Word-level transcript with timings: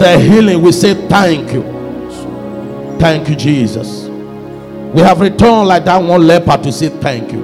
the 0.00 0.18
healing, 0.18 0.62
we 0.62 0.72
say 0.72 0.94
thank 1.08 1.52
you. 1.52 1.62
Thank 2.98 3.28
you, 3.28 3.36
Jesus. 3.36 4.04
We 4.94 5.02
have 5.02 5.20
returned 5.20 5.68
like 5.68 5.84
that 5.84 5.98
one 6.02 6.26
leper 6.26 6.56
to 6.62 6.72
say 6.72 6.88
thank 6.88 7.32
you. 7.32 7.42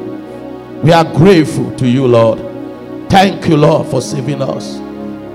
We 0.82 0.92
are 0.92 1.04
grateful 1.04 1.74
to 1.76 1.86
you, 1.88 2.06
Lord. 2.06 2.38
Thank 3.10 3.46
you, 3.46 3.56
Lord, 3.56 3.86
for 3.88 4.00
saving 4.02 4.42
us. 4.42 4.78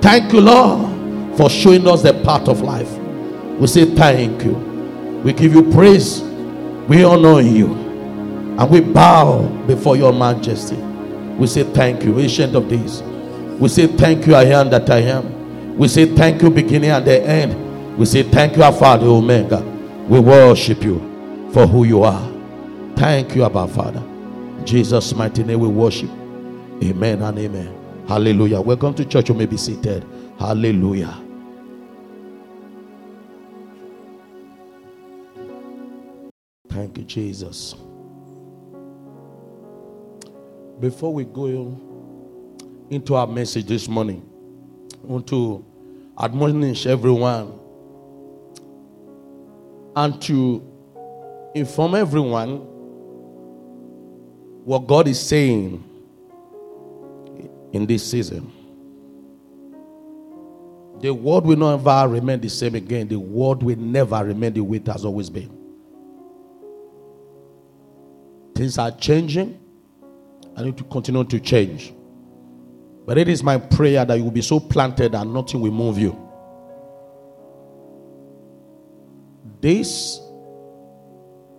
Thank 0.03 0.33
you, 0.33 0.41
Lord, 0.41 1.37
for 1.37 1.49
showing 1.49 1.87
us 1.87 2.01
the 2.01 2.13
path 2.23 2.47
of 2.47 2.61
life. 2.61 2.91
We 3.59 3.67
say 3.67 3.85
thank 3.85 4.43
you. 4.43 4.53
We 5.23 5.31
give 5.33 5.53
you 5.53 5.71
praise. 5.71 6.21
We 6.89 7.03
honor 7.03 7.39
you. 7.41 7.73
And 8.57 8.69
we 8.69 8.81
bow 8.81 9.43
before 9.67 9.95
your 9.95 10.11
majesty. 10.11 10.75
We 10.75 11.47
say 11.47 11.63
thank 11.63 12.03
you, 12.03 12.19
ancient 12.19 12.55
of 12.55 12.67
days. 12.67 13.01
We 13.59 13.69
say 13.69 13.87
thank 13.87 14.25
you, 14.27 14.35
I 14.35 14.45
am 14.45 14.69
that 14.71 14.89
I 14.89 14.99
am. 14.99 15.40
We 15.77 15.87
say 15.87 16.05
thank 16.15 16.41
you, 16.41 16.49
beginning 16.49 16.91
and 16.91 17.05
the 17.05 17.21
end. 17.23 17.97
We 17.97 18.05
say 18.05 18.23
thank 18.23 18.55
you, 18.55 18.63
Alpha 18.63 18.97
the 19.03 19.09
Omega. 19.09 19.61
We 20.07 20.19
worship 20.19 20.83
you 20.83 20.99
for 21.53 21.65
who 21.67 21.83
you 21.85 22.03
are. 22.03 22.31
Thank 22.95 23.35
you, 23.35 23.43
our 23.43 23.67
Father. 23.67 24.03
Jesus' 24.63 25.13
mighty 25.15 25.43
name 25.43 25.59
we 25.59 25.67
worship. 25.67 26.09
Amen 26.83 27.21
and 27.21 27.37
amen. 27.39 28.05
Hallelujah. 28.07 28.61
Welcome 28.61 28.93
to 28.95 29.05
church. 29.05 29.29
You 29.29 29.35
may 29.35 29.45
be 29.45 29.57
seated. 29.57 30.05
Hallelujah. 30.39 31.17
Thank 36.69 36.97
you, 36.97 37.03
Jesus. 37.03 37.75
Before 40.79 41.13
we 41.13 41.25
go 41.25 41.77
into 42.89 43.15
our 43.15 43.27
message 43.27 43.65
this 43.65 43.87
morning, 43.87 44.27
want 45.03 45.27
to 45.27 45.65
admonish 46.19 46.85
everyone 46.85 47.59
and 49.95 50.21
to 50.21 50.61
inform 51.55 51.95
everyone 51.95 52.57
what 54.63 54.87
God 54.87 55.07
is 55.07 55.19
saying 55.19 55.83
in 57.73 57.85
this 57.85 58.09
season. 58.09 58.51
The 61.01 61.11
world 61.11 61.47
will 61.47 61.57
never 61.57 62.07
remain 62.07 62.39
the 62.39 62.49
same 62.49 62.75
again. 62.75 63.07
The 63.07 63.19
world 63.19 63.63
will 63.63 63.77
never 63.77 64.23
remain 64.23 64.53
the 64.53 64.61
way 64.61 64.77
it 64.77 64.87
has 64.87 65.03
always 65.03 65.29
been. 65.29 65.57
Things 68.53 68.77
are 68.77 68.91
changing. 68.91 69.59
I 70.55 70.63
need 70.63 70.77
to 70.77 70.83
continue 70.83 71.23
to 71.23 71.39
change. 71.39 71.93
But 73.11 73.17
it 73.17 73.27
is 73.27 73.43
my 73.43 73.57
prayer 73.57 74.05
that 74.05 74.17
you 74.17 74.23
will 74.23 74.31
be 74.31 74.41
so 74.41 74.57
planted 74.57 75.11
that 75.11 75.27
nothing 75.27 75.59
will 75.59 75.73
move 75.73 75.97
you. 75.97 76.17
This 79.59 80.21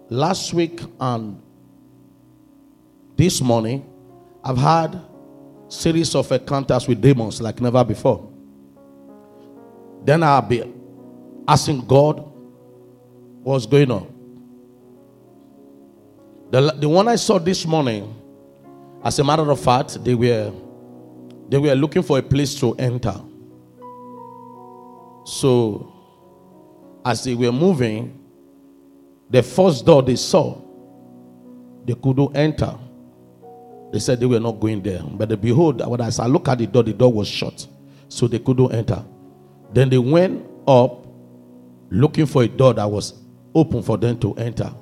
last 0.09 0.55
week 0.55 0.81
and 0.99 1.39
this 3.17 3.43
morning, 3.43 3.85
I've 4.43 4.57
had 4.57 4.99
series 5.69 6.15
of 6.15 6.33
encounters 6.33 6.89
with 6.89 7.03
demons 7.03 7.43
like 7.43 7.61
never 7.61 7.85
before. 7.85 8.33
Then 10.07 10.23
I'll 10.23 10.41
be 10.41 10.65
asking 11.47 11.85
God 11.87 12.33
what's 13.43 13.67
going 13.67 13.91
on. 13.91 14.07
The, 16.51 16.73
the 16.79 16.89
one 16.89 17.09
I 17.09 17.17
saw 17.17 17.39
this 17.39 17.67
morning, 17.67 18.15
as 19.05 19.19
a 19.19 19.25
matter 19.25 19.51
of 19.51 19.61
fact, 19.61 20.03
they 20.03 20.15
were 20.15 20.51
they 21.53 21.59
were 21.59 21.75
looking 21.75 22.03
for 22.03 22.17
a 22.19 22.23
place 22.23 22.55
to 22.55 22.75
enter. 22.77 23.15
So 25.27 25.93
as 27.05 27.25
they 27.25 27.35
were 27.35 27.53
moving, 27.53 28.19
the 29.29 29.43
first 29.43 29.85
door 29.85 30.03
they 30.03 30.17
saw, 30.17 30.59
they 31.85 31.93
couldn't 31.93 32.35
enter. 32.35 32.75
They 33.93 33.99
said 33.99 34.19
they 34.21 34.25
were 34.25 34.41
not 34.41 34.61
going 34.61 34.83
there. 34.83 35.03
But 35.03 35.39
behold, 35.43 35.83
as 36.01 36.19
I 36.19 36.27
look 36.27 36.49
at 36.49 36.57
the 36.57 36.67
door, 36.67 36.85
the 36.85 36.95
door 36.95 37.13
was 37.13 37.29
shut. 37.29 37.67
So 38.09 38.27
they 38.27 38.39
couldn't 38.39 38.73
enter. 38.73 39.05
Then 39.75 39.91
they 39.91 39.99
went 39.99 40.47
up 40.67 41.07
looking 41.91 42.25
for 42.25 42.45
a 42.45 42.49
door 42.49 42.73
that 42.73 42.91
was 42.91 43.13
open 43.55 43.83
for 43.83 43.99
them 43.99 44.19
to 44.21 44.33
enter. 44.37 44.73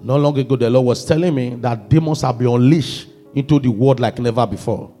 Not 0.00 0.20
long 0.20 0.38
ago, 0.38 0.56
the 0.56 0.70
Lord 0.70 0.86
was 0.86 1.04
telling 1.04 1.34
me 1.34 1.56
that 1.56 1.90
demons 1.90 2.22
have 2.22 2.38
been 2.38 2.48
unleashed 2.48 3.08
into 3.34 3.60
the 3.60 3.68
world 3.68 4.00
like 4.00 4.18
never 4.18 4.46
before. 4.46 4.96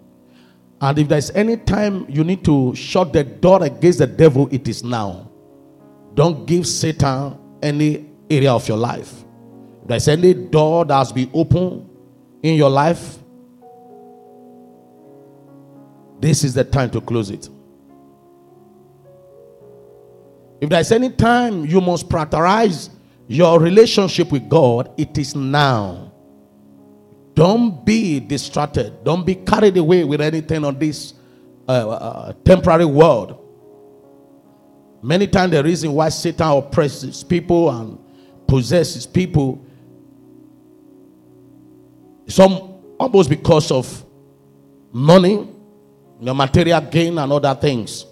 And 0.80 0.98
if 0.98 1.08
there's 1.08 1.30
any 1.30 1.56
time 1.58 2.06
you 2.08 2.24
need 2.24 2.44
to 2.44 2.74
shut 2.74 3.12
the 3.12 3.22
door 3.22 3.62
against 3.62 3.98
the 3.98 4.06
devil, 4.06 4.48
it 4.50 4.66
is 4.66 4.82
now. 4.82 5.30
Don't 6.14 6.46
give 6.46 6.66
Satan 6.66 7.38
any 7.62 8.10
area 8.30 8.52
of 8.52 8.66
your 8.66 8.78
life. 8.78 9.24
If 9.82 9.88
there's 9.88 10.08
any 10.08 10.32
door 10.32 10.84
that 10.86 10.94
has 10.94 11.12
been 11.12 11.30
open 11.34 11.88
in 12.42 12.54
your 12.54 12.70
life, 12.70 13.18
this 16.20 16.44
is 16.44 16.54
the 16.54 16.64
time 16.64 16.90
to 16.90 17.00
close 17.00 17.30
it. 17.30 17.48
If 20.60 20.68
there's 20.68 20.92
any 20.92 21.10
time 21.10 21.64
you 21.64 21.80
must 21.80 22.08
prioritize 22.08 22.90
your 23.26 23.58
relationship 23.60 24.30
with 24.32 24.48
God, 24.48 24.90
it 24.98 25.16
is 25.16 25.34
now. 25.34 26.09
Don't 27.40 27.86
be 27.86 28.20
distracted. 28.20 29.02
Don't 29.02 29.24
be 29.24 29.34
carried 29.34 29.74
away 29.78 30.04
with 30.04 30.20
anything 30.20 30.62
on 30.62 30.78
this 30.78 31.14
uh, 31.66 31.88
uh, 31.88 32.32
temporary 32.44 32.84
world. 32.84 33.38
Many 35.02 35.26
times, 35.26 35.52
the 35.52 35.64
reason 35.64 35.90
why 35.90 36.10
Satan 36.10 36.48
oppresses 36.48 37.24
people 37.24 37.70
and 37.70 37.98
possesses 38.46 39.06
people 39.06 39.64
some 42.28 42.74
almost 42.98 43.30
because 43.30 43.70
of 43.70 44.04
money, 44.92 45.48
the 46.20 46.34
material 46.34 46.82
gain, 46.82 47.16
and 47.16 47.32
other 47.32 47.54
things. 47.54 48.04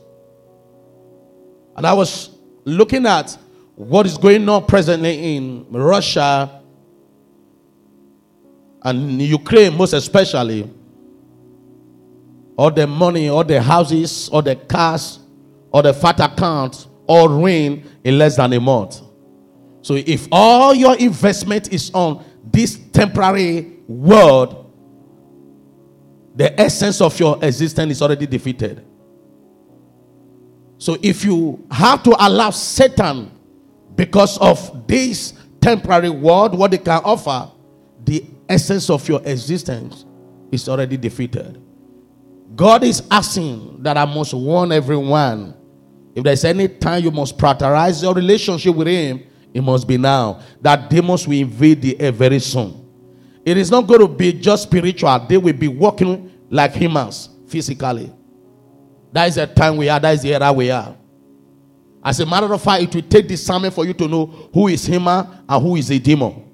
And 1.76 1.86
I 1.86 1.92
was 1.92 2.30
looking 2.64 3.04
at 3.04 3.36
what 3.74 4.06
is 4.06 4.16
going 4.16 4.48
on 4.48 4.64
presently 4.64 5.36
in 5.36 5.66
Russia 5.70 6.57
and 8.88 9.20
Ukraine, 9.22 9.76
most 9.76 9.92
especially. 9.92 10.70
All 12.56 12.70
the 12.70 12.86
money, 12.86 13.28
all 13.28 13.44
the 13.44 13.62
houses, 13.62 14.28
all 14.30 14.42
the 14.42 14.56
cars, 14.56 15.20
or 15.70 15.82
the 15.82 15.94
fat 15.94 16.18
accounts, 16.20 16.88
all 17.06 17.28
ruin 17.28 17.84
in 18.04 18.18
less 18.18 18.36
than 18.36 18.52
a 18.52 18.60
month. 18.60 19.00
So 19.82 19.94
if 19.94 20.26
all 20.32 20.74
your 20.74 20.96
investment 20.96 21.72
is 21.72 21.90
on 21.94 22.24
this 22.44 22.78
temporary 22.92 23.78
world, 23.86 24.64
the 26.34 26.58
essence 26.60 27.00
of 27.00 27.18
your 27.18 27.38
existence 27.42 27.92
is 27.92 28.02
already 28.02 28.26
defeated. 28.26 28.84
So 30.78 30.96
if 31.02 31.24
you 31.24 31.66
have 31.70 32.02
to 32.04 32.14
allow 32.18 32.50
Satan, 32.50 33.32
because 33.96 34.38
of 34.38 34.86
this 34.86 35.34
temporary 35.60 36.10
world, 36.10 36.56
what 36.56 36.70
they 36.70 36.78
can 36.78 37.00
offer, 37.04 37.50
the 38.04 38.24
essence 38.48 38.88
of 38.90 39.06
your 39.08 39.20
existence 39.24 40.04
is 40.50 40.68
already 40.68 40.96
defeated. 40.96 41.62
God 42.54 42.82
is 42.82 43.02
asking 43.10 43.82
that 43.82 43.96
I 43.96 44.04
must 44.04 44.34
warn 44.34 44.72
everyone. 44.72 45.54
If 46.14 46.24
there's 46.24 46.44
any 46.44 46.68
time 46.68 47.04
you 47.04 47.10
must 47.10 47.36
prioritize 47.36 48.02
your 48.02 48.14
relationship 48.14 48.74
with 48.74 48.86
Him, 48.88 49.22
it 49.52 49.62
must 49.62 49.86
be 49.86 49.96
now. 49.96 50.40
That 50.60 50.90
demons 50.90 51.26
will 51.28 51.38
invade 51.38 51.82
the 51.82 52.00
air 52.00 52.12
very 52.12 52.38
soon. 52.38 52.86
It 53.44 53.56
is 53.56 53.70
not 53.70 53.86
going 53.86 54.00
to 54.00 54.08
be 54.08 54.32
just 54.32 54.64
spiritual, 54.64 55.18
they 55.28 55.38
will 55.38 55.52
be 55.52 55.68
walking 55.68 56.30
like 56.50 56.72
humans 56.72 57.30
physically. 57.46 58.12
That 59.12 59.28
is 59.28 59.36
the 59.36 59.46
time 59.46 59.76
we 59.76 59.88
are, 59.88 60.00
that 60.00 60.14
is 60.14 60.22
the 60.22 60.34
era 60.34 60.52
we 60.52 60.70
are. 60.70 60.96
As 62.04 62.20
a 62.20 62.26
matter 62.26 62.52
of 62.52 62.62
fact, 62.62 62.82
it 62.82 62.94
will 62.94 63.02
take 63.02 63.26
discernment 63.26 63.74
for 63.74 63.84
you 63.84 63.92
to 63.94 64.08
know 64.08 64.26
who 64.52 64.68
is 64.68 64.84
human 64.84 65.26
and 65.48 65.62
who 65.62 65.76
is 65.76 65.90
a 65.90 65.98
demon. 65.98 66.47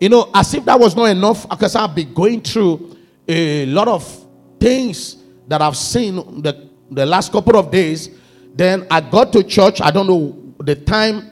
You 0.00 0.08
know, 0.08 0.30
as 0.32 0.54
if 0.54 0.64
that 0.64 0.80
was 0.80 0.96
not 0.96 1.04
enough, 1.04 1.48
because 1.48 1.76
I've 1.76 1.94
been 1.94 2.14
going 2.14 2.40
through 2.40 2.96
a 3.28 3.66
lot 3.66 3.86
of 3.86 4.26
things 4.58 5.18
that 5.46 5.60
I've 5.60 5.76
seen 5.76 6.16
the, 6.42 6.70
the 6.90 7.04
last 7.04 7.30
couple 7.30 7.56
of 7.56 7.70
days. 7.70 8.08
Then 8.54 8.86
I 8.90 9.00
got 9.00 9.32
to 9.34 9.44
church. 9.44 9.80
I 9.80 9.90
don't 9.90 10.06
know 10.06 10.54
the 10.58 10.74
time 10.74 11.30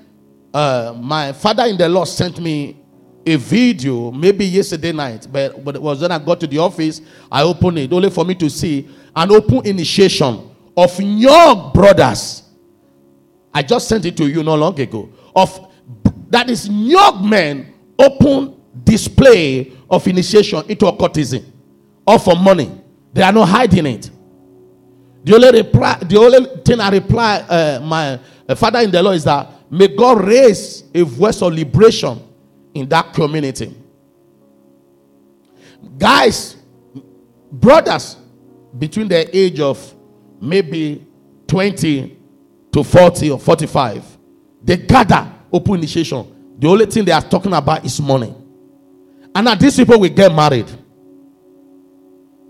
uh, 0.53 0.95
my 0.99 1.33
father 1.33 1.65
in 1.65 1.77
the 1.79 1.89
law 1.89 2.05
sent 2.05 2.41
me 2.41 2.77
a 3.27 3.37
video, 3.37 4.11
maybe 4.11 4.45
yesterday 4.45 4.93
night, 4.93 5.27
but, 5.31 5.63
but 5.63 5.77
it 5.77 5.83
was 5.83 6.01
when 6.01 6.13
I 6.13 6.19
got 6.19 6.41
to 6.41 6.47
the 6.47 6.59
office, 6.59 7.01
I 7.31 7.43
opened 7.43 7.79
it 7.79 7.93
only 7.93 8.11
for 8.11 8.25
me 8.25 8.35
to 8.37 8.49
see 8.49 8.89
an 9.15 9.31
open 9.31 9.67
initiation 9.67 10.51
of 10.77 11.01
young 11.01 11.73
brothers. 11.73 12.43
I 13.53 13.63
just 13.63 13.89
sent 13.89 14.05
it 14.05 14.17
to 14.19 14.29
you 14.29 14.43
not 14.43 14.59
long 14.59 14.79
ago. 14.81 15.11
Of 15.35 15.73
that 16.31 16.49
is 16.49 16.69
young 16.69 17.29
men 17.29 17.75
open 17.99 18.58
display 18.85 19.73
of 19.91 20.07
initiation 20.07 20.63
into 20.69 20.87
occultism 20.87 21.45
or 22.07 22.19
for 22.19 22.37
money. 22.37 22.71
They 23.13 23.23
are 23.23 23.33
not 23.33 23.49
hiding 23.49 23.87
it. 23.87 24.11
The 25.25 25.35
only 25.35 25.63
reply, 25.63 25.99
the 25.99 26.17
only 26.19 26.63
thing 26.65 26.81
I 26.81 26.91
reply, 26.91 27.37
uh, 27.49 27.81
my 27.83 28.19
uh, 28.49 28.55
father 28.55 28.81
in 28.81 28.91
the 28.91 29.03
law 29.03 29.11
is 29.11 29.25
that 29.25 29.51
may 29.71 29.89
God 29.89 30.25
raise 30.25 30.85
a 30.95 31.03
voice 31.03 31.43
of 31.43 31.53
liberation 31.53 32.23
in 32.75 32.89
that 32.89 33.13
community. 33.13 33.75
Guys, 35.99 36.57
brothers 37.51 38.17
between 38.79 39.09
the 39.09 39.37
age 39.37 39.61
of 39.61 39.95
maybe 40.41 41.05
20 41.47 42.17
to 42.73 42.85
40 42.85 43.31
or 43.33 43.39
45, 43.39 44.19
they 44.63 44.77
gather 44.77 45.31
open 45.53 45.75
initiation. 45.77 46.57
The 46.59 46.69
only 46.69 46.87
thing 46.87 47.05
they 47.05 47.13
are 47.13 47.23
talking 47.23 47.53
about 47.53 47.85
is 47.85 48.01
money. 48.01 48.35
And 49.35 49.45
now 49.45 49.55
these 49.55 49.77
people 49.77 49.99
will 50.01 50.09
get 50.09 50.35
married. 50.35 50.71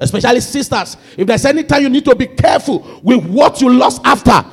Especially 0.00 0.40
sisters. 0.40 0.96
If 1.16 1.26
there's 1.26 1.44
any 1.44 1.64
time 1.64 1.82
you 1.82 1.88
need 1.88 2.04
to 2.04 2.14
be 2.14 2.26
careful 2.26 3.00
with 3.02 3.24
what 3.26 3.60
you 3.60 3.72
lost 3.72 4.00
after, 4.04 4.44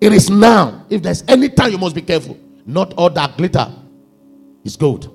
it 0.00 0.12
is 0.12 0.28
now. 0.28 0.86
If 0.90 1.02
there's 1.02 1.22
any 1.28 1.48
time 1.48 1.70
you 1.70 1.78
must 1.78 1.94
be 1.94 2.02
careful. 2.02 2.38
Not 2.66 2.94
all 2.94 3.10
that 3.10 3.36
glitter 3.36 3.70
is 4.64 4.76
gold. 4.76 5.10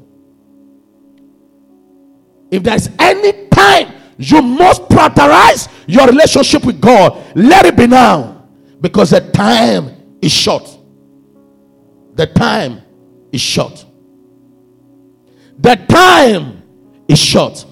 If 2.52 2.64
there's 2.64 2.90
any 2.98 3.48
time 3.50 3.94
you 4.18 4.42
must 4.42 4.84
prioritize 4.84 5.70
your 5.88 6.08
relationship 6.08 6.66
with 6.66 6.80
God, 6.80 7.22
let 7.36 7.66
it 7.66 7.76
be 7.76 7.88
now. 7.88 8.48
Because 8.82 9.12
the 9.12 9.22
time 9.32 10.18
is 10.22 10.32
short. 10.32 10.78
The 12.16 12.28
time 12.28 12.82
is 13.32 13.42
short. 13.42 13.86
The 15.60 15.76
time 15.76 16.64
is 17.08 17.20
short. 17.20 17.66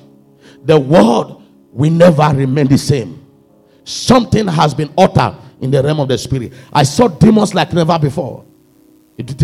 The 0.65 0.77
world 0.77 1.43
will 1.71 1.91
never 1.91 2.29
remain 2.35 2.67
the 2.67 2.77
same. 2.77 3.25
Something 3.85 4.47
has 4.47 4.73
been 4.73 4.93
uttered 4.97 5.37
in 5.61 5.71
the 5.71 5.81
realm 5.81 6.01
of 6.01 6.09
the 6.09 6.17
spirit. 6.17 6.53
I 6.73 6.83
saw 6.83 7.07
demons 7.07 7.55
like 7.55 7.71
never 7.71 7.97
before. 7.97 8.45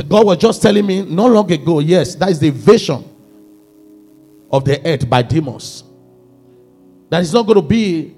God 0.07 0.25
was 0.25 0.37
just 0.37 0.61
telling 0.61 0.85
me 0.85 1.03
not 1.03 1.31
long 1.31 1.51
ago, 1.51 1.79
yes, 1.79 2.15
that 2.15 2.29
is 2.29 2.39
the 2.39 2.49
vision 2.49 3.03
of 4.51 4.65
the 4.65 4.85
earth 4.85 5.09
by 5.09 5.21
demons. 5.21 5.83
That 7.09 7.21
is 7.21 7.33
not 7.33 7.43
going 7.47 7.61
to 7.61 7.67
be 7.67 8.15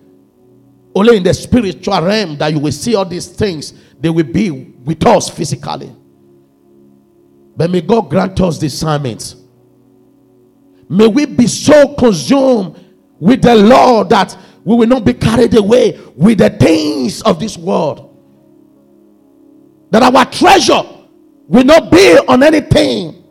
only 0.95 1.17
in 1.17 1.23
the 1.23 1.33
spiritual 1.33 2.01
realm 2.01 2.37
that 2.37 2.51
you 2.51 2.59
will 2.59 2.71
see 2.71 2.95
all 2.95 3.05
these 3.05 3.27
things. 3.27 3.73
They 3.99 4.09
will 4.09 4.23
be 4.23 4.49
with 4.49 5.05
us 5.05 5.29
physically. 5.29 5.95
But 7.55 7.69
may 7.69 7.81
God 7.81 8.09
grant 8.09 8.39
us 8.41 8.57
discernment. 8.57 9.35
May 10.89 11.07
we 11.07 11.25
be 11.25 11.47
so 11.47 11.95
consumed 11.95 12.83
with 13.19 13.41
the 13.41 13.55
Lord 13.55 14.09
that 14.09 14.37
we 14.63 14.75
will 14.75 14.87
not 14.87 15.05
be 15.05 15.13
carried 15.13 15.55
away 15.55 15.99
with 16.15 16.39
the 16.39 16.49
things 16.49 17.21
of 17.21 17.39
this 17.39 17.57
world. 17.57 18.11
That 19.91 20.03
our 20.03 20.25
treasure 20.25 20.83
will 21.47 21.63
not 21.63 21.91
be 21.91 22.17
on 22.27 22.43
anything 22.43 23.23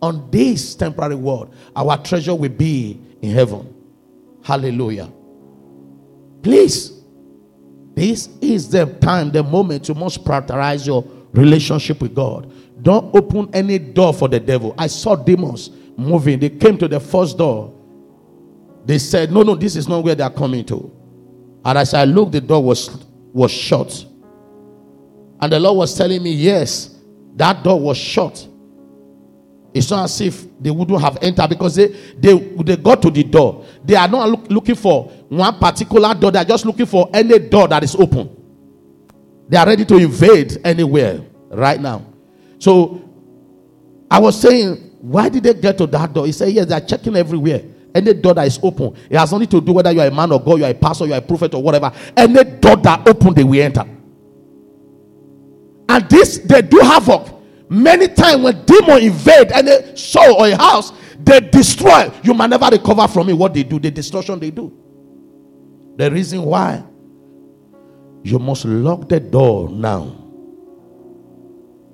on 0.00 0.30
this 0.30 0.74
temporary 0.74 1.16
world. 1.16 1.54
Our 1.74 1.98
treasure 1.98 2.34
will 2.34 2.48
be 2.48 3.00
in 3.20 3.30
heaven. 3.32 3.74
Hallelujah. 4.42 5.12
Please, 6.42 7.02
this 7.94 8.28
is 8.40 8.70
the 8.70 8.86
time, 8.86 9.32
the 9.32 9.42
moment 9.42 9.88
you 9.88 9.94
must 9.94 10.24
prioritize 10.24 10.86
your 10.86 11.04
relationship 11.32 12.00
with 12.00 12.14
God. 12.14 12.52
Don't 12.80 13.14
open 13.14 13.50
any 13.52 13.78
door 13.78 14.14
for 14.14 14.28
the 14.28 14.38
devil. 14.38 14.74
I 14.78 14.86
saw 14.86 15.16
demons 15.16 15.70
moving. 15.98 16.38
They 16.38 16.48
came 16.48 16.78
to 16.78 16.88
the 16.88 17.00
first 17.00 17.36
door. 17.36 17.74
They 18.86 18.98
said, 18.98 19.32
No, 19.32 19.42
no, 19.42 19.54
this 19.54 19.76
is 19.76 19.88
not 19.88 20.02
where 20.04 20.14
they 20.14 20.22
are 20.22 20.30
coming 20.32 20.64
to. 20.66 20.94
And 21.64 21.76
as 21.76 21.92
I 21.92 22.04
looked, 22.04 22.32
the 22.32 22.40
door 22.40 22.62
was, 22.62 23.04
was 23.32 23.50
shut. 23.50 24.06
And 25.40 25.52
the 25.52 25.60
Lord 25.60 25.76
was 25.78 25.96
telling 25.96 26.22
me, 26.22 26.32
Yes, 26.32 26.96
that 27.36 27.62
door 27.62 27.78
was 27.78 27.98
shut. 27.98 28.46
It's 29.74 29.90
not 29.90 30.04
as 30.04 30.20
if 30.20 30.46
they 30.60 30.70
wouldn't 30.70 31.00
have 31.00 31.18
entered 31.20 31.48
because 31.50 31.74
they, 31.76 31.88
they, 32.16 32.32
they 32.38 32.76
got 32.76 33.02
to 33.02 33.10
the 33.10 33.22
door. 33.22 33.66
They 33.84 33.94
are 33.96 34.08
not 34.08 34.28
look, 34.30 34.50
looking 34.50 34.74
for 34.74 35.04
one 35.28 35.58
particular 35.58 36.14
door, 36.14 36.30
they 36.30 36.38
are 36.38 36.44
just 36.44 36.64
looking 36.64 36.86
for 36.86 37.10
any 37.12 37.38
door 37.38 37.68
that 37.68 37.84
is 37.84 37.94
open. 37.94 38.34
They 39.48 39.56
are 39.56 39.66
ready 39.66 39.84
to 39.84 39.96
invade 39.96 40.58
anywhere 40.64 41.20
right 41.50 41.80
now. 41.80 42.06
So 42.58 43.02
I 44.10 44.18
was 44.18 44.40
saying, 44.40 44.87
why 45.00 45.28
did 45.28 45.44
they 45.44 45.54
get 45.54 45.78
to 45.78 45.86
that 45.86 46.12
door? 46.12 46.26
He 46.26 46.32
said, 46.32 46.52
Yes, 46.52 46.66
they 46.66 46.74
are 46.74 46.80
checking 46.80 47.14
everywhere. 47.16 47.62
Any 47.94 48.14
door 48.14 48.34
that 48.34 48.46
is 48.46 48.58
open, 48.62 48.94
it 49.08 49.16
has 49.16 49.32
nothing 49.32 49.48
to 49.48 49.60
do 49.60 49.72
whether 49.72 49.90
you 49.90 50.00
are 50.00 50.08
a 50.08 50.10
man 50.10 50.30
or 50.32 50.42
God, 50.42 50.58
you 50.58 50.64
are 50.64 50.70
a 50.70 50.74
pastor, 50.74 51.06
you 51.06 51.14
are 51.14 51.18
a 51.18 51.22
prophet, 51.22 51.54
or 51.54 51.62
whatever. 51.62 51.90
Any 52.16 52.44
door 52.44 52.76
that 52.76 53.06
open, 53.08 53.34
they 53.34 53.44
will 53.44 53.60
enter. 53.60 53.84
And 55.88 56.10
this, 56.10 56.38
they 56.38 56.62
do 56.62 56.78
havoc. 56.80 57.34
Many 57.70 58.08
times 58.08 58.42
when 58.42 58.64
demons 58.64 59.04
invade 59.04 59.52
any 59.52 59.96
soul 59.96 60.34
or 60.34 60.48
a 60.48 60.56
house, 60.56 60.92
they 61.18 61.40
destroy. 61.40 62.10
You 62.22 62.34
might 62.34 62.50
never 62.50 62.68
recover 62.70 63.08
from 63.08 63.28
it. 63.30 63.32
What 63.34 63.54
they 63.54 63.62
do, 63.62 63.78
the 63.78 63.90
destruction 63.90 64.38
they 64.38 64.50
do. 64.50 64.76
The 65.96 66.10
reason 66.10 66.42
why 66.42 66.84
you 68.22 68.38
must 68.38 68.64
lock 68.64 69.08
the 69.08 69.20
door 69.20 69.68
now 69.70 70.14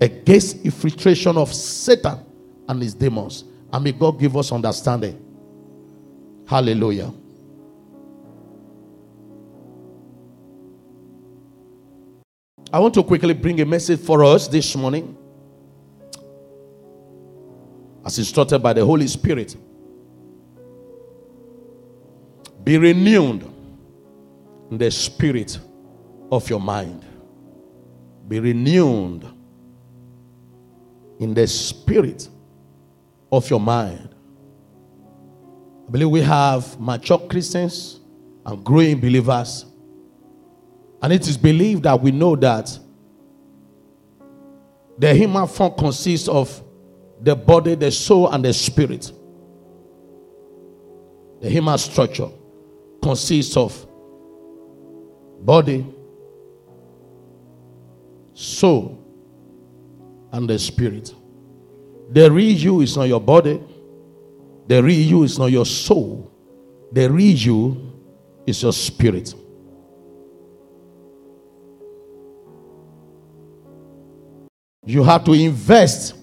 against 0.00 0.64
infiltration 0.64 1.36
of 1.36 1.52
Satan 1.52 2.18
and 2.68 2.82
his 2.82 2.94
demons. 2.94 3.44
And 3.72 3.84
may 3.84 3.92
God 3.92 4.18
give 4.18 4.36
us 4.36 4.52
understanding. 4.52 5.20
Hallelujah. 6.46 7.12
I 12.72 12.78
want 12.78 12.94
to 12.94 13.02
quickly 13.02 13.34
bring 13.34 13.60
a 13.60 13.64
message 13.64 14.00
for 14.00 14.24
us 14.24 14.48
this 14.48 14.74
morning, 14.74 15.16
as 18.04 18.18
instructed 18.18 18.58
by 18.58 18.72
the 18.72 18.84
Holy 18.84 19.06
Spirit. 19.06 19.56
Be 22.64 22.78
renewed 22.78 23.48
in 24.70 24.78
the 24.78 24.90
spirit 24.90 25.58
of 26.32 26.48
your 26.50 26.60
mind. 26.60 27.04
Be 28.26 28.40
renewed 28.40 29.24
in 31.20 31.34
the 31.34 31.46
spirit 31.46 32.28
of 33.36 33.48
your 33.50 33.60
mind. 33.60 34.14
I 35.86 35.90
believe 35.90 36.10
we 36.10 36.22
have 36.22 36.78
mature 36.80 37.18
Christians 37.18 38.00
and 38.46 38.64
growing 38.64 39.00
believers. 39.00 39.66
And 41.02 41.12
it 41.12 41.28
is 41.28 41.36
believed 41.36 41.82
that 41.82 42.00
we 42.00 42.10
know 42.10 42.36
that 42.36 42.78
the 44.98 45.14
human 45.14 45.46
form 45.46 45.74
consists 45.76 46.28
of 46.28 46.62
the 47.20 47.34
body, 47.34 47.74
the 47.74 47.90
soul, 47.90 48.30
and 48.30 48.44
the 48.44 48.52
spirit. 48.52 49.12
The 51.40 51.50
human 51.50 51.76
structure 51.78 52.28
consists 53.02 53.56
of 53.56 53.86
body, 55.40 55.86
soul, 58.32 59.00
and 60.32 60.48
the 60.48 60.58
spirit. 60.58 61.14
The 62.10 62.30
real 62.30 62.56
you 62.56 62.80
is 62.80 62.96
not 62.96 63.04
your 63.04 63.20
body. 63.20 63.62
The 64.66 64.82
real 64.82 65.00
you 65.00 65.22
is 65.24 65.38
not 65.38 65.46
your 65.46 65.66
soul. 65.66 66.30
The 66.92 67.10
real 67.10 67.36
you 67.36 67.92
is 68.46 68.62
your 68.62 68.72
spirit. 68.72 69.34
You 74.86 75.02
have 75.02 75.24
to 75.24 75.32
invest. 75.32 76.14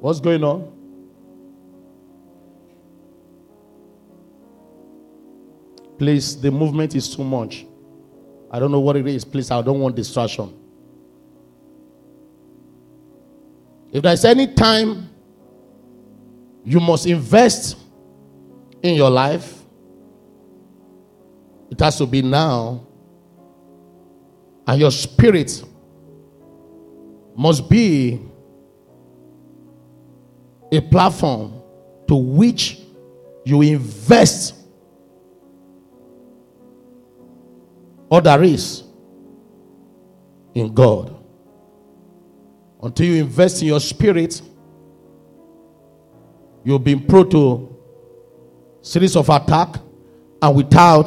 What's 0.00 0.20
going 0.20 0.42
on? 0.42 0.72
Please, 5.98 6.40
the 6.40 6.50
movement 6.50 6.96
is 6.96 7.14
too 7.14 7.22
much. 7.22 7.64
I 8.50 8.58
don't 8.58 8.72
know 8.72 8.80
what 8.80 8.96
it 8.96 9.06
is. 9.06 9.24
Please, 9.24 9.50
I 9.50 9.62
don't 9.62 9.78
want 9.78 9.94
distraction. 9.94 10.61
If 13.92 14.02
there's 14.02 14.24
any 14.24 14.46
time 14.46 15.10
you 16.64 16.80
must 16.80 17.06
invest 17.06 17.76
in 18.82 18.94
your 18.94 19.10
life, 19.10 19.62
it 21.70 21.78
has 21.78 21.98
to 21.98 22.06
be 22.06 22.22
now. 22.22 22.86
And 24.66 24.80
your 24.80 24.90
spirit 24.90 25.62
must 27.36 27.68
be 27.68 28.20
a 30.70 30.80
platform 30.80 31.60
to 32.08 32.14
which 32.14 32.78
you 33.44 33.60
invest 33.60 34.54
all 38.08 38.20
there 38.20 38.42
is 38.42 38.84
in 40.54 40.72
God. 40.72 41.21
Until 42.82 43.06
you 43.06 43.22
invest 43.22 43.62
in 43.62 43.68
your 43.68 43.80
spirit, 43.80 44.42
you'll 46.64 46.78
be 46.78 46.96
prone 46.96 47.30
to 47.30 47.72
series 48.82 49.14
of 49.16 49.28
attack, 49.28 49.76
and 50.42 50.56
without 50.56 51.06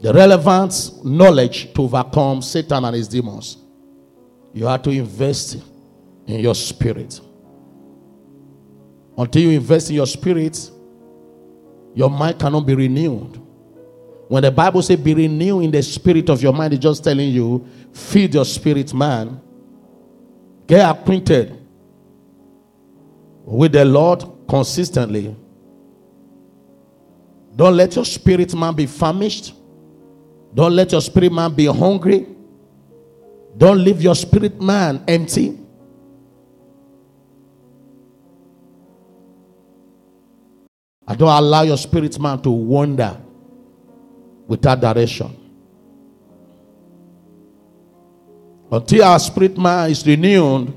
the 0.00 0.12
relevant 0.12 1.04
knowledge 1.04 1.72
to 1.74 1.82
overcome 1.82 2.40
Satan 2.40 2.84
and 2.84 2.94
his 2.94 3.08
demons. 3.08 3.58
You 4.54 4.66
have 4.66 4.82
to 4.84 4.90
invest 4.90 5.56
in 6.26 6.40
your 6.40 6.54
spirit. 6.54 7.20
Until 9.16 9.42
you 9.42 9.50
invest 9.50 9.90
in 9.90 9.96
your 9.96 10.06
spirit, 10.06 10.70
your 11.94 12.08
mind 12.08 12.38
cannot 12.38 12.64
be 12.64 12.76
renewed. 12.76 13.42
When 14.28 14.44
the 14.44 14.52
Bible 14.52 14.82
says 14.82 15.00
be 15.00 15.14
renewed 15.14 15.64
in 15.64 15.70
the 15.72 15.82
spirit 15.82 16.28
of 16.28 16.40
your 16.40 16.52
mind, 16.52 16.74
it's 16.74 16.82
just 16.82 17.02
telling 17.02 17.30
you, 17.30 17.66
feed 17.92 18.34
your 18.34 18.44
spirit 18.44 18.94
man. 18.94 19.40
Get 20.68 20.88
acquainted 20.88 21.58
with 23.42 23.72
the 23.72 23.86
Lord 23.86 24.22
consistently. 24.46 25.34
Don't 27.56 27.74
let 27.74 27.96
your 27.96 28.04
spirit 28.04 28.54
man 28.54 28.74
be 28.74 28.84
famished. 28.84 29.54
Don't 30.54 30.76
let 30.76 30.92
your 30.92 31.00
spirit 31.00 31.32
man 31.32 31.54
be 31.54 31.64
hungry. 31.64 32.26
Don't 33.56 33.82
leave 33.82 34.02
your 34.02 34.14
spirit 34.14 34.60
man 34.60 35.02
empty. 35.08 35.58
I 41.06 41.14
don't 41.14 41.30
allow 41.30 41.62
your 41.62 41.78
spirit 41.78 42.20
man 42.20 42.42
to 42.42 42.50
wander 42.50 43.18
without 44.46 44.82
direction. 44.82 45.47
Until 48.70 49.04
our 49.04 49.18
spirit 49.18 49.56
man 49.56 49.90
is 49.90 50.06
renewed, 50.06 50.68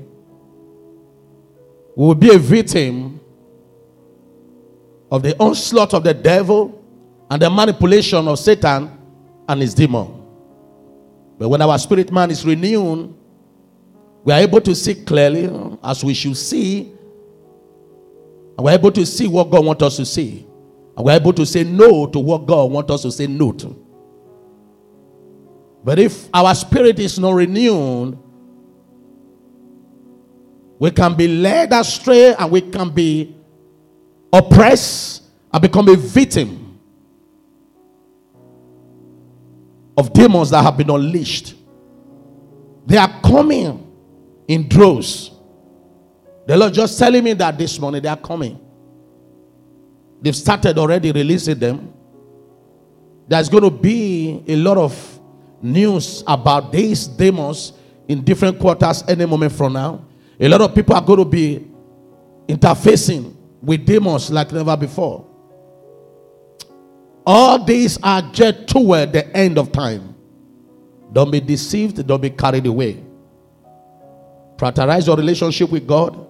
we 1.94 2.06
will 2.06 2.14
be 2.14 2.34
a 2.34 2.38
victim 2.38 3.20
of 5.10 5.22
the 5.22 5.36
onslaught 5.38 5.92
of 5.92 6.04
the 6.04 6.14
devil 6.14 6.82
and 7.30 7.40
the 7.40 7.50
manipulation 7.50 8.26
of 8.28 8.38
Satan 8.38 8.90
and 9.46 9.60
his 9.60 9.74
demon. 9.74 10.22
But 11.38 11.48
when 11.48 11.60
our 11.60 11.78
spirit 11.78 12.10
man 12.10 12.30
is 12.30 12.46
renewed, 12.46 13.14
we 14.24 14.32
are 14.32 14.40
able 14.40 14.60
to 14.60 14.74
see 14.74 14.94
clearly 14.94 15.46
uh, 15.48 15.76
as 15.82 16.04
we 16.04 16.14
should 16.14 16.36
see. 16.36 16.92
And 18.56 18.64
we're 18.64 18.72
able 18.72 18.92
to 18.92 19.04
see 19.04 19.26
what 19.26 19.50
God 19.50 19.64
wants 19.64 19.82
us 19.82 19.96
to 19.96 20.06
see. 20.06 20.46
And 20.96 21.04
we're 21.04 21.16
able 21.16 21.32
to 21.32 21.44
say 21.44 21.64
no 21.64 22.06
to 22.06 22.18
what 22.18 22.46
God 22.46 22.70
wants 22.70 22.92
us 22.92 23.02
to 23.02 23.10
say 23.10 23.26
no 23.26 23.52
to. 23.52 23.81
But 25.84 25.98
if 25.98 26.28
our 26.32 26.54
spirit 26.54 26.98
is 26.98 27.18
not 27.18 27.32
renewed, 27.32 28.18
we 30.78 30.90
can 30.90 31.14
be 31.14 31.28
led 31.28 31.72
astray 31.72 32.34
and 32.34 32.50
we 32.50 32.60
can 32.60 32.90
be 32.90 33.36
oppressed 34.32 35.22
and 35.52 35.62
become 35.62 35.88
a 35.88 35.96
victim 35.96 36.78
of 39.96 40.12
demons 40.12 40.50
that 40.50 40.62
have 40.62 40.76
been 40.76 40.90
unleashed. 40.90 41.54
They 42.86 42.96
are 42.96 43.20
coming 43.22 43.92
in 44.48 44.68
droves. 44.68 45.30
The 46.46 46.56
Lord 46.56 46.74
just 46.74 46.98
telling 46.98 47.22
me 47.22 47.32
that 47.34 47.56
this 47.56 47.78
morning 47.78 48.02
they 48.02 48.08
are 48.08 48.16
coming. 48.16 48.58
They've 50.20 50.34
started 50.34 50.78
already 50.78 51.12
releasing 51.12 51.58
them. 51.58 51.92
There's 53.28 53.48
going 53.48 53.64
to 53.64 53.70
be 53.70 54.42
a 54.48 54.56
lot 54.56 54.78
of 54.78 55.11
news 55.62 56.24
about 56.26 56.72
these 56.72 57.06
demons 57.06 57.72
in 58.08 58.22
different 58.22 58.58
quarters 58.58 59.04
any 59.08 59.24
moment 59.24 59.52
from 59.52 59.72
now. 59.72 60.04
A 60.38 60.48
lot 60.48 60.60
of 60.60 60.74
people 60.74 60.94
are 60.94 61.02
going 61.02 61.20
to 61.20 61.24
be 61.24 61.70
interfacing 62.48 63.34
with 63.62 63.86
demons 63.86 64.30
like 64.30 64.52
never 64.52 64.76
before. 64.76 65.26
All 67.24 67.64
these 67.64 67.98
are 68.02 68.22
just 68.32 68.66
toward 68.66 69.12
the 69.12 69.34
end 69.36 69.56
of 69.56 69.70
time. 69.70 70.14
Don't 71.12 71.30
be 71.30 71.40
deceived, 71.40 72.04
don't 72.06 72.20
be 72.20 72.30
carried 72.30 72.66
away. 72.66 73.02
Prioritize 74.56 75.06
your 75.06 75.16
relationship 75.16 75.70
with 75.70 75.86
God. 75.86 76.26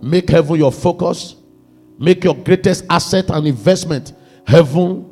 Make 0.00 0.30
heaven 0.30 0.56
your 0.56 0.72
focus. 0.72 1.36
Make 1.98 2.24
your 2.24 2.34
greatest 2.34 2.84
asset 2.88 3.30
and 3.30 3.46
investment 3.46 4.12
heaven. 4.46 5.08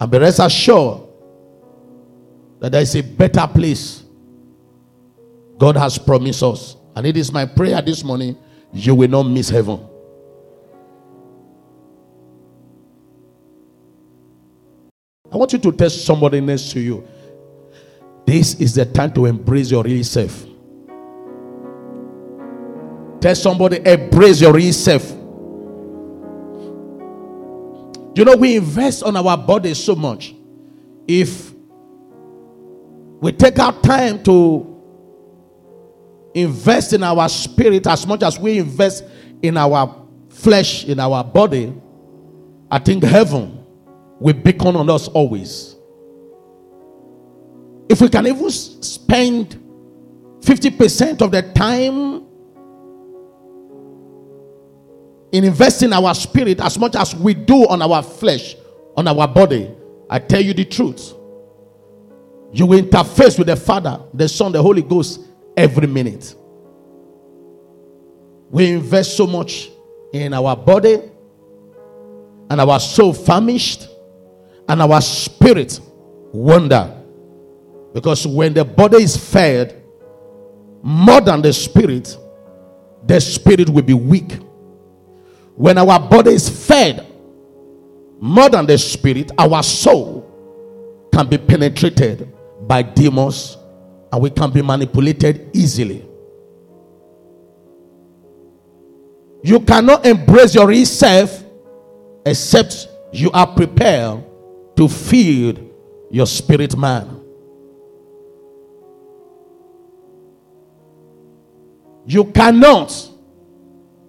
And 0.00 0.10
be 0.10 0.18
rest 0.18 0.40
assured 0.40 1.05
that 2.66 2.72
there 2.72 2.82
is 2.82 2.96
a 2.96 3.00
better 3.00 3.46
place 3.46 4.02
God 5.56 5.76
has 5.76 5.98
promised 5.98 6.42
us. 6.42 6.74
And 6.96 7.06
it 7.06 7.16
is 7.16 7.30
my 7.30 7.46
prayer 7.46 7.80
this 7.80 8.02
morning 8.02 8.36
you 8.72 8.92
will 8.92 9.06
not 9.06 9.22
miss 9.22 9.48
heaven. 9.48 9.86
I 15.32 15.36
want 15.36 15.52
you 15.52 15.60
to 15.60 15.70
tell 15.70 15.88
somebody 15.90 16.40
next 16.40 16.72
to 16.72 16.80
you. 16.80 17.06
This 18.26 18.56
is 18.56 18.74
the 18.74 18.84
time 18.84 19.12
to 19.12 19.26
embrace 19.26 19.70
your 19.70 19.84
real 19.84 20.02
self. 20.02 20.44
Tell 23.20 23.36
somebody, 23.36 23.76
embrace 23.88 24.40
your 24.40 24.52
real 24.52 24.72
self. 24.72 25.08
You 28.16 28.24
know, 28.24 28.34
we 28.36 28.56
invest 28.56 29.04
on 29.04 29.14
our 29.16 29.38
body 29.38 29.72
so 29.74 29.94
much. 29.94 30.34
If 31.06 31.54
we 33.20 33.32
take 33.32 33.58
our 33.58 33.72
time 33.80 34.22
to 34.24 34.76
invest 36.34 36.92
in 36.92 37.02
our 37.02 37.28
spirit 37.28 37.86
as 37.86 38.06
much 38.06 38.22
as 38.22 38.38
we 38.38 38.58
invest 38.58 39.04
in 39.42 39.56
our 39.56 40.06
flesh, 40.28 40.84
in 40.84 41.00
our 41.00 41.24
body, 41.24 41.74
I 42.70 42.78
think 42.78 43.02
heaven 43.04 43.64
will 44.20 44.34
beckon 44.34 44.76
on 44.76 44.90
us 44.90 45.08
always. 45.08 45.76
If 47.88 48.00
we 48.00 48.08
can 48.08 48.26
even 48.26 48.50
spend 48.50 49.62
50% 50.40 51.22
of 51.22 51.30
the 51.30 51.42
time 51.54 52.24
in 55.32 55.44
investing 55.44 55.92
our 55.92 56.14
spirit 56.14 56.60
as 56.60 56.78
much 56.78 56.96
as 56.96 57.14
we 57.14 57.34
do 57.34 57.66
on 57.68 57.80
our 57.80 58.02
flesh, 58.02 58.56
on 58.96 59.08
our 59.08 59.26
body, 59.26 59.70
I 60.10 60.18
tell 60.18 60.40
you 60.40 60.52
the 60.52 60.64
truth. 60.64 61.15
You 62.56 62.64
will 62.64 62.80
interface 62.80 63.36
with 63.36 63.48
the 63.48 63.56
Father, 63.56 64.00
the 64.14 64.26
Son, 64.26 64.50
the 64.50 64.62
Holy 64.62 64.80
Ghost 64.80 65.20
every 65.58 65.86
minute. 65.86 66.34
We 68.50 68.70
invest 68.70 69.14
so 69.14 69.26
much 69.26 69.68
in 70.10 70.32
our 70.32 70.56
body 70.56 71.02
and 72.48 72.58
our 72.58 72.80
soul 72.80 73.12
famished 73.12 73.86
and 74.66 74.80
our 74.80 75.02
spirit 75.02 75.78
wonder. 76.32 76.96
Because 77.92 78.26
when 78.26 78.54
the 78.54 78.64
body 78.64 79.02
is 79.02 79.18
fed 79.18 79.82
more 80.82 81.20
than 81.20 81.42
the 81.42 81.52
spirit, 81.52 82.16
the 83.06 83.20
spirit 83.20 83.68
will 83.68 83.82
be 83.82 83.92
weak. 83.92 84.32
When 85.56 85.76
our 85.76 86.00
body 86.00 86.30
is 86.30 86.48
fed 86.48 87.06
more 88.18 88.48
than 88.48 88.64
the 88.64 88.78
spirit, 88.78 89.30
our 89.36 89.62
soul 89.62 90.22
can 91.12 91.28
be 91.28 91.36
penetrated 91.36 92.32
by 92.66 92.82
demons 92.82 93.56
and 94.12 94.22
we 94.22 94.30
can 94.30 94.50
be 94.50 94.62
manipulated 94.62 95.50
easily. 95.54 96.04
You 99.42 99.60
cannot 99.60 100.04
embrace 100.04 100.54
your 100.54 100.66
real 100.66 100.86
self 100.86 101.44
except 102.24 102.88
you 103.12 103.30
are 103.30 103.46
prepared 103.46 104.24
to 104.76 104.88
feed 104.88 105.70
your 106.10 106.26
spirit 106.26 106.76
man. 106.76 107.20
You 112.06 112.24
cannot 112.24 113.10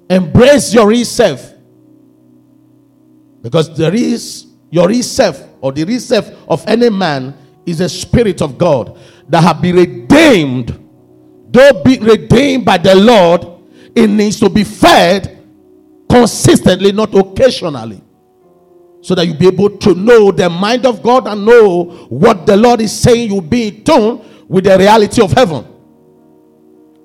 embrace 0.10 0.74
your 0.74 0.88
real 0.88 1.06
self 1.06 1.54
because 3.42 3.76
there 3.78 3.94
is 3.94 4.48
your 4.70 4.88
real 4.88 5.04
self 5.04 5.42
or 5.62 5.72
the 5.72 5.84
real 5.84 6.00
self 6.00 6.30
of 6.48 6.64
any 6.68 6.90
man 6.90 7.34
is 7.68 7.82
a 7.82 7.90
spirit 7.90 8.42
of 8.42 8.58
God 8.58 8.98
that 9.28 9.44
have 9.44 9.62
been 9.62 9.76
redeemed. 9.76 10.70
Though 11.52 11.84
be 11.84 12.00
redeemed 12.00 12.66
by 12.66 12.78
the 12.78 12.96
Lord, 12.96 13.46
it 13.94 14.08
needs 14.08 14.40
to 14.40 14.50
be 14.50 14.64
fed 14.64 15.46
consistently, 16.10 16.94
not 16.94 17.14
occasionally. 17.14 18.02
So 19.02 19.14
that 19.16 19.28
you 19.28 19.34
be 19.34 19.48
able 19.48 19.78
to 19.78 19.94
know 19.94 20.32
the 20.32 20.50
mind 20.50 20.86
of 20.86 21.04
God 21.04 21.28
and 21.28 21.46
know 21.46 22.08
what 22.10 22.46
the 22.46 22.56
Lord 22.56 22.82
is 22.82 22.98
saying. 22.98 23.32
You'll 23.32 23.42
be 23.42 23.68
in 23.68 23.84
tune 23.84 24.22
with 24.48 24.64
the 24.64 24.78
reality 24.78 25.22
of 25.22 25.32
heaven. 25.34 25.66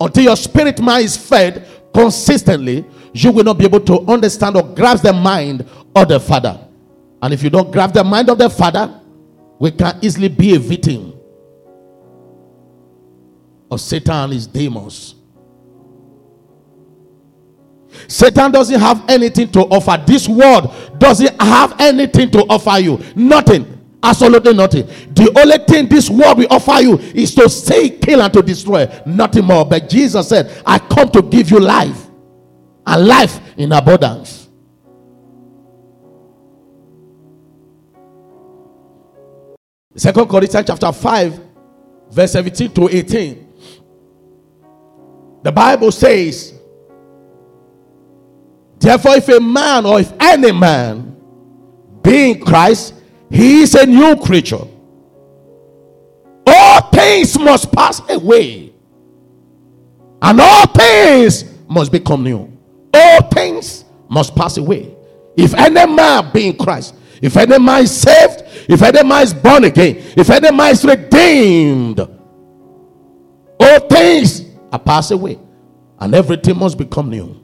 Until 0.01 0.25
your 0.25 0.37
spirit 0.37 0.81
mind 0.81 1.05
is 1.05 1.17
fed 1.17 1.67
consistently, 1.93 2.85
you 3.13 3.31
will 3.31 3.45
not 3.45 3.59
be 3.59 3.65
able 3.65 3.81
to 3.81 4.01
understand 4.07 4.57
or 4.57 4.63
grasp 4.63 5.03
the 5.03 5.13
mind 5.13 5.69
of 5.95 6.09
the 6.09 6.19
Father. 6.19 6.59
And 7.21 7.35
if 7.35 7.43
you 7.43 7.51
don't 7.51 7.71
grasp 7.71 7.95
the 7.95 8.05
mind 8.05 8.31
of 8.31 8.39
the 8.39 8.51
Father, 8.51 9.01
we 9.59 9.71
can 9.71 9.99
easily 10.03 10.29
be 10.29 10.55
a 10.55 10.59
victim 10.59 11.15
of 13.71 13.81
Satan 13.81 14.15
and 14.15 14.33
his 14.33 14.47
demons. 14.47 15.15
Satan 18.09 18.51
doesn't 18.51 18.81
have 18.81 19.05
anything 19.09 19.51
to 19.53 19.61
offer. 19.61 20.03
This 20.07 20.29
world 20.29 20.75
doesn't 20.99 21.41
have 21.41 21.81
anything 21.81 22.31
to 22.31 22.41
offer 22.49 22.79
you. 22.81 22.99
Nothing. 23.15 23.79
Absolutely 24.03 24.55
nothing. 24.55 24.87
The 25.15 25.33
only 25.39 25.59
thing 25.59 25.89
this 25.89 26.11
world 26.11 26.39
will 26.39 26.49
offer 26.51 26.83
you 26.83 26.99
is 26.99 27.35
to 27.37 27.49
stay, 27.49 27.91
kill, 27.91 28.21
and 28.21 28.33
to 28.33 28.43
destroy. 28.43 28.89
Nothing 29.07 29.45
more. 29.45 29.65
But 29.65 29.89
Jesus 29.89 30.29
said, 30.29 30.51
I 30.67 30.79
come 30.79 31.09
to 31.11 31.23
give 31.23 31.51
you 31.51 31.61
life 31.61 32.09
and 32.87 33.07
life 33.07 33.39
in 33.57 33.71
abundance. 33.73 34.42
Second 39.95 40.27
Corinthians 40.29 40.67
chapter 40.67 40.91
5, 40.91 41.41
verse 42.11 42.33
17 42.33 42.71
to 42.73 42.89
18. 42.89 43.49
The 45.43 45.53
Bible 45.53 45.93
says, 45.93 46.55
Therefore, 48.79 49.17
if 49.17 49.29
a 49.29 49.41
man 49.41 49.87
or 49.87 50.01
if 50.01 50.13
any 50.19 50.51
man 50.53 51.17
be 52.03 52.33
in 52.33 52.41
Christ, 52.41 52.95
he 53.31 53.63
is 53.63 53.75
a 53.75 53.87
new 53.87 54.17
creature. 54.17 54.65
All 56.47 56.81
things 56.91 57.39
must 57.39 57.71
pass 57.71 58.01
away, 58.11 58.73
and 60.21 60.41
all 60.41 60.67
things 60.67 61.45
must 61.69 61.93
become 61.93 62.25
new. 62.25 62.51
All 62.93 63.23
things 63.29 63.85
must 64.09 64.35
pass 64.35 64.57
away. 64.57 64.95
If 65.37 65.55
any 65.55 65.87
man 65.95 66.31
be 66.33 66.49
in 66.49 66.57
Christ, 66.57 66.95
if 67.23 67.37
any 67.37 67.59
man 67.59 67.85
is 67.85 67.97
saved, 67.97 68.43
if 68.69 68.83
any 68.83 69.09
man 69.09 69.23
is 69.23 69.33
born 69.33 69.63
again, 69.65 69.97
if 70.17 70.29
any 70.29 70.51
man 70.51 70.73
is 70.73 70.85
redeemed, 70.85 72.01
all 73.61 73.81
things 73.89 74.43
are 74.73 74.79
passed 74.79 75.13
away, 75.13 75.39
and 76.01 76.15
everything 76.15 76.59
must 76.59 76.77
become 76.77 77.09
new. 77.09 77.39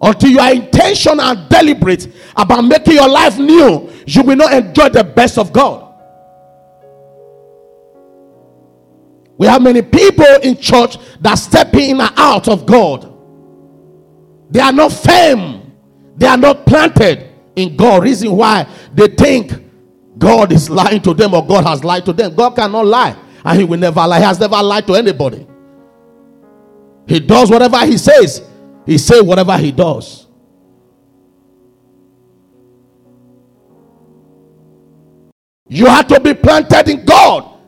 Until 0.00 0.30
you 0.30 0.38
are 0.40 0.52
intentional 0.52 1.20
and 1.20 1.48
deliberate 1.48 2.08
about 2.34 2.62
making 2.62 2.94
your 2.94 3.08
life 3.08 3.38
new, 3.38 3.88
you 4.06 4.22
will 4.22 4.36
not 4.36 4.52
enjoy 4.52 4.88
the 4.88 5.04
best 5.04 5.36
of 5.38 5.52
God. 5.52 5.90
We 9.36 9.46
have 9.46 9.60
many 9.60 9.82
people 9.82 10.24
in 10.42 10.56
church 10.56 10.96
that 11.20 11.34
step 11.34 11.74
in 11.74 12.00
and 12.00 12.12
out 12.16 12.48
of 12.48 12.64
God. 12.64 13.11
They 14.52 14.60
are 14.60 14.72
not 14.72 14.92
firm, 14.92 15.72
they 16.16 16.26
are 16.26 16.36
not 16.36 16.64
planted 16.66 17.28
in 17.56 17.76
God. 17.76 18.04
Reason 18.04 18.30
why 18.30 18.66
they 18.94 19.08
think 19.08 19.52
God 20.18 20.52
is 20.52 20.70
lying 20.70 21.02
to 21.02 21.14
them 21.14 21.34
or 21.34 21.44
God 21.44 21.64
has 21.64 21.82
lied 21.82 22.04
to 22.04 22.12
them. 22.12 22.34
God 22.34 22.50
cannot 22.54 22.86
lie, 22.86 23.16
and 23.44 23.58
He 23.58 23.64
will 23.64 23.78
never 23.78 24.06
lie. 24.06 24.18
He 24.18 24.24
has 24.24 24.38
never 24.38 24.62
lied 24.62 24.86
to 24.86 24.94
anybody. 24.94 25.46
He 27.08 27.18
does 27.18 27.50
whatever 27.50 27.84
He 27.84 27.98
says. 27.98 28.42
He 28.86 28.98
say 28.98 29.20
whatever 29.20 29.56
he 29.56 29.72
does. 29.72 30.26
You 35.68 35.86
have 35.86 36.06
to 36.08 36.20
be 36.20 36.34
planted 36.34 36.88
in 36.88 37.04
God. 37.04 37.58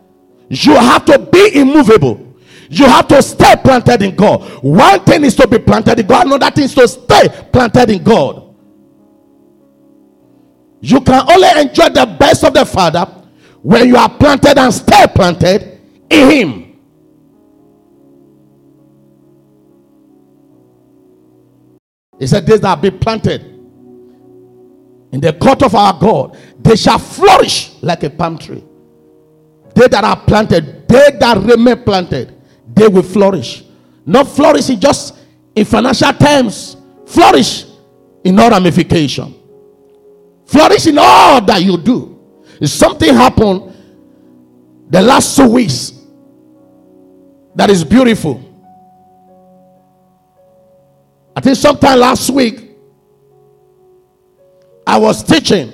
You 0.48 0.74
have 0.74 1.04
to 1.06 1.18
be 1.18 1.58
immovable. 1.58 2.33
You 2.70 2.86
have 2.86 3.08
to 3.08 3.22
stay 3.22 3.54
planted 3.62 4.02
in 4.02 4.14
God. 4.14 4.62
One 4.62 5.04
thing 5.04 5.24
is 5.24 5.34
to 5.36 5.46
be 5.46 5.58
planted 5.58 6.00
in 6.00 6.06
God, 6.06 6.26
another 6.26 6.50
thing 6.50 6.64
is 6.64 6.74
to 6.74 6.88
stay 6.88 7.28
planted 7.52 7.90
in 7.90 8.02
God. 8.02 8.54
You 10.80 11.00
can 11.00 11.30
only 11.30 11.48
enjoy 11.60 11.88
the 11.88 12.16
best 12.18 12.44
of 12.44 12.52
the 12.54 12.64
Father 12.64 13.04
when 13.62 13.88
you 13.88 13.96
are 13.96 14.08
planted 14.18 14.58
and 14.58 14.72
stay 14.72 15.06
planted 15.14 15.80
in 16.10 16.30
Him. 16.30 16.64
He 22.18 22.26
said, 22.26 22.46
These 22.46 22.60
that 22.60 22.80
be 22.80 22.90
planted 22.90 23.42
in 25.12 25.20
the 25.20 25.32
court 25.32 25.62
of 25.62 25.74
our 25.74 25.98
God, 25.98 26.36
they 26.60 26.76
shall 26.76 26.98
flourish 26.98 27.72
like 27.82 28.02
a 28.02 28.10
palm 28.10 28.36
tree. 28.36 28.64
They 29.74 29.88
that 29.88 30.04
are 30.04 30.20
planted, 30.20 30.86
they 30.88 31.16
that 31.18 31.38
remain 31.38 31.82
planted, 31.82 32.33
they 32.74 32.88
will 32.88 33.02
flourish. 33.02 33.64
Not 34.04 34.28
flourish 34.28 34.68
in 34.68 34.80
just 34.80 35.16
in 35.54 35.64
financial 35.64 36.12
terms, 36.12 36.76
flourish 37.06 37.64
in 38.24 38.38
all 38.38 38.50
ramification. 38.50 39.34
Flourish 40.46 40.86
in 40.86 40.98
all 40.98 41.40
that 41.42 41.62
you 41.62 41.76
do. 41.78 42.10
If 42.60 42.70
something 42.70 43.12
happened 43.14 43.72
the 44.90 45.00
last 45.00 45.36
two 45.36 45.48
weeks 45.48 45.92
that 47.54 47.70
is 47.70 47.84
beautiful, 47.84 48.42
I 51.36 51.40
think 51.40 51.56
sometime 51.56 51.98
last 51.98 52.30
week, 52.30 52.70
I 54.86 54.98
was 54.98 55.22
teaching 55.22 55.72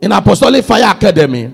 in 0.00 0.10
Apostolic 0.12 0.64
Fire 0.64 0.90
Academy. 0.90 1.52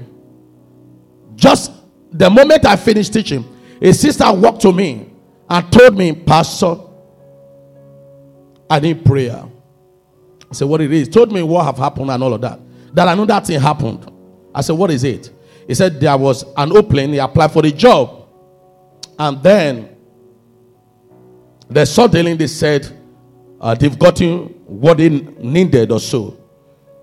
Just 1.35 1.73
the 2.13 2.29
moment 2.31 2.65
I 2.67 2.77
finished 2.77 3.13
teaching, 3.13 3.45
a 3.81 3.93
sister 3.93 4.31
walked 4.33 4.63
to 4.63 4.73
me 4.73 5.11
and 5.49 5.73
told 5.73 5.97
me, 5.97 6.13
Pastor, 6.13 6.77
I 8.69 8.79
need 8.81 9.05
prayer. 9.05 9.45
I 10.51 10.55
said, 10.55 10.69
What 10.69 10.81
it 10.81 10.93
is? 10.93 11.09
Told 11.09 11.33
me 11.33 11.43
what 11.43 11.65
have 11.65 11.79
happened 11.79 12.11
and 12.11 12.23
all 12.23 12.35
of 12.35 12.41
that. 12.41 12.61
That 12.95 13.09
I 13.09 13.15
know 13.15 13.25
that 13.27 13.47
thing 13.47 13.61
happened. 13.61 14.11
I 14.55 14.61
said, 14.61 14.75
What 14.77 14.91
is 14.91 15.05
it? 15.05 15.31
He 15.67 15.75
said 15.75 16.01
there 16.01 16.17
was 16.17 16.45
an 16.57 16.77
opening, 16.77 17.11
he 17.13 17.19
applied 17.19 17.53
for 17.53 17.63
the 17.63 17.71
job. 17.73 18.29
And 19.19 19.43
then 19.43 19.97
the 21.69 21.85
suddenly 21.85 22.35
they 22.35 22.47
said 22.49 22.91
uh, 23.61 23.75
they've 23.75 23.99
gotten 23.99 24.47
what 24.67 24.99
they 24.99 25.09
needed 25.09 25.93
or 25.93 26.01
so. 26.01 26.37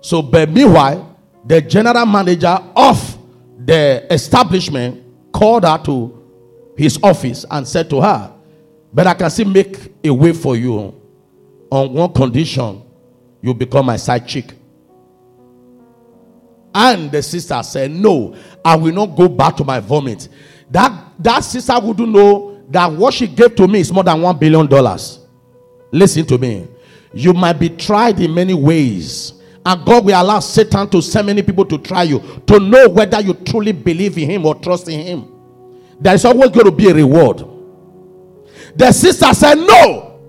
So, 0.00 0.20
but 0.22 0.50
meanwhile, 0.50 1.16
the 1.44 1.60
general 1.62 2.04
manager 2.04 2.58
of 2.76 3.17
the 3.68 4.06
establishment 4.10 5.04
called 5.30 5.64
her 5.64 5.76
to 5.84 6.24
his 6.74 6.98
office 7.02 7.44
and 7.50 7.68
said 7.68 7.90
to 7.90 8.00
her, 8.00 8.32
But 8.94 9.06
I 9.06 9.12
can 9.12 9.28
still 9.28 9.48
make 9.48 9.92
a 10.02 10.10
way 10.10 10.32
for 10.32 10.56
you 10.56 10.94
on 11.70 11.92
one 11.92 12.12
condition 12.14 12.82
you 13.42 13.52
become 13.52 13.84
my 13.84 13.96
side 13.96 14.26
chick. 14.26 14.54
And 16.74 17.12
the 17.12 17.22
sister 17.22 17.62
said, 17.62 17.90
No, 17.90 18.34
I 18.64 18.74
will 18.74 18.94
not 18.94 19.14
go 19.14 19.28
back 19.28 19.56
to 19.58 19.64
my 19.64 19.80
vomit. 19.80 20.30
That 20.70 21.12
that 21.18 21.40
sister 21.40 21.74
wouldn't 21.78 22.08
know 22.08 22.64
that 22.70 22.90
what 22.90 23.12
she 23.12 23.26
gave 23.26 23.54
to 23.56 23.68
me 23.68 23.80
is 23.80 23.92
more 23.92 24.02
than 24.04 24.22
one 24.22 24.38
billion 24.38 24.66
dollars. 24.66 25.20
Listen 25.92 26.24
to 26.24 26.38
me. 26.38 26.68
You 27.12 27.34
might 27.34 27.54
be 27.58 27.68
tried 27.68 28.18
in 28.18 28.32
many 28.32 28.54
ways. 28.54 29.34
And 29.68 29.84
God 29.84 30.06
will 30.06 30.18
allow 30.18 30.40
Satan 30.40 30.88
to 30.88 31.02
send 31.02 31.26
many 31.26 31.42
people 31.42 31.66
to 31.66 31.76
try 31.76 32.04
you 32.04 32.20
to 32.46 32.58
know 32.58 32.88
whether 32.88 33.20
you 33.20 33.34
truly 33.34 33.72
believe 33.72 34.16
in 34.16 34.30
Him 34.30 34.46
or 34.46 34.54
trust 34.54 34.88
in 34.88 34.98
Him. 35.00 35.30
There 36.00 36.14
is 36.14 36.24
always 36.24 36.48
going 36.48 36.64
to 36.64 36.72
be 36.72 36.88
a 36.88 36.94
reward. 36.94 37.44
The 38.74 38.90
sister 38.92 39.34
said 39.34 39.56
no. 39.56 40.20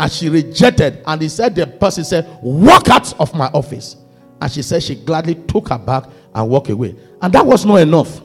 And 0.00 0.10
she 0.10 0.30
rejected. 0.30 1.02
And 1.06 1.20
he 1.20 1.28
said, 1.28 1.54
the 1.54 1.66
person 1.66 2.02
said, 2.02 2.26
Walk 2.42 2.88
out 2.88 3.20
of 3.20 3.34
my 3.34 3.48
office. 3.48 3.96
And 4.40 4.50
she 4.50 4.62
said 4.62 4.82
she 4.82 4.94
gladly 4.94 5.34
took 5.34 5.68
her 5.68 5.78
bag 5.78 6.04
and 6.34 6.48
walked 6.48 6.70
away. 6.70 6.96
And 7.20 7.30
that 7.34 7.44
was 7.44 7.66
not 7.66 7.76
enough. 7.76 8.22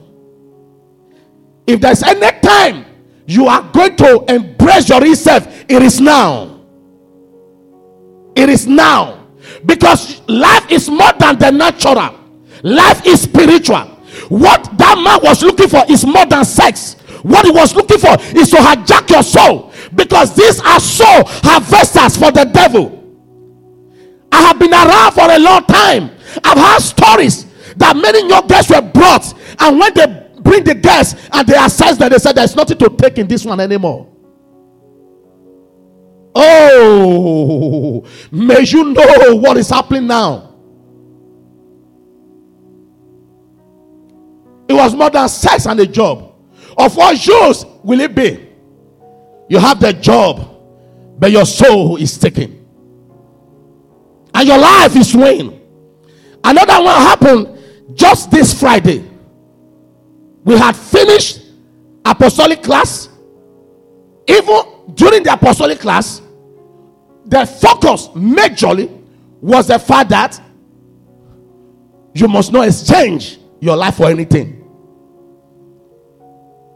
If 1.66 1.78
there's 1.78 2.02
any 2.02 2.40
time 2.40 2.86
you 3.26 3.48
are 3.48 3.62
going 3.70 3.96
to 3.96 4.24
embrace 4.28 4.88
your 4.88 5.04
yourself. 5.04 5.46
It 5.68 5.82
is 5.82 6.00
now. 6.00 6.64
It 8.34 8.48
is 8.48 8.66
now. 8.66 9.21
Because 9.64 10.20
life 10.28 10.70
is 10.70 10.88
more 10.88 11.12
than 11.18 11.38
the 11.38 11.50
natural, 11.50 12.18
life 12.62 13.06
is 13.06 13.22
spiritual. 13.22 13.88
What 14.28 14.76
that 14.78 14.98
man 14.98 15.20
was 15.22 15.42
looking 15.42 15.68
for 15.68 15.84
is 15.88 16.04
more 16.04 16.26
than 16.26 16.44
sex. 16.44 16.94
What 17.22 17.44
he 17.46 17.52
was 17.52 17.74
looking 17.74 17.98
for 17.98 18.16
is 18.36 18.50
to 18.50 18.56
hijack 18.56 19.08
your 19.10 19.22
soul. 19.22 19.72
Because 19.94 20.34
these 20.34 20.60
are 20.60 20.80
soul 20.80 21.24
harvesters 21.26 22.16
for 22.16 22.32
the 22.32 22.44
devil. 22.44 22.98
I 24.32 24.42
have 24.42 24.58
been 24.58 24.72
around 24.72 25.12
for 25.12 25.30
a 25.30 25.38
long 25.38 25.64
time. 25.64 26.10
I've 26.42 26.58
had 26.58 26.78
stories 26.78 27.46
that 27.76 27.96
many 27.96 28.28
young 28.28 28.46
girls 28.46 28.68
were 28.70 28.82
brought, 28.82 29.32
and 29.60 29.78
when 29.78 29.94
they 29.94 30.28
bring 30.40 30.64
the 30.64 30.74
guests 30.74 31.28
and 31.32 31.46
they 31.46 31.56
assess 31.56 31.96
that 31.98 32.10
they 32.10 32.18
said 32.18 32.34
there's 32.34 32.56
nothing 32.56 32.78
to 32.78 32.88
take 32.88 33.18
in 33.18 33.28
this 33.28 33.44
one 33.44 33.60
anymore. 33.60 34.11
Oh, 36.34 38.06
may 38.30 38.62
you 38.62 38.84
know 38.92 39.36
what 39.36 39.58
is 39.58 39.68
happening 39.68 40.06
now. 40.06 40.54
It 44.68 44.72
was 44.72 44.94
more 44.94 45.10
than 45.10 45.28
sex 45.28 45.66
and 45.66 45.78
a 45.80 45.86
job. 45.86 46.32
Of 46.78 46.96
what 46.96 47.26
use 47.26 47.66
will 47.82 48.00
it 48.00 48.14
be? 48.14 48.48
You 49.50 49.58
have 49.58 49.78
the 49.78 49.92
job, 49.92 50.48
but 51.18 51.30
your 51.30 51.44
soul 51.44 51.96
is 51.98 52.16
taken, 52.16 52.66
and 54.32 54.48
your 54.48 54.56
life 54.56 54.96
is 54.96 55.14
ruined. 55.14 55.60
Another 56.42 56.82
one 56.82 56.94
happened 56.94 57.58
just 57.94 58.30
this 58.30 58.58
Friday. 58.58 59.04
We 60.44 60.56
had 60.56 60.74
finished 60.74 61.40
apostolic 62.06 62.62
class. 62.62 63.10
Even 64.26 64.62
during 64.94 65.22
the 65.22 65.32
apostolic 65.34 65.78
class, 65.80 66.21
the 67.24 67.46
focus 67.46 68.08
majorly 68.08 68.88
was 69.40 69.68
the 69.68 69.78
fact 69.78 70.10
that 70.10 70.40
you 72.14 72.28
must 72.28 72.52
not 72.52 72.66
exchange 72.66 73.38
your 73.60 73.76
life 73.76 73.96
for 73.96 74.08
anything. 74.10 74.58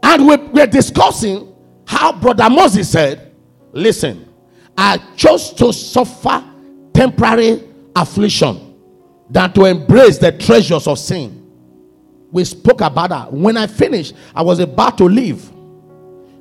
And 0.03 0.27
we, 0.27 0.35
we're 0.37 0.67
discussing 0.67 1.53
how 1.85 2.13
Brother 2.13 2.49
Moses 2.49 2.89
said, 2.89 3.33
Listen, 3.73 4.33
I 4.77 4.97
chose 5.15 5.51
to 5.53 5.71
suffer 5.73 6.43
temporary 6.93 7.63
affliction 7.95 8.75
than 9.29 9.51
to 9.53 9.65
embrace 9.65 10.17
the 10.17 10.31
treasures 10.31 10.87
of 10.87 10.97
sin. 10.97 11.43
We 12.31 12.43
spoke 12.45 12.81
about 12.81 13.09
that. 13.09 13.33
When 13.33 13.57
I 13.57 13.67
finished, 13.67 14.15
I 14.33 14.41
was 14.41 14.59
about 14.59 14.97
to 14.99 15.05
leave. 15.05 15.51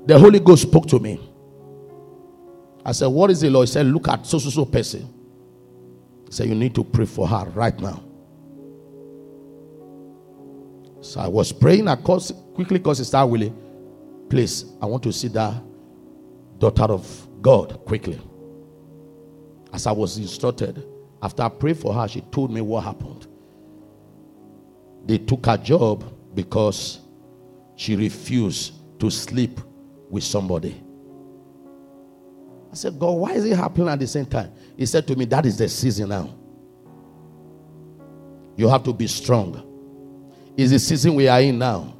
The 0.06 0.18
Holy 0.18 0.40
Ghost 0.40 0.62
spoke 0.62 0.86
to 0.88 0.98
me. 0.98 1.20
I 2.86 2.92
said, 2.92 3.08
What 3.08 3.30
is 3.32 3.40
the 3.40 3.50
law? 3.50 3.62
He 3.62 3.66
said, 3.66 3.84
Look 3.86 4.06
at 4.08 4.24
so 4.24 4.38
so 4.38 4.48
so 4.48 4.64
person. 4.64 5.12
He 6.26 6.32
said, 6.32 6.48
You 6.48 6.54
need 6.54 6.74
to 6.76 6.84
pray 6.84 7.04
for 7.04 7.26
her 7.26 7.44
right 7.46 7.78
now. 7.80 8.02
So 11.00 11.20
I 11.20 11.26
was 11.26 11.52
praying. 11.52 11.88
I 11.88 11.96
called, 11.96 12.30
quickly 12.54 12.78
called 12.78 12.96
Sister 12.96 13.26
Willie. 13.26 13.52
Please, 14.28 14.66
I 14.80 14.86
want 14.86 15.02
to 15.02 15.12
see 15.12 15.28
that 15.28 15.54
daughter 16.58 16.84
of 16.84 17.28
God 17.42 17.84
quickly. 17.84 18.20
As 19.72 19.86
I 19.88 19.92
was 19.92 20.16
instructed, 20.18 20.86
after 21.22 21.42
I 21.42 21.48
prayed 21.48 21.78
for 21.78 21.92
her, 21.92 22.06
she 22.06 22.20
told 22.20 22.52
me 22.52 22.60
what 22.60 22.84
happened. 22.84 23.26
They 25.06 25.18
took 25.18 25.46
her 25.46 25.56
job 25.56 26.04
because 26.34 27.00
she 27.74 27.96
refused 27.96 28.74
to 29.00 29.10
sleep 29.10 29.60
with 30.08 30.22
somebody. 30.22 30.82
I 32.76 32.78
said, 32.78 32.98
God, 32.98 33.12
why 33.12 33.32
is 33.32 33.46
it 33.46 33.56
happening 33.56 33.88
at 33.88 33.98
the 33.98 34.06
same 34.06 34.26
time? 34.26 34.52
He 34.76 34.84
said 34.84 35.06
to 35.06 35.16
me, 35.16 35.24
That 35.24 35.46
is 35.46 35.56
the 35.56 35.66
season 35.66 36.10
now. 36.10 36.28
You 38.54 38.68
have 38.68 38.82
to 38.82 38.92
be 38.92 39.06
strong. 39.06 39.62
It's 40.58 40.72
the 40.72 40.78
season 40.78 41.14
we 41.14 41.26
are 41.26 41.40
in 41.40 41.58
now. 41.58 41.96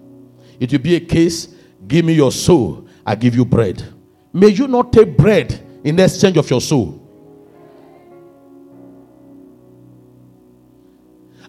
It 0.61 0.71
will 0.71 0.81
be 0.81 0.95
a 0.97 1.01
case 1.01 1.49
give 1.89 2.05
me 2.05 2.13
your 2.13 2.31
soul, 2.31 2.87
I 3.07 3.15
give 3.15 3.35
you 3.35 3.47
bread. 3.47 3.83
May 4.35 4.49
you 4.49 4.69
not 4.69 4.93
take 4.93 5.17
bread 5.17 5.59
in 5.83 5.99
exchange 5.99 6.37
of 6.37 6.51
your 6.51 6.61
soul. 6.61 7.03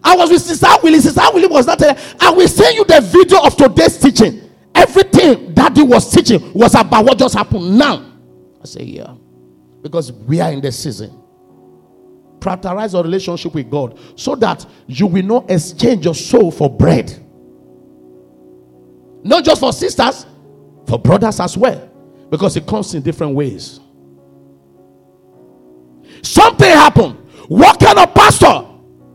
I 0.02 0.16
was 0.16 0.30
with 0.30 0.40
Sister 0.40 0.68
Willie. 0.82 1.00
Sister 1.00 1.20
Willie 1.34 1.48
was 1.48 1.66
not 1.66 1.78
there. 1.78 1.98
I 2.18 2.30
will 2.30 2.48
send 2.48 2.78
you 2.78 2.84
the 2.86 3.02
video 3.02 3.42
of 3.42 3.56
today's 3.56 3.98
teaching. 3.98 4.40
Everything 4.74 5.52
Daddy 5.52 5.82
was 5.82 6.10
teaching 6.10 6.50
was 6.54 6.74
about 6.74 7.04
what 7.04 7.18
just 7.18 7.34
happened 7.34 7.76
now. 7.76 8.07
I 8.60 8.66
say, 8.66 8.82
yeah. 8.84 9.14
Because 9.82 10.12
we 10.12 10.40
are 10.40 10.50
in 10.52 10.60
the 10.60 10.72
season. 10.72 11.22
Prioritize 12.40 12.92
your 12.92 13.02
relationship 13.02 13.54
with 13.54 13.70
God 13.70 13.98
so 14.16 14.34
that 14.36 14.64
you 14.86 15.06
will 15.06 15.24
not 15.24 15.50
exchange 15.50 16.04
your 16.04 16.14
soul 16.14 16.50
for 16.50 16.70
bread. 16.70 17.24
Not 19.24 19.44
just 19.44 19.60
for 19.60 19.72
sisters, 19.72 20.26
for 20.86 20.98
brothers 20.98 21.40
as 21.40 21.56
well. 21.56 21.90
Because 22.30 22.56
it 22.56 22.66
comes 22.66 22.94
in 22.94 23.02
different 23.02 23.34
ways. 23.34 23.80
Something 26.22 26.70
happened. 26.70 27.18
What 27.48 27.80
kind 27.80 27.98
of 27.98 28.14
pastor 28.14 28.66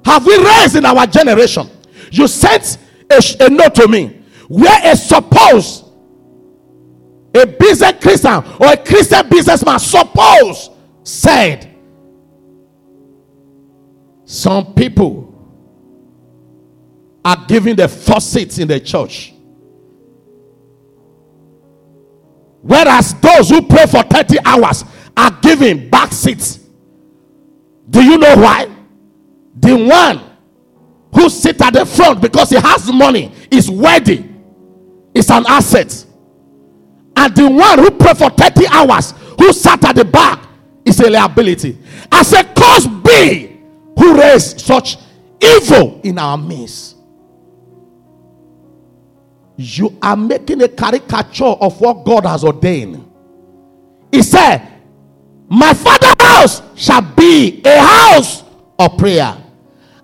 have 0.05 0.25
we 0.25 0.37
raised 0.37 0.75
in 0.75 0.85
our 0.85 1.05
generation? 1.05 1.69
You 2.11 2.27
sent 2.27 2.77
a, 3.09 3.21
a 3.45 3.49
note 3.49 3.75
to 3.75 3.87
me 3.87 4.23
where 4.47 4.95
supposed 4.95 5.82
a 7.35 7.45
business 7.45 7.93
Christian 8.01 8.43
or 8.59 8.73
a 8.73 8.77
Christian 8.77 9.27
businessman 9.29 9.79
suppose 9.79 10.69
said 11.03 11.69
some 14.25 14.73
people 14.73 15.29
are 17.25 17.45
giving 17.47 17.75
the 17.75 17.87
first 17.87 18.31
seats 18.31 18.57
in 18.57 18.67
the 18.67 18.79
church. 18.79 19.33
Whereas 22.61 23.13
those 23.15 23.49
who 23.49 23.61
pray 23.61 23.85
for 23.85 24.03
30 24.03 24.37
hours 24.45 24.83
are 25.15 25.31
giving 25.41 25.89
back 25.89 26.11
seats. 26.11 26.59
Do 27.89 28.03
you 28.03 28.17
know 28.17 28.35
why? 28.35 28.67
The 29.59 29.75
one 29.75 30.31
who 31.13 31.29
sit 31.29 31.61
at 31.61 31.73
the 31.73 31.85
front 31.85 32.21
because 32.21 32.49
he 32.49 32.55
has 32.55 32.91
money 32.91 33.31
is 33.51 33.69
worthy, 33.69 34.25
is 35.13 35.29
an 35.29 35.45
asset. 35.47 36.05
And 37.23 37.33
the 37.37 37.49
one 37.49 37.79
who 37.79 37.89
prayed 37.91 38.17
for 38.17 38.29
30 38.29 38.67
hours, 38.67 39.13
who 39.39 39.53
sat 39.53 39.81
at 39.85 39.95
the 39.95 40.03
back, 40.03 40.45
is 40.83 40.99
a 40.99 41.09
liability. 41.09 41.77
As 42.11 42.33
a 42.33 42.43
cause 42.43 42.85
be 42.85 43.61
who 43.97 44.19
raised 44.19 44.59
such 44.59 44.97
evil 45.41 46.01
in 46.03 46.19
our 46.19 46.37
midst. 46.37 46.97
You 49.55 49.97
are 50.01 50.17
making 50.17 50.63
a 50.63 50.67
caricature 50.67 51.45
of 51.45 51.79
what 51.79 52.03
God 52.03 52.25
has 52.25 52.43
ordained. 52.43 53.09
He 54.11 54.21
said, 54.21 54.67
My 55.47 55.73
father's 55.73 56.15
house 56.19 56.61
shall 56.75 57.03
be 57.03 57.61
a 57.63 57.79
house 57.79 58.43
of 58.77 58.97
prayer. 58.97 59.37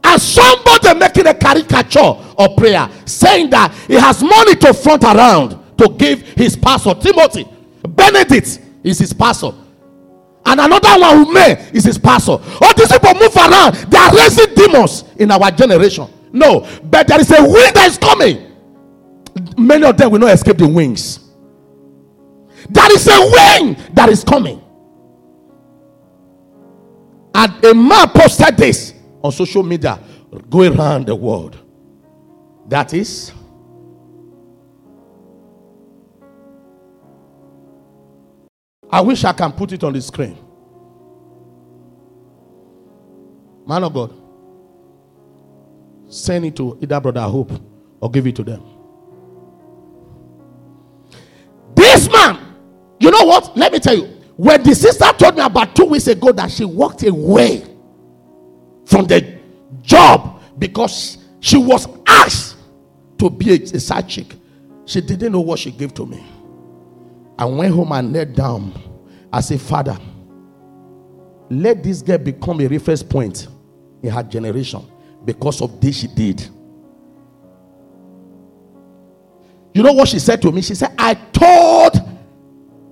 And 0.05 0.21
somebody 0.21 0.97
making 0.97 1.27
a 1.27 1.33
caricature 1.33 1.99
of 1.99 2.55
prayer, 2.55 2.89
saying 3.03 3.49
that 3.49 3.73
he 3.87 3.95
has 3.95 4.23
money 4.23 4.55
to 4.55 4.73
front 4.73 5.03
around 5.03 5.58
to 5.79 5.89
give 5.97 6.21
his 6.21 6.55
pastor 6.55 6.93
Timothy. 6.93 7.47
Benedict 7.87 8.59
is 8.83 8.99
his 8.99 9.13
pastor. 9.13 9.51
And 10.45 10.59
another 10.59 10.99
one 10.99 11.25
who 11.25 11.33
may 11.33 11.69
is 11.73 11.83
his 11.83 11.97
pastor. 11.97 12.33
All 12.61 12.73
these 12.75 12.91
people 12.91 13.13
move 13.15 13.35
around. 13.35 13.75
They 13.75 13.97
are 13.97 14.15
raising 14.15 14.53
demons 14.55 15.03
in 15.17 15.31
our 15.31 15.51
generation. 15.51 16.07
No, 16.31 16.67
but 16.83 17.07
there 17.07 17.19
is 17.19 17.31
a 17.31 17.41
wind 17.41 17.75
that 17.75 17.87
is 17.87 17.97
coming. 17.97 18.45
Many 19.57 19.85
of 19.85 19.97
them 19.97 20.11
will 20.11 20.19
not 20.19 20.33
escape 20.33 20.57
the 20.57 20.67
wings. 20.67 21.19
There 22.69 22.91
is 22.93 23.07
a 23.07 23.19
wind 23.19 23.77
that 23.95 24.09
is 24.09 24.23
coming. 24.23 24.61
And 27.33 27.65
a 27.65 27.73
man 27.73 28.09
posted 28.09 28.57
this 28.57 28.93
on 29.21 29.31
social 29.31 29.63
media 29.63 29.99
going 30.49 30.77
around 30.77 31.07
the 31.07 31.15
world. 31.15 31.57
That 32.67 32.93
is 32.93 33.31
I 38.91 39.01
wish 39.01 39.23
I 39.23 39.33
can 39.33 39.51
put 39.51 39.71
it 39.71 39.83
on 39.83 39.93
the 39.93 40.01
screen. 40.01 40.37
Man 43.67 43.83
of 43.83 43.93
God, 43.93 44.13
send 46.09 46.45
it 46.45 46.55
to 46.55 46.77
either 46.81 46.99
Brother 46.99 47.21
Hope 47.21 47.51
or 47.99 48.09
give 48.09 48.25
it 48.25 48.35
to 48.37 48.43
them. 48.43 48.63
This 51.75 52.09
man, 52.11 52.55
you 52.99 53.11
know 53.11 53.25
what? 53.25 53.55
Let 53.55 53.71
me 53.71 53.79
tell 53.79 53.95
you. 53.95 54.15
When 54.35 54.63
the 54.63 54.73
sister 54.73 55.05
told 55.17 55.35
me 55.35 55.41
about 55.43 55.75
two 55.75 55.85
weeks 55.85 56.07
ago 56.07 56.31
that 56.31 56.49
she 56.49 56.63
walked 56.63 57.03
away 57.03 57.63
from 58.85 59.05
the 59.05 59.37
job 59.81 60.41
because 60.57 61.17
she 61.41 61.57
was 61.57 61.87
asked 62.07 62.55
to 63.17 63.29
be 63.29 63.51
a, 63.51 63.61
a 63.61 63.79
side 63.79 64.07
chick, 64.07 64.33
she 64.85 65.01
didn't 65.01 65.33
know 65.33 65.41
what 65.41 65.59
she 65.59 65.71
gave 65.71 65.93
to 65.95 66.05
me. 66.05 66.23
I 67.39 67.45
went 67.45 67.73
home 67.73 67.93
and 67.93 68.11
knelt 68.11 68.33
down. 68.33 68.73
I 69.31 69.39
said, 69.39 69.61
Father, 69.61 69.97
let 71.49 71.81
this 71.81 72.01
girl 72.01 72.17
become 72.17 72.59
a 72.59 72.67
reference 72.67 73.01
point 73.01 73.47
in 74.03 74.09
her 74.09 74.23
generation 74.23 74.85
because 75.23 75.61
of 75.61 75.79
this 75.79 75.99
she 75.99 76.07
did. 76.07 76.41
You 79.73 79.83
know 79.83 79.93
what 79.93 80.09
she 80.09 80.19
said 80.19 80.41
to 80.41 80.51
me? 80.51 80.61
She 80.61 80.75
said, 80.75 80.93
I 80.97 81.13
told 81.13 81.95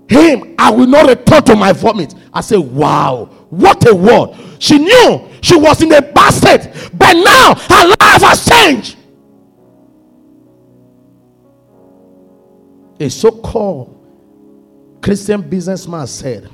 him 0.10 0.56
I 0.58 0.72
will 0.72 0.88
not 0.88 1.10
return 1.10 1.44
to 1.44 1.56
my 1.58 1.74
vomit. 1.74 2.16
I 2.34 2.40
said, 2.40 2.60
Wow, 2.60 3.26
what 3.50 3.86
a 3.86 3.94
word. 3.94 4.34
She 4.60 4.78
knew 4.78 5.28
she 5.42 5.58
was 5.58 5.82
in 5.82 5.92
a 5.92 6.02
basket, 6.02 6.72
but 6.94 7.14
now 7.16 7.54
her 7.54 7.88
life 7.90 8.22
has 8.22 8.46
changed. 8.46 8.98
A 13.02 13.10
so 13.10 13.30
called 13.32 13.97
Christian 15.08 15.42
businessman 15.42 16.06
said, 16.06 16.50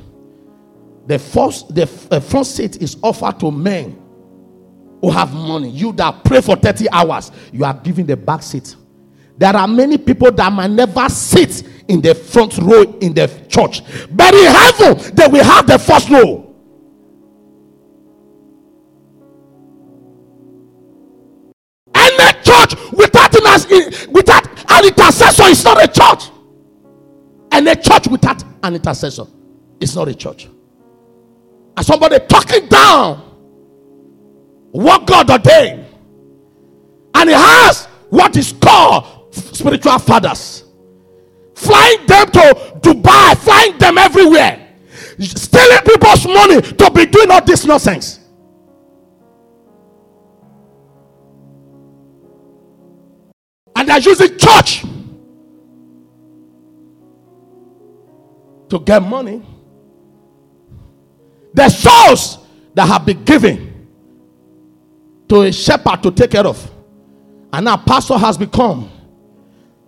the 1.07 1.17
first, 1.17 1.73
the 1.73 1.87
first 1.87 2.55
seat 2.55 2.79
is 2.83 2.97
offered 3.01 3.39
to 3.39 3.49
men 3.49 3.99
who 5.01 5.09
have 5.09 5.33
money. 5.33 5.71
You 5.71 5.91
that 5.93 6.23
pray 6.23 6.39
for 6.39 6.55
30 6.55 6.87
hours, 6.91 7.31
you 7.51 7.65
are 7.65 7.73
giving 7.73 8.05
the 8.05 8.15
back 8.15 8.43
seat. 8.43 8.75
There 9.39 9.55
are 9.55 9.67
many 9.67 9.97
people 9.97 10.31
that 10.33 10.53
might 10.53 10.69
never 10.69 11.09
sit 11.09 11.63
in 11.87 11.99
the 11.99 12.13
front 12.13 12.55
row 12.59 12.83
in 12.99 13.15
the 13.15 13.25
church, 13.49 13.81
but 14.11 14.35
in 14.35 14.45
heaven, 14.45 15.15
they 15.15 15.25
will 15.25 15.43
have 15.43 15.65
the 15.65 15.79
first 15.79 16.11
row. 16.11 16.55
And 21.95 22.19
Any 22.19 22.43
church 22.43 22.75
without, 22.91 23.33
without 24.11 24.47
has 24.69 24.85
intercessor 24.85 25.45
is 25.45 25.63
not 25.63 25.83
a 25.83 25.87
church. 25.87 26.29
And 27.51 27.67
a 27.67 27.75
church 27.75 28.07
without 28.07 28.42
an 28.63 28.75
intercessor 28.75 29.25
It's 29.79 29.95
not 29.95 30.07
a 30.07 30.15
church. 30.15 30.47
And 31.75 31.85
somebody 31.85 32.17
talking 32.27 32.67
down 32.67 33.17
what 34.71 35.05
God 35.05 35.29
ordained. 35.29 35.85
And 37.13 37.29
he 37.29 37.35
has 37.35 37.85
what 38.09 38.35
is 38.37 38.53
called 38.53 39.33
spiritual 39.33 39.99
fathers. 39.99 40.63
Flying 41.55 42.05
them 42.07 42.25
to 42.31 42.79
Dubai, 42.81 43.37
flying 43.37 43.77
them 43.77 43.97
everywhere, 43.97 44.75
stealing 45.19 45.79
people's 45.85 46.25
money 46.25 46.61
to 46.61 46.91
be 46.91 47.05
doing 47.05 47.29
all 47.29 47.43
this 47.43 47.65
nonsense. 47.65 48.19
And 53.75 53.89
they're 53.89 53.99
using 53.99 54.37
church 54.37 54.83
to 58.73 58.79
get 58.79 59.03
money. 59.03 59.39
The 61.53 61.69
souls 61.69 62.39
that 62.73 62.87
have 62.87 63.05
been 63.05 63.23
given 63.23 63.87
to 65.29 65.43
a 65.43 65.51
shepherd 65.51 66.01
to 66.01 66.11
take 66.11 66.31
care 66.31 66.45
of. 66.45 66.71
And 67.51 67.65
now 67.65 67.77
pastor 67.77 68.17
has 68.17 68.35
become 68.35 68.89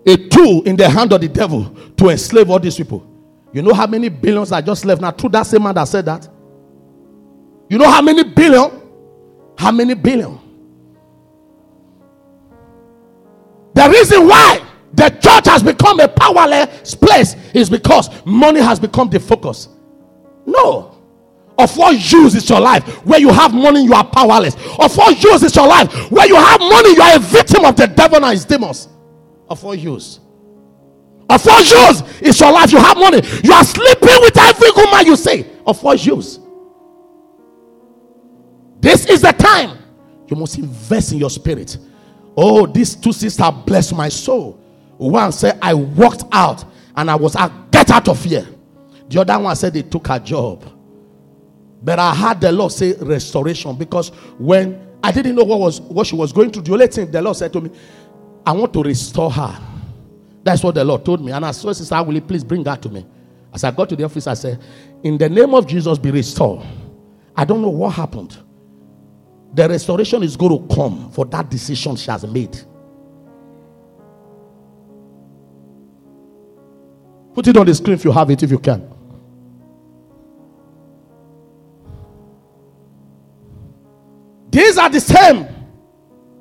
a 0.05 0.15
tool 0.29 0.61
in 0.63 0.75
the 0.75 0.87
hand 0.87 1.11
of 1.13 1.21
the 1.21 1.27
devil 1.27 1.75
to 1.97 2.09
enslave 2.09 2.47
all 2.51 2.59
these 2.59 2.77
people. 2.77 3.11
You 3.51 3.63
know 3.63 3.73
how 3.73 3.87
many 3.87 4.07
billions 4.09 4.51
I 4.51 4.61
just 4.61 4.85
left 4.85 5.01
now 5.01 5.09
through 5.09 5.29
that 5.29 5.47
same 5.47 5.63
man 5.63 5.73
that 5.73 5.85
said 5.85 6.05
that? 6.05 6.29
You 7.67 7.79
know 7.79 7.89
how 7.89 8.03
many 8.03 8.23
billion? 8.23 8.69
How 9.57 9.71
many 9.71 9.95
billion? 9.95 10.37
The 13.73 13.89
reason 13.89 14.27
why 14.27 14.64
the 14.95 15.09
church 15.09 15.45
has 15.47 15.61
become 15.61 15.99
a 15.99 16.07
powerless 16.07 16.95
place 16.95 17.35
is 17.53 17.69
because 17.69 18.09
money 18.25 18.61
has 18.61 18.79
become 18.79 19.09
the 19.09 19.19
focus. 19.19 19.67
No. 20.45 20.91
Of 21.57 21.75
what 21.77 21.93
use 22.11 22.35
is 22.35 22.49
your 22.49 22.59
life? 22.59 22.83
Where 23.05 23.19
you 23.19 23.29
have 23.29 23.53
money, 23.53 23.83
you 23.83 23.93
are 23.93 24.05
powerless. 24.05 24.55
Of 24.79 24.95
what 24.97 25.21
use 25.21 25.43
is 25.43 25.55
your 25.55 25.67
life? 25.67 26.11
Where 26.11 26.27
you 26.27 26.35
have 26.35 26.59
money, 26.59 26.95
you 26.95 27.01
are 27.01 27.15
a 27.15 27.19
victim 27.19 27.65
of 27.65 27.75
the 27.75 27.87
devil 27.87 28.23
and 28.23 28.31
his 28.31 28.45
demons. 28.45 28.89
Of 29.49 29.63
what 29.63 29.79
use? 29.79 30.19
Of 31.29 31.45
what 31.45 31.71
use 31.71 32.21
is 32.21 32.39
your 32.39 32.51
life? 32.51 32.71
You 32.71 32.79
have 32.79 32.97
money. 32.97 33.21
You 33.43 33.53
are 33.53 33.63
sleeping 33.63 34.17
with 34.21 34.37
every 34.37 34.71
woman 34.71 35.05
you 35.05 35.15
say. 35.15 35.45
Of 35.65 35.81
what 35.81 36.05
use? 36.05 36.39
This 38.79 39.05
is 39.07 39.21
the 39.21 39.31
time 39.31 39.77
you 40.27 40.35
must 40.37 40.57
invest 40.57 41.11
in 41.11 41.17
your 41.19 41.29
spirit. 41.29 41.77
Oh, 42.37 42.65
these 42.65 42.95
two 42.95 43.13
sisters 43.13 43.49
bless 43.65 43.91
my 43.93 44.09
soul. 44.09 44.61
One 44.97 45.31
said, 45.31 45.59
I 45.61 45.73
walked 45.73 46.23
out 46.31 46.63
and 46.95 47.11
I 47.11 47.15
was 47.15 47.35
out, 47.35 47.71
get 47.71 47.91
out 47.91 48.07
of 48.07 48.23
here. 48.23 48.47
The 49.09 49.21
other 49.21 49.37
one 49.39 49.55
said 49.55 49.73
they 49.73 49.83
took 49.83 50.07
her 50.07 50.19
job. 50.19 50.63
But 51.83 51.99
I 51.99 52.15
heard 52.15 52.41
the 52.41 52.51
Lord 52.51 52.71
say 52.71 52.93
restoration 52.93 53.75
because 53.77 54.09
when 54.39 54.81
I 55.03 55.11
didn't 55.11 55.35
know 55.35 55.43
what 55.43 55.59
was 55.59 55.81
what 55.81 56.07
she 56.07 56.15
was 56.15 56.33
going 56.33 56.49
to 56.51 56.59
do, 56.61 56.71
the 56.71 56.73
only 56.73 56.87
thing 56.87 57.11
the 57.11 57.21
Lord 57.21 57.37
said 57.37 57.53
to 57.53 57.61
me, 57.61 57.69
I 58.45 58.53
want 58.53 58.73
to 58.73 58.81
restore 58.81 59.31
her. 59.31 59.59
That's 60.43 60.63
what 60.63 60.75
the 60.75 60.83
Lord 60.83 61.05
told 61.05 61.23
me. 61.23 61.31
And 61.31 61.45
I 61.45 61.51
said, 61.51 61.75
Sister, 61.75 62.01
will 62.03 62.15
you 62.15 62.21
please 62.21 62.43
bring 62.43 62.65
her 62.65 62.75
to 62.75 62.89
me? 62.89 63.05
As 63.53 63.63
I 63.63 63.71
got 63.71 63.89
to 63.89 63.95
the 63.95 64.03
office, 64.03 64.27
I 64.27 64.33
said, 64.33 64.61
In 65.03 65.17
the 65.17 65.29
name 65.29 65.53
of 65.53 65.67
Jesus, 65.67 65.97
be 65.97 66.11
restored. 66.11 66.65
I 67.35 67.45
don't 67.45 67.61
know 67.61 67.69
what 67.69 67.93
happened. 67.93 68.37
The 69.53 69.69
restoration 69.69 70.23
is 70.23 70.35
going 70.35 70.67
to 70.67 70.75
come 70.75 71.11
for 71.11 71.25
that 71.25 71.49
decision 71.49 71.95
she 71.95 72.09
has 72.11 72.25
made. 72.25 72.57
Put 77.35 77.49
it 77.49 77.57
on 77.57 77.65
the 77.65 77.75
screen 77.75 77.95
if 77.95 78.05
you 78.05 78.11
have 78.13 78.31
it, 78.31 78.41
if 78.41 78.49
you 78.49 78.57
can. 78.57 78.89
These 84.49 84.77
are 84.77 84.89
the 84.89 85.01
same 85.01 85.47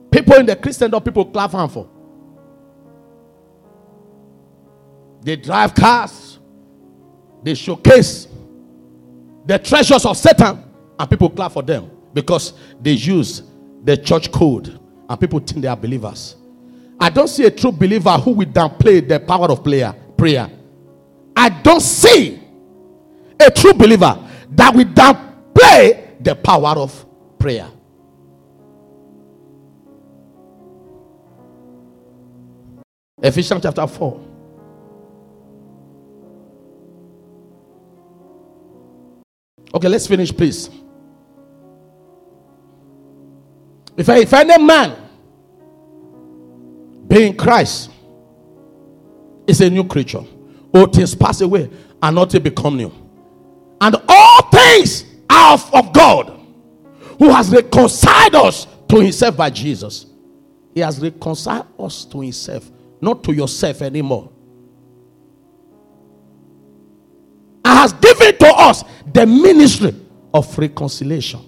people 0.08 0.36
in 0.36 0.46
the 0.46 0.54
Christendom 0.54 1.02
people 1.02 1.24
clap 1.24 1.50
hand 1.50 1.72
for. 1.72 1.90
They 5.22 5.34
drive 5.34 5.74
cars, 5.74 6.38
they 7.42 7.54
showcase 7.54 8.28
the 9.46 9.58
treasures 9.58 10.06
of 10.06 10.16
Satan, 10.16 10.62
and 10.96 11.10
people 11.10 11.28
clap 11.28 11.50
for 11.52 11.62
them 11.62 11.90
because 12.12 12.52
they 12.80 12.92
use 12.92 13.42
the 13.82 13.96
church 13.96 14.30
code 14.30 14.78
and 15.08 15.20
people 15.20 15.40
think 15.40 15.62
they 15.62 15.68
are 15.68 15.76
believers. 15.76 16.36
I 17.00 17.10
don't 17.10 17.28
see 17.28 17.44
a 17.46 17.50
true 17.50 17.72
believer 17.72 18.12
who 18.12 18.30
will 18.30 18.46
downplay 18.46 19.06
the 19.06 19.18
power 19.18 19.50
of 19.50 19.64
prayer. 19.64 19.92
Prayer. 20.16 20.48
I 21.36 21.48
don't 21.48 21.80
see 21.80 22.40
a 23.40 23.50
true 23.50 23.74
believer 23.74 24.18
that 24.50 24.74
will 24.74 24.84
downplay 24.84 26.22
the 26.22 26.34
power 26.34 26.78
of 26.78 27.04
prayer. 27.38 27.68
Ephesians 33.22 33.62
chapter 33.62 33.86
4. 33.86 34.20
Okay, 39.74 39.88
let's 39.88 40.06
finish, 40.06 40.30
please. 40.30 40.70
If, 43.96 44.08
I, 44.08 44.18
if 44.18 44.32
any 44.32 44.62
man 44.62 44.96
being 47.06 47.36
Christ 47.36 47.90
is 49.46 49.60
a 49.60 49.70
new 49.70 49.84
creature, 49.84 50.22
all 50.74 50.86
things 50.86 51.14
pass 51.14 51.40
away 51.40 51.70
and 52.02 52.16
nothing 52.16 52.42
become 52.42 52.76
new. 52.76 52.92
And 53.80 53.96
all 54.08 54.42
things 54.50 55.04
are 55.30 55.54
of, 55.54 55.92
God 55.92 56.40
who 57.18 57.30
has 57.30 57.50
reconciled 57.50 58.34
us 58.34 58.66
to 58.88 59.00
himself 59.00 59.36
by 59.36 59.50
Jesus. 59.50 60.06
He 60.74 60.80
has 60.80 61.00
reconciled 61.00 61.66
us 61.78 62.04
to 62.06 62.20
himself, 62.20 62.70
not 63.00 63.22
to 63.24 63.32
yourself 63.32 63.82
anymore. 63.82 64.30
And 67.64 67.78
has 67.78 67.92
given 67.92 68.36
to 68.38 68.46
us 68.46 68.84
the 69.12 69.26
ministry 69.26 69.94
of 70.32 70.58
reconciliation. 70.58 71.40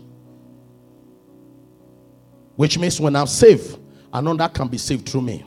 Which 2.55 2.79
means 2.79 3.01
when 3.01 3.17
I'm 3.17 3.27
saved, 3.27 3.79
another 4.13 4.49
can 4.49 4.69
be 4.69 4.79
saved 4.79 5.09
through 5.09 5.23
me. 5.23 5.45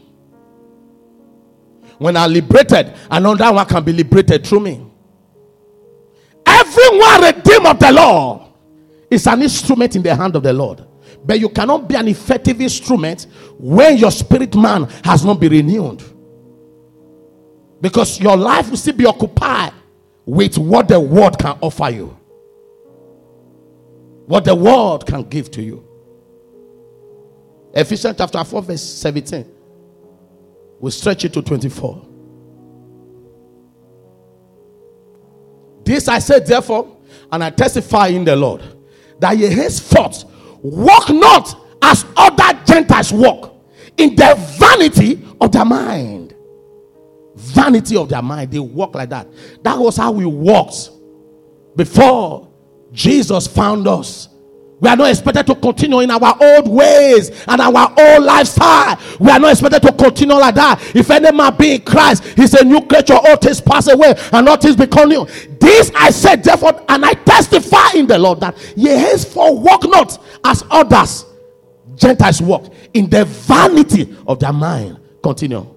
When 1.99 2.15
I'm 2.15 2.31
liberated, 2.31 2.93
another 3.11 3.53
one 3.53 3.65
can 3.65 3.83
be 3.83 3.91
liberated 3.93 4.47
through 4.47 4.61
me. 4.61 4.85
Everyone 6.45 7.21
redeemed 7.21 7.65
of 7.65 7.77
the 7.77 7.91
Lord 7.91 8.41
is 9.11 9.27
an 9.27 9.41
instrument 9.41 9.95
in 9.95 10.01
the 10.01 10.15
hand 10.15 10.35
of 10.35 10.43
the 10.43 10.53
Lord. 10.53 10.85
But 11.25 11.39
you 11.39 11.49
cannot 11.49 11.89
be 11.89 11.95
an 11.95 12.07
effective 12.07 12.61
instrument 12.61 13.27
when 13.57 13.97
your 13.97 14.11
spirit 14.11 14.55
man 14.55 14.85
has 15.03 15.25
not 15.25 15.41
been 15.41 15.51
renewed. 15.51 16.01
Because 17.81 18.19
your 18.19 18.37
life 18.37 18.69
will 18.69 18.77
still 18.77 18.95
be 18.95 19.05
occupied 19.05 19.73
with 20.25 20.57
what 20.57 20.87
the 20.87 20.99
world 20.99 21.37
can 21.37 21.57
offer 21.59 21.89
you, 21.89 22.17
what 24.25 24.45
the 24.45 24.55
world 24.55 25.05
can 25.05 25.23
give 25.23 25.51
to 25.51 25.61
you. 25.61 25.85
Ephesians 27.73 28.15
chapter 28.17 28.43
4, 28.43 28.61
verse 28.61 28.81
17. 28.83 29.58
We 30.79 30.91
stretch 30.91 31.25
it 31.25 31.33
to 31.33 31.41
24. 31.41 32.05
This 35.83 36.07
I 36.07 36.19
said, 36.19 36.45
therefore, 36.45 36.97
and 37.31 37.43
I 37.43 37.49
testify 37.49 38.07
in 38.07 38.23
the 38.23 38.35
Lord, 38.35 38.61
that 39.19 39.37
ye 39.37 39.47
henceforth 39.47 40.23
walk 40.61 41.09
not 41.09 41.55
as 41.81 42.05
other 42.15 42.59
Gentiles 42.65 43.11
walk, 43.11 43.55
in 43.97 44.15
the 44.15 44.35
vanity 44.57 45.21
of 45.41 45.51
their 45.51 45.65
mind. 45.65 46.33
Vanity 47.35 47.97
of 47.97 48.07
their 48.09 48.21
mind. 48.21 48.51
They 48.51 48.59
walk 48.59 48.95
like 48.95 49.09
that. 49.09 49.27
That 49.63 49.77
was 49.77 49.97
how 49.97 50.11
we 50.11 50.25
walked 50.25 50.91
before 51.75 52.49
Jesus 52.91 53.47
found 53.47 53.87
us 53.87 54.28
we 54.81 54.87
are 54.87 54.95
not 54.95 55.09
expected 55.09 55.45
to 55.47 55.55
continue 55.55 55.99
in 55.99 56.11
our 56.11 56.37
old 56.41 56.67
ways 56.69 57.31
and 57.47 57.59
our 57.59 57.93
old 57.97 58.23
lifestyle. 58.23 58.97
We 59.19 59.29
are 59.29 59.39
not 59.39 59.51
expected 59.51 59.81
to 59.81 59.91
continue 59.91 60.35
like 60.35 60.55
that. 60.55 60.95
If 60.95 61.09
any 61.11 61.31
man 61.35 61.55
be 61.57 61.75
in 61.75 61.81
Christ, 61.81 62.23
he's 62.37 62.53
a 62.53 62.63
new 62.63 62.81
creature. 62.85 63.15
All 63.15 63.35
things 63.35 63.59
pass 63.59 63.87
away 63.87 64.13
and 64.31 64.47
all 64.47 64.55
things 64.57 64.77
become 64.77 65.09
new. 65.09 65.25
This 65.59 65.91
I 65.95 66.11
said, 66.11 66.43
therefore, 66.43 66.81
and 66.87 67.05
I 67.05 67.13
testify 67.13 67.91
in 67.95 68.07
the 68.07 68.17
Lord 68.17 68.39
that 68.39 68.57
ye 68.77 68.89
henceforth 68.91 69.59
walk 69.59 69.83
not 69.83 70.17
as 70.45 70.63
others, 70.69 71.25
Gentiles 71.95 72.41
walk, 72.41 72.71
in 72.93 73.09
the 73.09 73.25
vanity 73.25 74.15
of 74.27 74.39
their 74.39 74.53
mind. 74.53 74.97
Continue. 75.21 75.75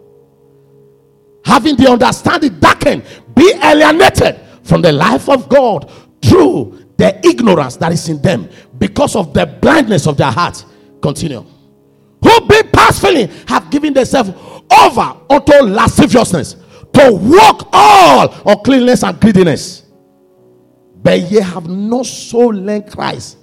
Having 1.45 1.75
the 1.75 1.91
understanding 1.91 2.57
darkened, 2.61 3.03
be 3.35 3.53
alienated 3.61 4.38
from 4.62 4.81
the 4.81 4.93
life 4.93 5.29
of 5.29 5.49
God 5.49 5.91
through 6.23 6.79
the 6.97 7.19
ignorance 7.27 7.77
that 7.77 7.91
is 7.91 8.09
in 8.09 8.23
them 8.23 8.49
because 8.83 9.14
of 9.14 9.33
the 9.33 9.47
blindness 9.47 10.09
of 10.09 10.16
their 10.16 10.33
heart. 10.33 10.64
Continue. 11.01 11.47
Who 12.21 12.49
being 12.49 12.68
past 12.73 13.01
feeling 13.01 13.29
have 13.47 13.71
given 13.71 13.95
themselves 13.95 14.31
over 14.77 15.16
unto 15.31 15.53
lasciviousness, 15.62 16.55
to 16.92 17.12
walk 17.12 17.68
all 17.73 18.35
uncleanness 18.45 19.05
and 19.05 19.21
greediness. 19.21 19.85
But 21.01 21.21
ye 21.31 21.40
have 21.40 21.68
not 21.68 22.07
so 22.07 22.49
learned 22.49 22.90
Christ. 22.90 23.38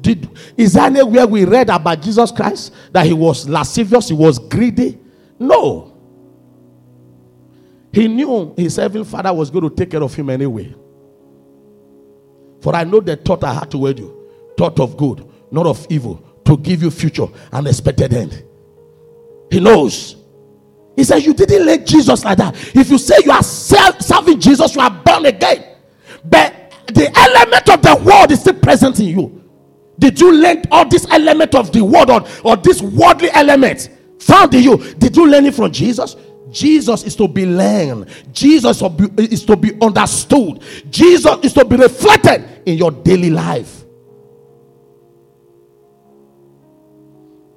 Did 0.00 0.28
is 0.56 0.72
there 0.72 0.86
anywhere 0.86 1.28
we 1.28 1.44
read 1.44 1.70
about 1.70 2.02
Jesus 2.02 2.32
Christ 2.32 2.74
that 2.90 3.06
he 3.06 3.12
was 3.12 3.48
lascivious, 3.48 4.08
he 4.08 4.14
was 4.14 4.40
greedy? 4.40 4.98
No. 5.38 5.96
He 7.92 8.08
knew 8.08 8.52
his 8.56 8.74
heavenly 8.74 9.06
father 9.06 9.32
was 9.32 9.48
going 9.48 9.70
to 9.70 9.76
take 9.76 9.92
care 9.92 10.02
of 10.02 10.12
him 10.12 10.28
anyway. 10.28 10.74
For 12.60 12.74
I 12.74 12.82
know 12.82 12.98
the 12.98 13.14
thought 13.14 13.44
I 13.44 13.54
had 13.54 13.70
toward 13.70 14.00
you, 14.00 14.21
thought 14.62 14.78
of 14.78 14.96
good, 14.96 15.28
not 15.50 15.66
of 15.66 15.84
evil, 15.90 16.22
to 16.44 16.56
give 16.56 16.82
you 16.82 16.90
future 16.90 17.26
and 17.50 17.66
expected 17.66 18.14
end. 18.14 18.44
He 19.50 19.58
knows. 19.58 20.16
He 20.94 21.02
said, 21.02 21.24
You 21.24 21.34
didn't 21.34 21.66
let 21.66 21.84
Jesus 21.84 22.24
like 22.24 22.38
that. 22.38 22.54
If 22.76 22.88
you 22.88 22.98
say 22.98 23.16
you 23.24 23.32
are 23.32 23.42
serving 23.42 24.38
Jesus, 24.38 24.76
you 24.76 24.80
are 24.80 24.90
born 24.90 25.26
again. 25.26 25.64
But 26.24 26.54
the 26.86 27.10
element 27.12 27.68
of 27.68 27.82
the 27.82 28.04
world 28.04 28.30
is 28.30 28.40
still 28.40 28.54
present 28.54 29.00
in 29.00 29.06
you. 29.06 29.42
Did 29.98 30.20
you 30.20 30.32
learn 30.32 30.62
all 30.70 30.88
this 30.88 31.06
element 31.10 31.56
of 31.56 31.72
the 31.72 31.84
world 31.84 32.10
or, 32.10 32.24
or 32.44 32.56
this 32.56 32.80
worldly 32.80 33.30
element 33.32 33.90
found 34.20 34.54
in 34.54 34.62
you? 34.62 34.76
Did 34.94 35.16
you 35.16 35.28
learn 35.28 35.46
it 35.46 35.54
from 35.54 35.72
Jesus? 35.72 36.14
Jesus 36.52 37.02
is 37.02 37.16
to 37.16 37.26
be 37.26 37.46
learned. 37.46 38.08
Jesus 38.32 38.80
is 39.16 39.44
to 39.44 39.56
be 39.56 39.72
understood. 39.80 40.62
Jesus 40.88 41.36
is 41.42 41.52
to 41.54 41.64
be 41.64 41.76
reflected 41.76 42.62
in 42.64 42.78
your 42.78 42.92
daily 42.92 43.30
life. 43.30 43.81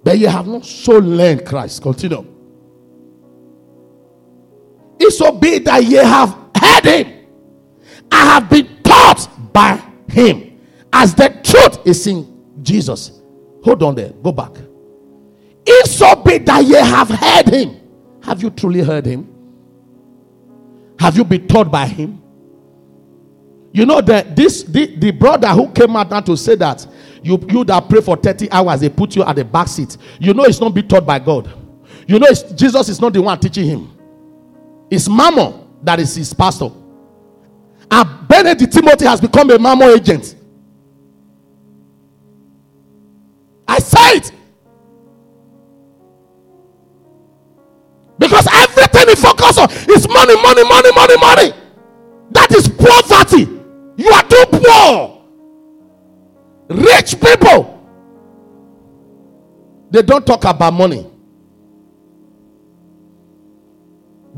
But 0.06 0.20
you 0.20 0.28
have 0.28 0.46
not 0.46 0.64
so 0.64 1.00
learned 1.00 1.48
Christ. 1.48 1.82
Continue. 1.82 2.24
It 5.00 5.10
so 5.10 5.32
be 5.32 5.58
that 5.58 5.84
ye 5.84 5.96
have 5.96 6.30
heard 6.56 6.86
him. 6.86 7.26
I 8.12 8.26
have 8.26 8.48
been 8.48 8.84
taught 8.84 9.28
by 9.52 9.82
him. 10.08 10.62
As 10.94 11.16
the 11.16 11.30
truth 11.44 11.88
is 11.88 12.06
in 12.06 12.46
Jesus. 12.62 13.20
Hold 13.64 13.82
on 13.82 13.96
there. 13.96 14.10
Go 14.10 14.32
back. 14.32 14.52
It 15.66 15.88
so 15.88 16.16
be 16.18 16.38
that 16.38 16.64
ye 16.64 16.76
have 16.76 17.10
heard 17.10 17.48
him. 17.48 17.82
Have 18.22 18.44
you 18.44 18.52
truly 18.52 18.82
heard 18.82 19.08
him? 19.08 19.28
Have 21.00 21.18
you 21.18 21.24
been 21.24 21.48
taught 21.48 21.72
by 21.72 21.88
him? 21.88 22.22
You 23.74 23.88
know 23.88 24.02
that 24.02 24.36
this 24.36 24.62
the, 24.62 24.86
the 24.98 25.10
brother 25.10 25.48
who 25.48 25.72
came 25.72 25.96
out 25.96 26.12
now 26.12 26.22
to 26.22 26.38
say 26.38 26.54
that 26.56 26.86
you 27.26 27.44
you 27.50 27.64
that 27.64 27.90
pray 27.90 28.02
for 28.02 28.16
30 28.16 28.52
hours, 28.52 28.82
they 28.82 28.90
put 28.90 29.16
you 29.16 29.24
at 29.24 29.36
the 29.36 29.44
back 29.44 29.68
seat. 29.68 29.98
You 30.20 30.36
know 30.36 30.44
it's 30.44 30.62
not 30.62 30.76
being 30.76 30.88
taught 30.88 31.08
by 31.08 31.18
God. 31.18 31.52
You 32.08 32.20
know 32.20 32.28
Jesus 32.56 32.88
is 32.88 33.02
not 33.02 33.14
the 33.14 33.22
one 33.22 33.40
teaching 33.40 33.66
him. 33.66 33.98
It's 34.92 35.10
Mammon 35.10 35.68
that 35.82 36.00
is 36.00 36.16
his 36.16 36.32
pastor. 36.36 36.70
And 37.90 38.28
Benedict 38.28 38.72
Timothy 38.72 39.06
has 39.06 39.20
become 39.20 39.50
a 39.50 39.58
Mammon 39.58 39.90
agent. 39.90 40.36
I 43.68 43.80
say 43.80 44.18
it. 44.18 44.32
Because 48.20 48.48
everything 48.54 49.10
he 49.10 49.16
focuses 49.16 49.58
on 49.58 49.72
is 49.90 50.08
money, 50.08 50.40
money, 50.44 50.64
money, 50.64 50.92
money, 50.94 51.18
money. 51.18 51.54
That 52.30 52.52
is 52.52 52.70
poverty. 52.70 53.52
You 53.98 54.12
are 54.12 54.24
too 54.24 54.46
poor. 54.52 55.15
Rich 56.68 57.20
people, 57.22 57.72
they 59.92 60.02
don't 60.02 60.26
talk 60.26 60.44
about 60.46 60.74
money. 60.74 61.10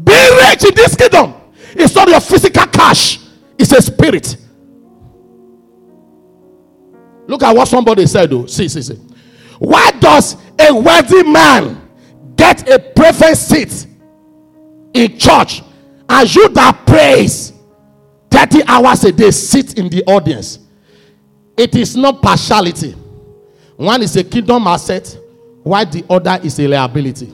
Being 0.04 0.32
rich 0.50 0.64
in 0.66 0.76
this 0.76 0.96
kingdom 0.96 1.34
is 1.76 1.96
not 1.96 2.08
your 2.10 2.20
physical 2.20 2.66
cash, 2.68 3.20
it's 3.58 3.72
a 3.72 3.82
spirit. 3.82 4.38
Look 7.28 7.44
at 7.44 7.56
what 7.56 7.68
somebody 7.68 8.06
said, 8.08 8.30
though. 8.30 8.46
See, 8.46 8.68
see, 8.70 8.82
see. 8.82 8.96
Why 9.60 9.92
does 10.00 10.36
a 10.60 10.74
wealthy 10.74 11.24
man 11.24 11.90
get 12.36 12.70
a 12.70 12.80
preference 12.80 13.40
seat 13.40 13.88
in 14.94 15.18
church 15.18 15.62
and 16.08 16.36
you 16.36 16.48
that 16.50 16.86
prays 16.86 17.54
30 18.32 18.64
hours 18.68 19.04
a 19.04 19.12
day 19.12 19.32
sit 19.32 19.78
in 19.78 19.90
the 19.90 20.04
audience? 20.06 20.60
It 21.58 21.76
is 21.76 21.96
not 21.96 22.22
partiality. 22.22 22.92
One 23.76 24.02
is 24.04 24.16
a 24.16 24.24
kingdom 24.24 24.68
asset, 24.68 25.18
while 25.64 25.86
the 25.86 26.06
other 26.10 26.40
is 26.44 26.60
a 26.60 26.68
liability. 26.68 27.34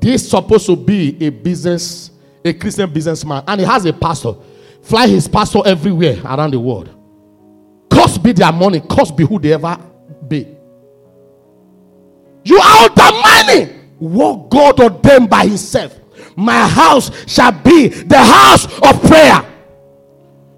This 0.00 0.28
supposed 0.28 0.66
to 0.66 0.76
be 0.76 1.16
a 1.24 1.30
business, 1.30 2.10
a 2.44 2.52
Christian 2.52 2.92
businessman, 2.92 3.42
and 3.46 3.60
he 3.60 3.66
has 3.66 3.84
a 3.84 3.92
pastor. 3.92 4.34
Fly 4.82 5.06
his 5.06 5.26
pastor 5.26 5.60
everywhere 5.64 6.18
around 6.24 6.50
the 6.52 6.60
world. 6.60 6.90
Cost 7.90 8.22
be 8.22 8.32
their 8.32 8.52
money, 8.52 8.80
cost 8.80 9.16
be 9.16 9.24
who 9.24 9.38
they 9.38 9.54
ever 9.54 9.78
be. 10.28 10.54
You 12.44 12.58
are 12.58 12.90
undermining 12.90 13.90
what 13.98 14.50
God 14.50 14.80
ordained 14.80 15.30
by 15.30 15.46
Himself. 15.46 15.98
My 16.36 16.68
house 16.68 17.10
shall 17.26 17.52
be 17.52 17.88
the 17.88 18.18
house 18.18 18.66
of 18.66 19.00
prayer. 19.02 19.53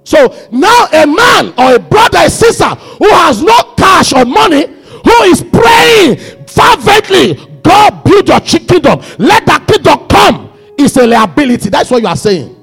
So 0.07 0.49
now 0.53 0.87
a 0.93 1.05
man 1.05 1.53
or 1.59 1.75
a 1.75 1.79
brother, 1.81 2.19
a 2.21 2.31
sister 2.31 2.65
who 2.69 3.09
has 3.11 3.43
no 3.43 3.75
cash 3.77 4.13
or 4.13 4.25
money, 4.25 4.67
who 4.69 5.23
is 5.25 5.43
praying 5.43 6.19
fervently, 6.47 7.35
God 7.61 8.05
build 8.05 8.29
your 8.29 8.39
kingdom. 8.39 9.01
Let 9.19 9.45
that 9.47 9.67
kingdom 9.67 10.07
come. 10.07 10.53
It's 10.79 10.97
a 10.97 11.05
liability. 11.05 11.71
That's 11.71 11.91
what 11.91 12.03
you 12.03 12.07
are 12.07 12.15
saying. 12.17 12.55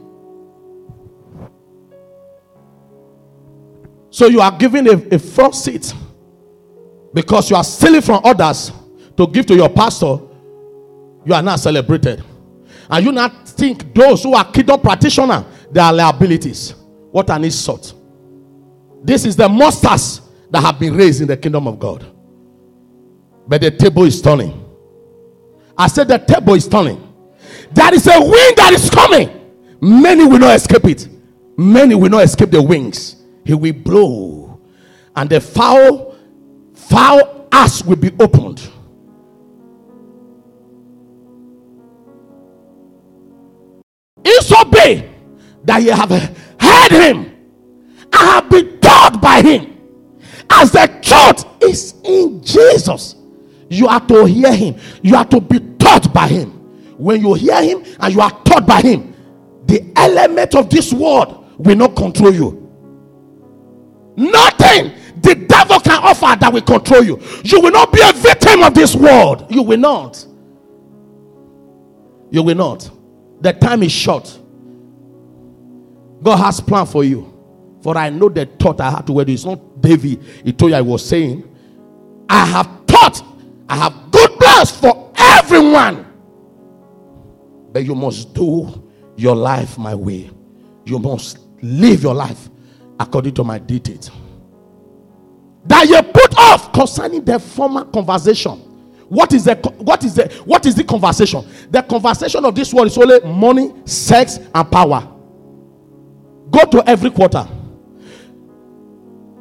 So 4.09 4.27
you 4.27 4.39
are 4.39 4.57
giving 4.57 4.87
a, 4.87 5.15
a 5.15 5.19
front 5.19 5.55
seat 5.55 5.93
because 7.13 7.49
you 7.49 7.57
are 7.57 7.63
stealing 7.65 8.01
from 8.01 8.21
others 8.23 8.71
to 9.17 9.27
give 9.27 9.47
to 9.47 9.55
your 9.55 9.69
pastor. 9.69 10.17
You 11.25 11.33
are 11.33 11.41
not 11.43 11.59
celebrated. 11.59 12.23
And 12.89 13.05
you 13.05 13.11
not 13.11 13.49
think 13.49 13.93
those 13.93 14.23
who 14.23 14.33
are 14.33 14.49
kingdom 14.49 14.79
practitioner, 14.79 15.43
they 15.69 15.81
are 15.81 15.91
liabilities. 15.91 16.75
What 17.13 17.29
an 17.29 17.43
insult. 17.43 17.93
This 19.03 19.23
is 19.23 19.35
the 19.35 19.47
monsters 19.47 20.19
that 20.49 20.61
have 20.61 20.79
been 20.79 20.95
raised 20.95 21.21
in 21.21 21.27
the 21.27 21.37
kingdom 21.37 21.67
of 21.67 21.77
God. 21.77 22.03
But 23.47 23.61
the 23.61 23.69
table 23.69 24.05
is 24.05 24.19
turning. 24.19 24.65
I 25.77 25.89
said 25.89 26.07
the 26.07 26.17
table 26.17 26.55
is 26.55 26.67
turning. 26.67 27.13
There 27.71 27.93
is 27.93 28.07
a 28.07 28.19
wind 28.19 28.57
that 28.57 28.71
is 28.73 28.89
coming. 28.89 29.29
Many 29.79 30.25
will 30.25 30.39
not 30.39 30.55
escape 30.55 30.85
it. 30.85 31.07
Many 31.55 31.93
will 31.93 32.09
not 32.09 32.23
escape 32.23 32.49
the 32.49 32.63
wings. 32.63 33.17
He 33.45 33.53
will 33.53 33.73
blow, 33.73 34.59
and 35.15 35.29
the 35.29 35.39
foul, 35.39 36.17
foul 36.73 37.47
ass 37.51 37.83
will 37.85 37.95
be 37.95 38.09
opened. 38.19 38.67
Disobey 44.23 45.11
that 45.63 45.83
you 45.83 45.91
have 45.91 46.11
heard 46.73 46.91
him. 46.91 47.35
I 48.11 48.25
have 48.25 48.49
been 48.49 48.79
taught 48.79 49.21
by 49.21 49.41
him. 49.41 49.77
As 50.49 50.71
the 50.71 50.87
truth 51.01 51.45
is 51.63 51.95
in 52.03 52.43
Jesus. 52.43 53.15
You 53.69 53.87
are 53.87 54.05
to 54.07 54.25
hear 54.25 54.53
him. 54.53 54.75
You 55.01 55.15
are 55.15 55.25
to 55.25 55.41
be 55.41 55.59
taught 55.79 56.13
by 56.13 56.27
him. 56.27 56.51
When 56.97 57.21
you 57.21 57.33
hear 57.33 57.61
him 57.63 57.83
and 57.99 58.13
you 58.13 58.21
are 58.21 58.31
taught 58.43 58.67
by 58.67 58.81
him, 58.81 59.15
the 59.65 59.91
element 59.95 60.55
of 60.55 60.69
this 60.69 60.93
world 60.93 61.45
will 61.57 61.75
not 61.75 61.95
control 61.95 62.33
you. 62.33 62.59
Nothing 64.15 64.91
the 65.21 65.35
devil 65.35 65.79
can 65.79 66.03
offer 66.03 66.37
that 66.39 66.51
will 66.53 66.61
control 66.61 67.03
you. 67.03 67.19
You 67.43 67.61
will 67.61 67.71
not 67.71 67.91
be 67.91 68.01
a 68.03 68.13
victim 68.13 68.61
of 68.61 68.73
this 68.73 68.95
world. 68.95 69.47
You 69.49 69.63
will 69.63 69.79
not. 69.79 70.23
You 72.29 72.43
will 72.43 72.55
not. 72.55 72.89
The 73.41 73.53
time 73.53 73.83
is 73.83 73.91
short. 73.91 74.39
God 76.23 76.37
has 76.37 76.59
plan 76.59 76.85
for 76.85 77.03
you. 77.03 77.29
For 77.83 77.97
I 77.97 78.09
know 78.09 78.29
the 78.29 78.45
thought 78.45 78.79
I 78.79 78.91
had 78.91 79.05
to 79.07 79.13
where 79.13 79.29
it's 79.29 79.43
not 79.43 79.81
David. 79.81 80.23
He 80.43 80.53
told 80.53 80.71
you 80.71 80.77
I 80.77 80.81
was 80.81 81.05
saying, 81.05 81.43
I 82.29 82.45
have 82.45 82.69
thought 82.87 83.21
I 83.67 83.75
have 83.75 84.11
good 84.11 84.31
plans 84.39 84.71
for 84.71 85.11
everyone. 85.17 86.05
But 87.73 87.83
you 87.83 87.93
must 87.93 88.33
do 88.33 88.89
your 89.17 89.35
life 89.35 89.77
my 89.77 89.93
way. 89.93 90.29
You 90.85 90.99
must 90.99 91.39
live 91.61 92.03
your 92.03 92.13
life 92.13 92.49
according 92.99 93.33
to 93.35 93.43
my 93.43 93.59
dictate. 93.59 94.09
That 95.65 95.87
you 95.87 96.01
put 96.03 96.37
off 96.37 96.71
concerning 96.71 97.23
the 97.25 97.39
former 97.39 97.85
conversation. 97.85 98.59
What 99.09 99.33
is 99.33 99.45
the 99.45 99.55
what 99.77 100.03
is 100.03 100.15
the 100.15 100.27
what 100.45 100.65
is 100.65 100.75
the 100.75 100.83
conversation? 100.83 101.45
The 101.69 101.81
conversation 101.81 102.45
of 102.45 102.55
this 102.55 102.73
world 102.73 102.87
is 102.87 102.97
only 102.97 103.19
money, 103.21 103.73
sex, 103.85 104.39
and 104.53 104.71
power. 104.71 105.12
Go 106.53 106.65
to 106.65 106.87
every 106.87 107.09
quarter. 107.09 107.41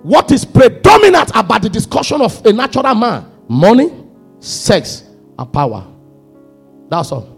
What 0.03 0.33
is 0.33 0.45
predominant 0.45 1.31
about 1.35 1.63
the 1.63 1.69
discussion 1.69 2.23
of 2.23 2.45
a 2.47 2.53
natural 2.53 2.95
man? 2.95 3.31
Money, 3.49 3.93
sex, 4.41 5.05
and 5.39 5.53
power. 5.53 5.87
That's 6.89 7.13
all. 7.13 7.29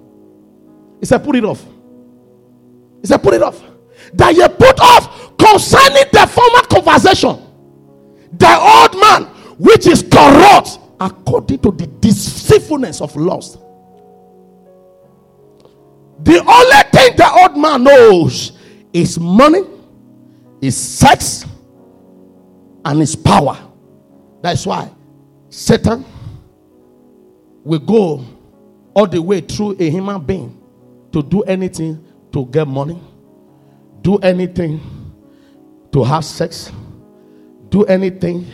He 1.01 1.07
said, 1.07 1.19
put 1.25 1.37
it 1.37 1.45
off. 1.45 1.63
He 3.01 3.09
said, 3.09 3.19
put 3.19 3.35
it 3.35 3.43
off. 3.43 3.63
That 4.15 4.35
you 4.35 4.49
put 4.49 4.81
off 4.81 5.37
concerning 5.37 6.05
the 6.13 6.27
former 6.27 6.63
conversation. 6.63 7.43
The 8.33 8.59
old 8.59 9.01
man, 9.01 9.25
which 9.59 9.87
is 9.87 10.03
corrupt 10.03 10.79
according 11.01 11.59
to 11.59 11.73
the 11.73 11.87
deceitfulness 11.87 13.01
of 13.01 13.15
lust. 13.17 13.59
The 16.23 16.39
only 16.39 16.83
thing 16.93 17.17
the 17.17 17.31
old 17.43 17.57
man 17.59 17.85
knows 17.85 18.53
is 18.95 19.19
money, 19.19 19.63
is 20.63 20.77
sex, 20.77 21.45
and 22.85 23.01
his 23.01 23.17
power. 23.17 23.59
That's 24.41 24.65
why 24.65 24.91
Satan 25.51 26.05
will 27.65 27.81
go 27.81 28.25
all 28.95 29.07
the 29.07 29.21
way 29.21 29.41
through 29.41 29.77
a 29.81 29.91
human 29.91 30.25
being 30.25 30.63
to 31.13 31.23
do 31.23 31.43
anything 31.43 32.05
to 32.33 32.47
get 32.47 32.69
money, 32.69 33.01
do 34.03 34.17
anything 34.19 34.81
to 35.93 36.05
have 36.05 36.25
sex, 36.25 36.71
do 37.71 37.85
anything 37.85 38.47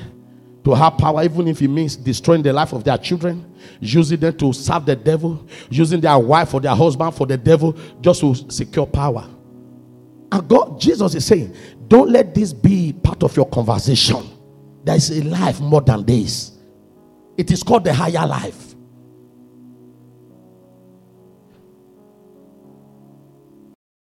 to 0.64 0.74
have 0.74 0.96
power, 0.96 1.22
even 1.24 1.48
if 1.48 1.60
it 1.60 1.68
means 1.68 1.96
destroying 1.96 2.42
the 2.42 2.52
life 2.52 2.72
of 2.72 2.84
their 2.84 2.98
children, 2.98 3.54
using 3.80 4.20
them 4.20 4.36
to 4.38 4.52
serve 4.52 4.86
the 4.86 4.96
devil, 4.96 5.46
using 5.70 6.00
their 6.00 6.18
wife 6.18 6.54
or 6.54 6.60
their 6.60 6.74
husband 6.74 7.14
for 7.14 7.26
the 7.26 7.36
devil 7.36 7.76
just 8.00 8.20
to 8.20 8.34
secure 8.50 8.86
power. 8.86 9.26
And 10.32 10.48
God, 10.48 10.80
Jesus 10.80 11.14
is 11.14 11.24
saying, 11.24 11.54
don't 11.88 12.10
let 12.10 12.34
this 12.34 12.52
be 12.52 12.92
part 12.92 13.22
of 13.22 13.36
your 13.36 13.46
conversation. 13.48 14.28
There 14.84 14.94
is 14.94 15.10
a 15.10 15.22
life 15.24 15.60
more 15.60 15.80
than 15.80 16.04
this. 16.04 16.52
It 17.36 17.50
is 17.50 17.62
called 17.62 17.84
the 17.84 17.92
higher 17.92 18.26
life. 18.26 18.74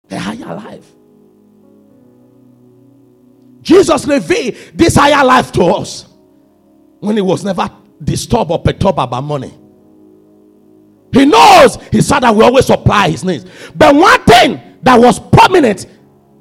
A 0.09 0.17
higher 0.17 0.55
life. 0.55 0.91
Jesus 3.61 4.05
revealed 4.05 4.55
this 4.73 4.95
higher 4.95 5.25
life 5.25 5.51
to 5.53 5.63
us 5.63 6.05
when 6.99 7.15
he 7.15 7.21
was 7.21 7.43
never 7.43 7.69
disturbed 8.03 8.51
or 8.51 8.61
perturbed 8.61 8.99
about 8.99 9.23
money. 9.23 9.53
He 11.11 11.25
knows 11.25 11.75
his 11.91 12.07
father 12.07 12.31
will 12.31 12.45
always 12.45 12.65
supply 12.65 13.09
his 13.09 13.23
needs. 13.23 13.45
But 13.75 13.95
one 13.95 14.23
thing 14.25 14.61
that 14.83 14.99
was 14.99 15.19
prominent 15.19 15.87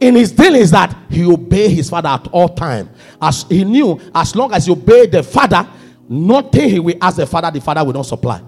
in 0.01 0.15
his 0.17 0.33
dealings 0.33 0.71
that 0.73 0.97
he 1.11 1.25
obeyed 1.25 1.71
his 1.73 1.91
father 1.91 2.09
at 2.09 2.27
all 2.29 2.49
time. 2.49 2.91
As 3.21 3.45
he 3.49 3.65
knew, 3.65 4.01
as 4.15 4.35
long 4.37 4.53
as 4.53 4.67
he 4.67 4.73
obeyed 4.73 5.13
the 5.13 5.23
father, 5.23 5.69
nothing 6.09 6.69
he 6.71 6.81
will 6.81 6.97
ask 7.01 7.17
the 7.17 7.27
father, 7.27 7.51
the 7.51 7.61
father 7.61 7.85
will 7.85 7.93
not 7.95 8.07
supply. 8.07 8.43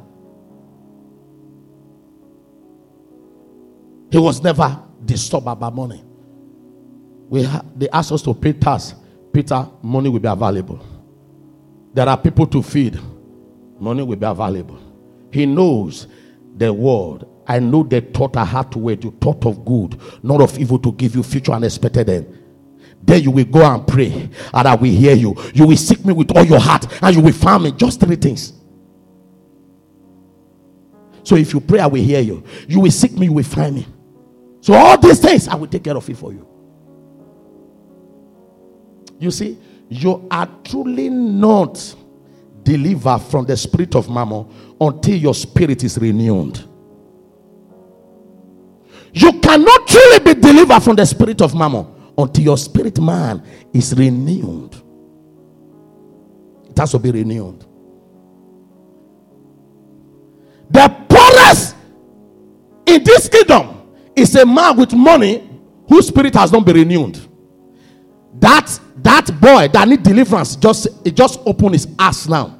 He 4.10 4.18
was 4.18 4.42
never 4.42 4.80
disturbed 5.04 5.46
by 5.46 5.70
money. 5.70 6.02
We 7.28 7.42
ha- 7.44 7.64
they 7.76 7.88
asked 7.90 8.12
us 8.12 8.22
to 8.22 8.34
pay 8.34 8.52
tax. 8.52 8.94
Peter, 9.32 9.68
money 9.82 10.08
will 10.08 10.20
be 10.20 10.28
available. 10.28 10.80
There 11.92 12.08
are 12.08 12.16
people 12.16 12.46
to 12.48 12.62
feed. 12.62 12.98
Money 13.78 14.02
will 14.02 14.16
be 14.16 14.26
available. 14.26 14.78
He 15.32 15.46
knows 15.46 16.06
the 16.56 16.72
word. 16.72 17.26
I 17.46 17.58
know 17.60 17.82
the 17.82 18.00
thought 18.00 18.36
I 18.36 18.44
had 18.44 18.72
to 18.72 18.78
wait, 18.78 19.04
you 19.04 19.16
thought 19.20 19.46
of 19.46 19.64
good, 19.64 20.00
not 20.22 20.40
of 20.40 20.58
evil 20.58 20.78
to 20.80 20.92
give 20.92 21.14
you 21.14 21.22
future 21.22 21.52
unexpected 21.52 22.08
end. 22.08 22.42
Then 23.02 23.22
you 23.22 23.30
will 23.30 23.44
go 23.44 23.64
and 23.64 23.86
pray, 23.86 24.28
and 24.52 24.68
I 24.68 24.74
will 24.74 24.90
hear 24.90 25.14
you. 25.14 25.36
You 25.54 25.66
will 25.66 25.76
seek 25.76 26.04
me 26.04 26.12
with 26.12 26.36
all 26.36 26.44
your 26.44 26.58
heart, 26.58 26.86
and 27.02 27.14
you 27.14 27.22
will 27.22 27.32
find 27.32 27.62
me. 27.62 27.72
Just 27.72 28.00
three 28.00 28.16
things. 28.16 28.52
So 31.22 31.36
if 31.36 31.52
you 31.52 31.60
pray, 31.60 31.80
I 31.80 31.86
will 31.86 32.02
hear 32.02 32.20
you. 32.20 32.42
You 32.68 32.80
will 32.80 32.90
seek 32.90 33.12
me, 33.12 33.26
you 33.26 33.32
will 33.32 33.44
find 33.44 33.76
me. 33.76 33.86
So 34.60 34.74
all 34.74 34.98
these 34.98 35.20
things, 35.20 35.46
I 35.48 35.54
will 35.54 35.68
take 35.68 35.84
care 35.84 35.96
of 35.96 36.08
it 36.08 36.16
for 36.16 36.32
you. 36.32 36.46
You 39.18 39.30
see, 39.30 39.58
you 39.88 40.26
are 40.30 40.48
truly 40.64 41.08
not 41.08 41.94
delivered 42.62 43.20
from 43.20 43.46
the 43.46 43.56
spirit 43.56 43.94
of 43.94 44.10
mammon 44.10 44.46
until 44.80 45.14
your 45.14 45.34
spirit 45.34 45.84
is 45.84 45.98
renewed. 45.98 46.60
You 49.16 49.32
cannot 49.40 49.88
truly 49.88 50.18
be 50.18 50.34
delivered 50.38 50.80
from 50.80 50.96
the 50.96 51.06
spirit 51.06 51.40
of 51.40 51.54
mammon 51.54 51.86
until 52.18 52.44
your 52.44 52.58
spirit 52.58 53.00
man 53.00 53.42
is 53.72 53.94
renewed. 53.96 54.76
It 56.68 56.76
has 56.78 56.90
to 56.90 56.98
be 56.98 57.10
renewed. 57.10 57.64
The 60.68 60.94
poorest 61.08 61.76
in 62.84 63.02
this 63.04 63.26
kingdom 63.30 63.90
is 64.14 64.36
a 64.36 64.44
man 64.44 64.76
with 64.76 64.92
money 64.92 65.48
whose 65.88 66.08
spirit 66.08 66.34
has 66.34 66.52
not 66.52 66.66
been 66.66 66.76
renewed. 66.76 67.18
That 68.34 68.78
that 68.96 69.30
boy 69.40 69.68
that 69.68 69.88
need 69.88 70.02
deliverance 70.02 70.56
just 70.56 70.88
it 71.06 71.16
just 71.16 71.40
open 71.46 71.72
his 71.72 71.88
ass 71.98 72.28
now. 72.28 72.58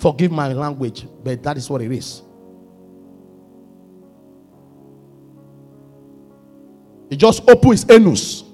Forgive 0.00 0.32
my 0.32 0.52
language, 0.52 1.06
but 1.22 1.40
that 1.44 1.56
is 1.56 1.70
what 1.70 1.82
it 1.82 1.92
is. 1.92 2.22
He 7.10 7.16
just 7.16 7.48
open 7.48 7.70
his 7.70 7.88
anus. 7.90 8.44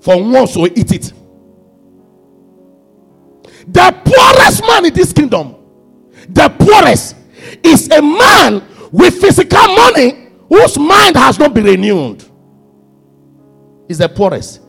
For 0.00 0.22
once 0.22 0.54
to 0.54 0.66
eat 0.78 0.92
it. 0.92 1.12
The 3.66 3.94
poorest 4.04 4.62
man 4.66 4.86
in 4.86 4.94
this 4.94 5.12
kingdom, 5.12 5.56
the 6.28 6.48
poorest, 6.48 7.16
is 7.62 7.90
a 7.90 8.00
man 8.00 8.64
with 8.90 9.20
physical 9.20 9.66
money 9.68 10.30
whose 10.48 10.78
mind 10.78 11.16
has 11.16 11.38
not 11.38 11.52
been 11.52 11.64
renewed. 11.64 12.24
Is 13.88 13.98
the 13.98 14.08
poorest. 14.08 14.62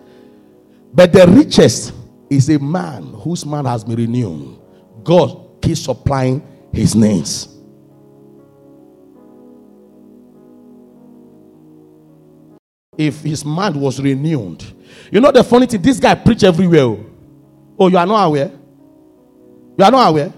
But 0.94 1.14
the 1.14 1.28
richest 1.28 1.94
is 2.30 2.50
a 2.50 2.60
man 2.60 3.04
whose 3.04 3.46
mind 3.46 3.68
has 3.68 3.84
been 3.84 3.96
renewed. 3.96 4.60
God 5.04 5.62
keeps 5.62 5.82
supplying 5.82 6.46
his 6.74 6.96
needs. 6.96 7.59
If 13.00 13.22
his 13.22 13.45
mind 13.45 13.78
was 13.80 13.97
renewed, 14.02 14.62
you 15.10 15.22
know 15.22 15.32
the 15.32 15.41
funny 15.41 15.66
thing, 15.68 15.82
this 15.82 16.02
guy 16.02 16.16
preach 16.16 16.43
everywhere. 16.43 16.97
Oh, 17.80 17.88
you 17.88 17.97
are 17.97 18.06
not 18.06 18.26
aware? 18.26 18.52
You 19.78 19.86
are 19.86 19.89
not 19.91 20.10
aware? 20.10 20.34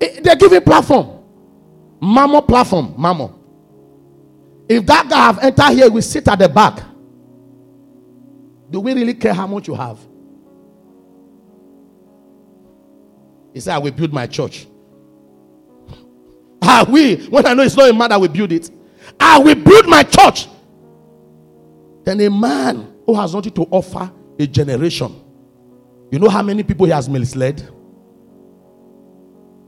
Eh, 0.00 0.18
They're 0.20 0.34
giving 0.34 0.60
platform. 0.62 1.20
Mammon 2.02 2.42
platform. 2.42 2.92
Mammon. 2.98 3.32
If 4.68 4.84
that 4.86 5.08
guy 5.08 5.16
have 5.16 5.38
entered 5.38 5.76
here, 5.76 5.88
we 5.88 6.00
sit 6.00 6.26
at 6.26 6.40
the 6.40 6.48
back. 6.48 6.80
Do 8.68 8.80
we 8.80 8.94
really 8.94 9.14
care 9.14 9.32
how 9.32 9.46
much 9.46 9.68
you 9.68 9.76
have? 9.76 10.00
He 13.52 13.60
said, 13.60 13.76
I 13.76 13.78
will 13.78 13.92
build 13.92 14.12
my 14.12 14.26
church. 14.26 14.66
Ah, 16.66 16.84
we, 16.88 17.16
when 17.26 17.46
I 17.46 17.52
know 17.52 17.62
it's 17.62 17.76
not 17.76 17.90
a 17.90 17.92
man 17.92 18.08
that 18.08 18.32
build 18.32 18.50
it, 18.50 18.70
I 19.20 19.38
will 19.38 19.54
build 19.54 19.86
my 19.86 20.02
church. 20.02 20.48
Then 22.04 22.20
a 22.20 22.30
man 22.30 22.94
who 23.06 23.14
has 23.14 23.34
nothing 23.34 23.52
to 23.52 23.62
offer 23.70 24.10
a 24.38 24.46
generation. 24.46 25.14
You 26.10 26.18
know 26.18 26.28
how 26.28 26.42
many 26.42 26.62
people 26.62 26.86
he 26.86 26.92
has 26.92 27.08
misled? 27.08 27.66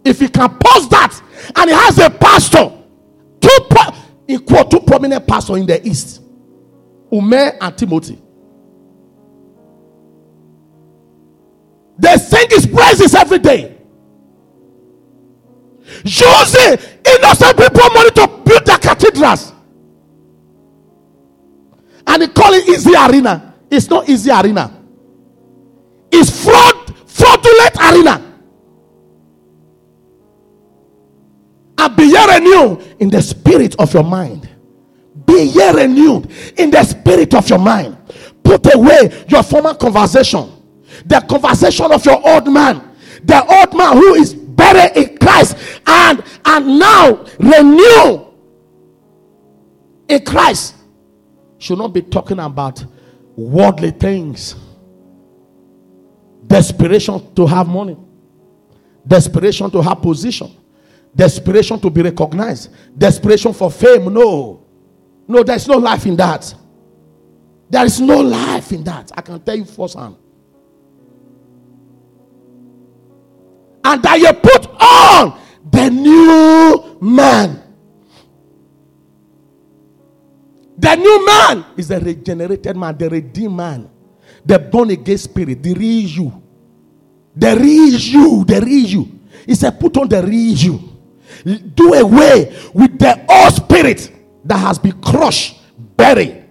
If 0.05 0.21
he 0.21 0.29
can 0.29 0.51
post 0.51 0.91
that 0.91 1.21
and 1.57 1.71
he 1.71 1.75
has 1.75 1.99
a 1.99 2.11
pastor, 2.11 2.73
two 3.41 3.59
pro- 3.69 3.95
equal 4.29 4.65
two 4.65 4.81
prominent 4.81 5.27
pastors 5.27 5.57
in 5.57 5.67
the 5.67 5.85
east, 5.87 6.23
Ume 7.11 7.33
and 7.33 7.77
Timothy. 7.79 8.23
They 11.99 12.17
sing 12.17 12.47
his 12.51 12.67
praises 12.67 13.15
every 13.15 13.39
day. 13.39 13.79
Using 16.05 16.79
innocent 17.05 17.57
people 17.57 17.91
money 17.95 18.11
to 18.11 18.41
build 18.45 18.67
their 18.67 18.79
cathedrals. 18.79 19.53
And 22.07 22.23
they 22.23 22.29
call 22.29 22.53
it 22.53 22.69
easy 22.69 22.95
arena. 22.95 23.55
It's 23.71 23.89
not 23.91 24.09
easy 24.09 24.31
arena. 24.31 24.73
It's 26.13 26.45
fraud, 26.45 26.97
fraudulent 27.09 27.77
arena. 27.77 28.23
And 31.79 31.97
be 31.97 32.05
ye 32.05 32.35
renewed 32.35 32.97
in 33.01 33.11
the 33.11 33.21
spirit 33.21 33.77
of 33.79 33.93
your 33.93 34.05
mind. 34.05 34.49
Be 35.27 35.45
ye 35.45 35.71
renewed 35.71 36.31
in 36.57 36.71
the 36.71 36.83
spirit 36.85 37.35
of 37.35 37.49
your 37.49 37.59
mind. 37.59 37.97
Put 38.43 38.73
away 38.75 39.25
your 39.29 39.43
former 39.43 39.75
conversation 39.75 40.57
the 41.05 41.21
conversation 41.21 41.93
of 41.93 42.05
your 42.05 42.27
old 42.27 42.51
man, 42.53 42.97
the 43.23 43.45
old 43.45 43.77
man 43.77 43.97
who 43.97 44.15
is 44.15 44.35
buried 44.35 44.97
in 44.97 45.19
Christ, 45.19 45.57
and 45.87 46.23
and 46.45 46.79
now 46.79 47.25
renew 47.39 48.27
in 50.09 50.25
Christ. 50.25 50.76
Should 51.67 51.79
not 51.79 51.93
be 51.93 52.03
talking 52.03 52.39
about 52.39 52.85
worldly 53.37 53.91
things. 53.91 54.55
Desperation 56.47 57.35
to 57.35 57.45
have 57.47 57.67
money, 57.67 57.97
desperation 59.07 59.69
to 59.73 59.83
have 59.83 60.01
position, 60.01 60.55
Desperation 61.17 61.81
to 61.81 61.89
be 61.89 62.03
recognized. 62.03 62.71
Desperation 62.97 63.55
for 63.55 63.71
fame. 63.71 64.13
No. 64.13 64.63
No, 65.27 65.43
there's 65.43 65.67
no 65.67 65.79
life 65.79 66.05
in 66.05 66.15
that. 66.17 66.55
There 67.71 67.85
is 67.87 67.99
no 68.01 68.21
life 68.21 68.71
in 68.71 68.85
that. 68.85 69.11
I 69.17 69.23
can 69.23 69.41
tell 69.41 69.57
you 69.57 69.65
firsthand. 69.65 70.15
And 73.83 74.03
that 74.03 74.21
you 74.21 74.33
put 74.35 74.67
on 74.79 75.41
the 75.71 75.91
new 75.91 76.99
man. 77.01 77.66
The 80.87 80.95
new 80.95 81.27
man 81.27 81.65
is 81.77 81.89
the 81.89 81.99
regenerated 81.99 82.77
man, 82.77 82.97
the 82.97 83.11
redeemed 83.11 83.57
man, 83.57 83.91
the 84.45 84.57
born 84.57 84.91
again 84.91 85.19
spirit, 85.19 85.61
the 85.61 85.75
real 85.75 86.09
you. 86.09 86.43
The 87.35 87.57
real 87.57 87.99
you, 87.99 88.45
the 88.45 88.61
real 88.61 88.87
you. 88.87 89.21
He 89.47 89.57
said, 89.57 89.81
put 89.81 89.97
on 89.97 90.09
the 90.09 90.23
real 90.23 90.55
you. 90.57 90.81
Do 91.75 91.93
away 91.93 92.57
with 92.73 93.01
the 93.01 93.27
old 93.29 93.55
spirit 93.55 94.13
that 94.45 94.59
has 94.59 94.79
been 94.79 95.03
crushed, 95.03 95.61
buried 95.97 96.45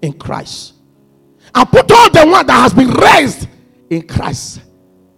in 0.00 0.14
Christ. 0.14 0.72
And 1.54 1.68
put 1.68 1.92
on 1.92 2.10
the 2.10 2.26
one 2.26 2.46
that 2.46 2.62
has 2.62 2.72
been 2.72 2.88
raised 2.88 3.46
in 3.90 4.08
Christ. 4.08 4.62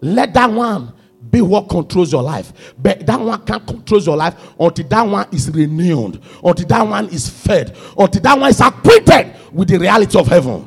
Let 0.01 0.35
that 0.35 0.51
one 0.51 0.93
be 1.37 1.43
what 1.43 1.69
controls 1.69 2.13
your 2.13 2.23
life. 2.23 2.75
But 2.79 3.07
that 3.07 3.21
one 3.21 3.45
can't 3.45 3.67
control 3.67 4.01
your 4.01 4.17
life 4.17 4.35
until 4.59 4.89
that 4.89 5.03
one 5.03 5.27
is 5.33 5.51
renewed, 5.51 6.23
until 6.43 6.67
that 6.67 6.83
one 6.83 7.09
is 7.11 7.29
fed, 7.29 7.77
until 7.99 8.23
that 8.23 8.39
one 8.39 8.51
is 8.51 8.61
acquainted 8.61 9.35
with 9.53 9.69
the 9.69 9.79
reality 9.79 10.19
of 10.19 10.27
heaven. 10.27 10.67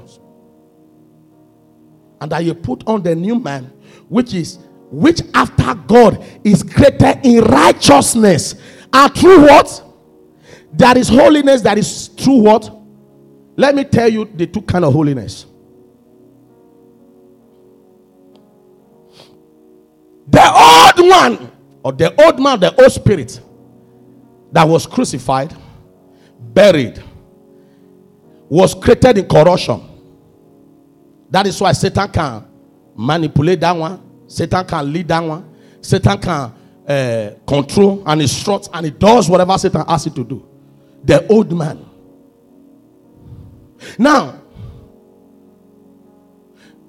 And 2.21 2.31
that 2.31 2.43
you 2.43 2.53
put 2.53 2.83
on 2.87 3.01
the 3.01 3.15
new 3.15 3.39
man, 3.39 3.65
which 4.09 4.33
is 4.33 4.59
which 4.91 5.21
after 5.35 5.75
God 5.75 6.23
is 6.43 6.63
created 6.63 7.19
in 7.23 7.43
righteousness 7.43 8.55
and 8.91 9.13
through 9.15 9.41
what? 9.41 9.83
There 10.73 10.97
is 10.97 11.07
holiness 11.07 11.61
that 11.61 11.77
is 11.77 12.07
through 12.07 12.39
what? 12.39 12.75
Let 13.55 13.75
me 13.75 13.83
tell 13.83 14.09
you 14.09 14.25
the 14.25 14.47
two 14.47 14.61
kind 14.63 14.85
of 14.85 14.93
holiness. 14.93 15.45
The 20.29 20.41
old 20.41 21.09
one, 21.09 21.51
or 21.83 21.91
the 21.91 22.23
old 22.23 22.39
man, 22.39 22.59
the 22.59 22.81
old 22.81 22.91
spirit 22.91 23.39
that 24.51 24.67
was 24.67 24.85
crucified, 24.85 25.55
buried, 26.39 27.01
was 28.47 28.73
created 28.73 29.17
in 29.19 29.27
corruption. 29.27 29.81
That 31.29 31.47
is 31.47 31.59
why 31.59 31.71
Satan 31.71 32.09
can 32.11 32.45
manipulate 32.95 33.59
that 33.61 33.75
one. 33.75 34.01
Satan 34.27 34.65
can 34.65 34.91
lead 34.91 35.07
that 35.07 35.19
one. 35.19 35.55
Satan 35.81 36.17
can 36.19 36.53
uh, 36.87 37.31
control 37.47 38.03
and 38.05 38.21
instruct, 38.21 38.69
and 38.73 38.85
he 38.85 38.91
does 38.91 39.29
whatever 39.29 39.57
Satan 39.57 39.83
asks 39.87 40.07
him 40.07 40.13
to 40.13 40.23
do. 40.23 40.45
The 41.03 41.25
old 41.27 41.55
man. 41.55 41.85
Now, 43.97 44.41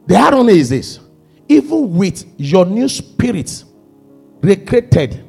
the 0.07 0.17
irony 0.17 0.59
is 0.59 0.71
this 0.71 1.01
even 1.51 1.95
with 1.97 2.25
your 2.39 2.65
new 2.65 2.89
spirit 2.89 3.65
recreated, 4.41 5.25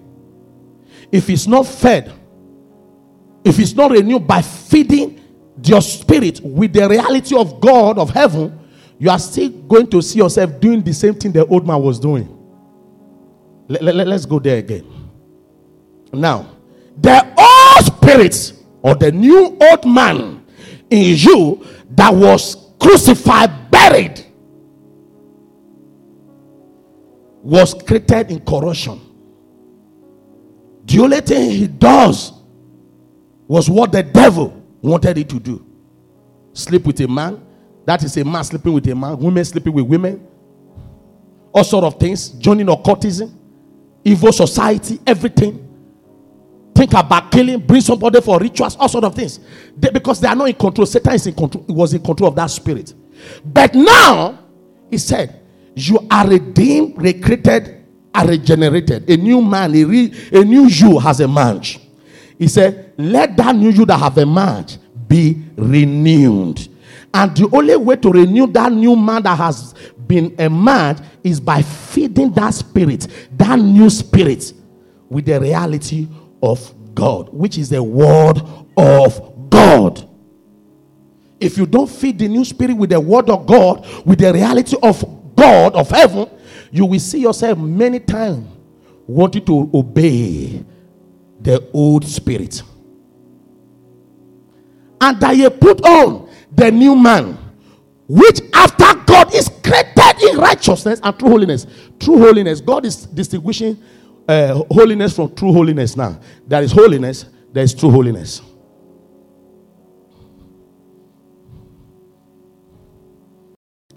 if 1.11 1.27
it's 1.31 1.47
not 1.47 1.65
fed, 1.65 2.13
if 3.43 3.57
it's 3.57 3.73
not 3.73 3.89
renewed 3.89 4.27
by 4.27 4.39
feeding 4.43 5.19
your 5.63 5.81
spirit 5.81 6.39
with 6.41 6.73
the 6.73 6.87
reality 6.87 7.35
of 7.35 7.59
God, 7.59 7.97
of 7.97 8.11
heaven, 8.11 8.59
you 8.99 9.09
are 9.09 9.17
still 9.17 9.49
going 9.49 9.87
to 9.87 9.99
see 10.03 10.19
yourself 10.19 10.59
doing 10.59 10.83
the 10.83 10.93
same 10.93 11.15
thing 11.15 11.31
the 11.31 11.43
old 11.47 11.65
man 11.65 11.81
was 11.81 11.99
doing. 11.99 12.37
Let, 13.67 13.81
let, 13.81 14.07
let's 14.07 14.27
go 14.27 14.37
there 14.37 14.59
again. 14.59 14.85
Now, 16.13 16.55
the 16.97 17.33
old 17.35 17.85
spirit 17.85 18.53
or 18.83 18.93
the 18.93 19.11
new 19.11 19.57
old 19.59 19.85
man 19.87 20.45
in 20.91 21.15
you 21.17 21.65
that 21.89 22.13
was 22.13 22.73
crucified, 22.79 23.71
buried, 23.71 24.23
was 27.43 27.73
created 27.73 28.31
in 28.31 28.39
corruption. 28.45 28.99
The 30.85 30.99
only 30.99 31.21
thing 31.21 31.51
he 31.51 31.67
does 31.67 32.33
was 33.47 33.69
what 33.69 33.91
the 33.91 34.03
devil 34.03 34.61
wanted 34.81 35.17
it 35.17 35.29
to 35.29 35.39
do 35.39 35.65
sleep 36.53 36.85
with 36.85 36.99
a 37.01 37.07
man. 37.07 37.41
That 37.85 38.03
is 38.03 38.15
a 38.17 38.25
man 38.25 38.43
sleeping 38.43 38.73
with 38.73 38.87
a 38.87 38.95
man, 38.95 39.17
women 39.17 39.43
sleeping 39.43 39.73
with 39.73 39.85
women, 39.85 40.25
all 41.51 41.63
sort 41.63 41.83
of 41.83 41.99
things, 41.99 42.29
joining 42.29 42.69
occultism, 42.69 43.37
evil 44.03 44.31
society, 44.31 44.99
everything. 45.05 45.67
Think 46.75 46.93
about 46.93 47.31
killing, 47.31 47.59
bring 47.59 47.81
somebody 47.81 48.21
for 48.21 48.39
rituals, 48.39 48.75
all 48.75 48.87
sort 48.87 49.03
of 49.03 49.15
things. 49.15 49.39
They, 49.77 49.89
because 49.89 50.19
they 50.19 50.27
are 50.27 50.35
not 50.35 50.47
in 50.49 50.55
control. 50.55 50.85
Satan 50.85 51.13
is 51.13 51.27
in 51.27 51.33
control. 51.33 51.63
He 51.67 51.73
was 51.73 51.93
in 51.93 52.01
control 52.01 52.29
of 52.29 52.35
that 52.35 52.47
spirit. 52.47 52.93
But 53.43 53.75
now, 53.75 54.39
he 54.89 54.97
said, 54.97 55.40
you 55.75 56.07
are 56.09 56.27
redeemed, 56.27 57.01
recreated, 57.01 57.85
and 58.13 58.29
regenerated. 58.29 59.09
A 59.09 59.17
new 59.17 59.41
man, 59.41 59.73
a, 59.75 59.83
re, 59.83 60.13
a 60.31 60.43
new 60.43 60.65
you 60.67 60.99
has 60.99 61.19
emerged. 61.19 61.81
He 62.37 62.47
said, 62.47 62.93
Let 62.97 63.37
that 63.37 63.55
new 63.55 63.69
you 63.69 63.85
that 63.85 63.97
have 63.97 64.17
emerged 64.17 64.79
be 65.07 65.43
renewed. 65.55 66.67
And 67.13 67.35
the 67.35 67.49
only 67.53 67.75
way 67.75 67.97
to 67.97 68.11
renew 68.11 68.47
that 68.47 68.71
new 68.71 68.95
man 68.95 69.23
that 69.23 69.37
has 69.37 69.73
been 70.07 70.33
emerged 70.39 71.03
is 71.23 71.39
by 71.39 71.61
feeding 71.61 72.31
that 72.33 72.53
spirit, 72.53 73.07
that 73.37 73.59
new 73.59 73.89
spirit, 73.89 74.53
with 75.09 75.25
the 75.25 75.39
reality 75.39 76.07
of 76.41 76.73
God, 76.95 77.29
which 77.33 77.57
is 77.57 77.69
the 77.69 77.83
word 77.83 78.41
of 78.77 79.49
God. 79.49 80.07
If 81.39 81.57
you 81.57 81.65
don't 81.65 81.89
feed 81.89 82.19
the 82.19 82.27
new 82.27 82.45
spirit 82.45 82.77
with 82.77 82.91
the 82.91 82.99
word 82.99 83.29
of 83.29 83.45
God, 83.45 83.85
with 84.05 84.19
the 84.19 84.31
reality 84.31 84.77
of 84.81 85.03
God 85.41 85.73
of 85.73 85.89
heaven, 85.89 86.29
you 86.71 86.85
will 86.85 86.99
see 86.99 87.21
yourself 87.21 87.57
many 87.57 87.99
times 87.99 88.47
wanting 89.07 89.43
to 89.45 89.71
obey 89.73 90.63
the 91.39 91.67
old 91.73 92.05
spirit. 92.05 92.61
And 95.01 95.19
that 95.19 95.35
you 95.35 95.49
put 95.49 95.83
on 95.83 96.29
the 96.51 96.71
new 96.71 96.95
man, 96.95 97.39
which 98.07 98.39
after 98.53 98.93
God 99.03 99.33
is 99.33 99.49
created 99.63 100.21
in 100.29 100.37
righteousness 100.37 100.99
and 101.01 101.17
true 101.17 101.29
holiness. 101.29 101.65
True 101.99 102.19
holiness. 102.19 102.61
God 102.61 102.85
is 102.85 103.07
distinguishing 103.07 103.81
uh, 104.27 104.61
holiness 104.69 105.15
from 105.15 105.33
true 105.33 105.51
holiness 105.51 105.97
now. 105.97 106.19
There 106.45 106.61
is 106.61 106.71
holiness, 106.71 107.25
there 107.51 107.63
is 107.63 107.73
true 107.73 107.89
holiness. 107.89 108.43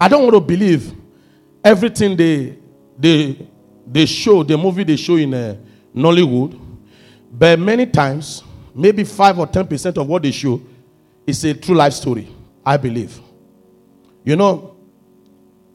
I 0.01 0.09
don't 0.09 0.23
want 0.23 0.35
to 0.35 0.41
believe 0.41 1.04
everything 1.65 2.17
they 2.17 2.59
they 2.99 3.49
they 3.87 4.07
show 4.07 4.43
the 4.43 4.57
movie 4.57 4.85
they 4.85 4.97
show 4.97 5.17
in 5.17 5.33
uh, 5.35 5.57
Nollywood, 5.95 6.59
but 7.33 7.59
many 7.59 7.87
times, 7.87 8.43
maybe 8.75 9.05
five 9.05 9.39
or 9.39 9.47
ten 9.47 9.67
percent 9.67 9.97
of 9.99 10.07
what 10.07 10.23
they 10.23 10.31
show 10.31 10.61
is 11.27 11.43
a 11.45 11.55
true 11.55 11.75
life 11.75 11.93
story. 11.95 12.29
I 12.65 12.77
believe. 12.77 13.21
You 14.25 14.37
know, 14.37 14.77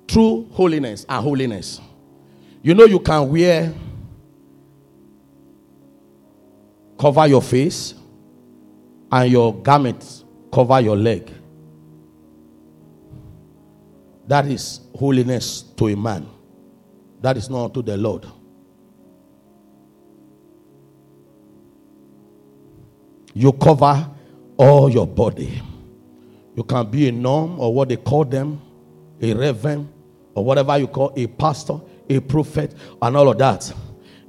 true 0.08 0.48
holiness 0.52 1.06
and 1.08 1.24
holiness. 1.24 1.80
You 2.64 2.74
know, 2.74 2.86
you 2.86 3.00
can 3.00 3.30
wear 3.32 3.74
cover 7.00 7.28
your 7.28 7.42
face 7.42 7.94
and 9.12 9.32
your 9.32 9.56
garments 9.62 10.26
cover 10.52 10.82
your 10.82 10.96
leg. 10.98 11.32
That 14.30 14.46
is 14.46 14.82
holiness 14.96 15.64
to 15.76 15.88
a 15.88 15.96
man. 15.96 16.30
That 17.20 17.36
is 17.36 17.50
not 17.50 17.74
to 17.74 17.82
the 17.82 17.98
Lord. 17.98 18.28
You 23.34 23.52
cover 23.54 24.08
all 24.56 24.88
your 24.88 25.08
body. 25.08 25.60
You 26.56 26.64
can 26.64 26.92
be 26.92 27.08
a 27.08 27.12
norm 27.12 27.60
or 27.60 27.74
what 27.74 27.90
they 27.90 27.96
call 27.96 28.24
them, 28.24 28.62
a 29.20 29.34
reverend, 29.34 29.92
or 30.36 30.46
whatever 30.46 30.78
you 30.78 30.88
call 30.88 31.12
a 31.16 31.26
pastor, 31.26 31.80
a 32.08 32.20
prophet, 32.20 32.76
and 33.02 33.18
all 33.18 33.30
of 33.30 33.38
that. 33.40 33.74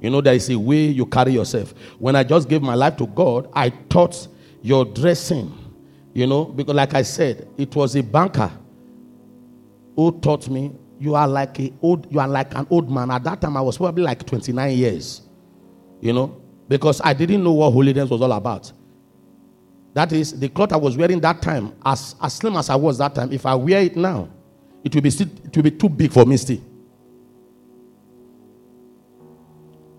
You 0.01 0.09
know, 0.09 0.23
there 0.23 0.33
is 0.33 0.49
a 0.49 0.59
way 0.59 0.87
you 0.87 1.05
carry 1.05 1.33
yourself. 1.33 1.75
When 1.99 2.17
I 2.17 2.25
just 2.25 2.49
gave 2.49 2.63
my 2.63 2.75
life 2.75 2.97
to 2.97 3.07
God, 3.07 3.51
I 3.53 3.69
thought 3.69 4.29
your 4.63 4.87
dressing, 4.87 5.53
you 6.15 6.27
know, 6.27 6.47
because 6.47 6.75
like 6.75 6.95
I 6.95 7.03
said, 7.03 7.47
it 7.59 7.77
was 7.77 7.97
a 7.97 8.03
banker 8.03 8.51
who 9.97 10.19
taught 10.21 10.49
me 10.49 10.73
you 10.99 11.15
are 11.15 11.27
like 11.29 11.59
a 11.61 11.73
old 11.83 12.11
you 12.13 12.21
are 12.21 12.29
like 12.29 12.55
an 12.55 12.67
old 12.71 12.91
man 12.91 13.11
at 13.11 13.23
that 13.25 13.41
time 13.41 13.57
i 13.57 13.61
was 13.61 13.77
probably 13.77 14.03
like 14.03 14.25
29 14.27 14.77
years 14.77 15.23
you 16.01 16.13
know 16.13 16.41
because 16.69 17.01
i 17.05 17.13
didn't 17.13 17.43
know 17.43 17.53
what 17.53 17.71
holiness 17.71 18.09
was 18.11 18.21
all 18.21 18.33
about 18.33 18.73
that 19.95 20.13
is 20.13 20.39
the 20.39 20.49
cloth 20.49 20.73
i 20.73 20.77
was 20.77 20.97
wearing 20.97 21.21
that 21.21 21.41
time 21.43 21.73
as, 21.85 22.15
as 22.23 22.35
slim 22.35 22.57
as 22.57 22.71
i 22.71 22.75
was 22.77 22.99
that 22.99 23.15
time 23.15 23.33
if 23.33 23.45
i 23.47 23.55
wear 23.55 23.81
it 23.83 23.97
now 23.97 24.29
it 24.83 24.95
will 24.95 25.03
be 25.03 25.11
still, 25.11 25.29
it 25.45 25.55
will 25.55 25.63
be 25.65 25.71
too 25.71 25.89
big 25.89 26.13
for 26.13 26.25
me 26.25 26.37
still 26.37 26.61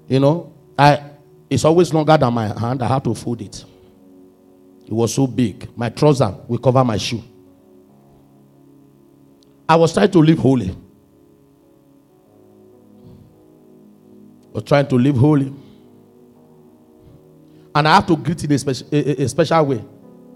you 0.08 0.20
know 0.20 0.54
i 0.78 1.12
It's 1.52 1.66
always 1.66 1.94
longer 1.94 2.16
than 2.18 2.34
my 2.34 2.48
hand. 2.58 2.82
I 2.82 2.88
have 2.88 3.04
to 3.04 3.14
fold 3.14 3.42
it. 3.42 3.66
It 4.86 4.94
was 4.94 5.14
so 5.14 5.28
big. 5.28 5.70
My 5.78 5.90
trouser 5.90 6.34
will 6.48 6.60
cover 6.60 6.82
my 6.86 6.96
shoe. 6.96 7.22
I 9.72 9.76
was 9.76 9.94
trying 9.94 10.12
to 10.12 10.20
live 10.20 10.38
holy. 10.38 10.70
I 10.70 10.76
was 14.52 14.64
trying 14.66 14.86
to 14.88 14.96
live 14.96 15.16
holy. 15.16 15.54
And 17.74 17.88
I 17.88 17.96
have 17.96 18.06
to 18.08 18.18
greet 18.18 18.44
in 18.44 18.52
a 18.52 18.60
special, 18.60 18.88
a, 18.92 19.24
a 19.24 19.30
special 19.30 19.66
way. 19.66 19.82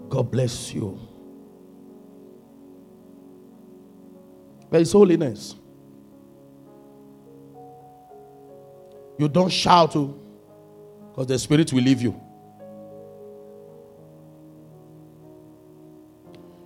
God 0.08 0.30
bless 0.30 0.72
you. 0.72 0.98
There 4.70 4.80
is 4.80 4.90
holiness. 4.90 5.54
You 9.18 9.28
don't 9.28 9.52
shout 9.52 9.96
oh, 9.96 10.18
because 11.10 11.26
the 11.26 11.38
spirit 11.38 11.70
will 11.74 11.82
leave 11.82 12.00
you. 12.00 12.18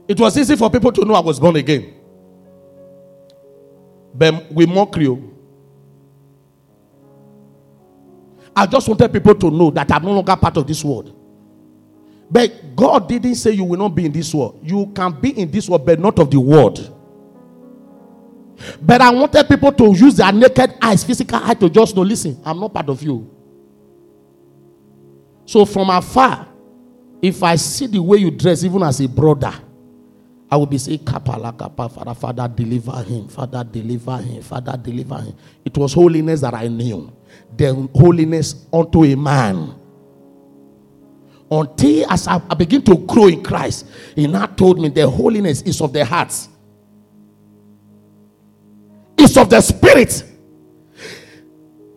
It 0.06 0.20
was 0.20 0.38
easy 0.38 0.54
for 0.54 0.70
people 0.70 0.92
to 0.92 1.04
know 1.04 1.14
I 1.14 1.20
was 1.20 1.40
born 1.40 1.56
again. 1.56 1.96
But 4.20 4.52
we 4.52 4.66
mock 4.66 4.98
you. 4.98 5.34
I 8.54 8.66
just 8.66 8.86
wanted 8.86 9.10
people 9.10 9.34
to 9.34 9.50
know 9.50 9.70
that 9.70 9.90
I'm 9.90 10.02
no 10.04 10.12
longer 10.12 10.36
part 10.36 10.58
of 10.58 10.66
this 10.66 10.84
world. 10.84 11.16
But 12.30 12.76
God 12.76 13.08
didn't 13.08 13.36
say 13.36 13.52
you 13.52 13.64
will 13.64 13.78
not 13.78 13.94
be 13.94 14.04
in 14.04 14.12
this 14.12 14.34
world. 14.34 14.60
You 14.62 14.88
can 14.94 15.18
be 15.18 15.30
in 15.40 15.50
this 15.50 15.70
world, 15.70 15.86
but 15.86 15.98
not 15.98 16.18
of 16.18 16.30
the 16.30 16.38
world. 16.38 16.94
But 18.82 19.00
I 19.00 19.10
wanted 19.10 19.48
people 19.48 19.72
to 19.72 19.84
use 19.96 20.16
their 20.16 20.30
naked 20.30 20.74
eyes, 20.82 21.02
physical 21.02 21.40
eye, 21.42 21.54
to 21.54 21.70
just 21.70 21.96
know 21.96 22.02
listen, 22.02 22.38
I'm 22.44 22.60
not 22.60 22.74
part 22.74 22.90
of 22.90 23.02
you. 23.02 23.34
So 25.46 25.64
from 25.64 25.88
afar, 25.88 26.46
if 27.22 27.42
I 27.42 27.56
see 27.56 27.86
the 27.86 28.02
way 28.02 28.18
you 28.18 28.30
dress, 28.30 28.64
even 28.64 28.82
as 28.82 29.00
a 29.00 29.08
brother, 29.08 29.54
I 30.50 30.56
will 30.56 30.66
be 30.66 30.78
saying, 30.78 31.00
Kapala, 31.00 31.56
Kapa, 31.56 31.88
Father, 31.88 32.14
Father, 32.14 32.48
deliver 32.48 33.02
him, 33.02 33.28
Father, 33.28 33.62
deliver 33.62 34.16
him, 34.18 34.42
Father, 34.42 34.76
deliver 34.76 35.18
him. 35.18 35.34
It 35.64 35.76
was 35.78 35.92
holiness 35.94 36.40
that 36.40 36.54
I 36.54 36.66
knew. 36.66 37.12
The 37.56 37.88
holiness 37.94 38.66
unto 38.72 39.04
a 39.04 39.14
man. 39.14 39.76
Until 41.50 42.10
as 42.12 42.26
I, 42.26 42.40
I 42.50 42.54
begin 42.54 42.82
to 42.82 42.96
grow 42.96 43.26
in 43.26 43.42
Christ, 43.42 43.86
he 44.14 44.26
now 44.26 44.46
told 44.46 44.80
me 44.80 44.88
the 44.88 45.08
holiness 45.08 45.62
is 45.62 45.80
of 45.80 45.92
the 45.92 46.04
heart, 46.04 46.32
it's 49.18 49.36
of 49.36 49.50
the 49.50 49.60
spirit. 49.60 50.24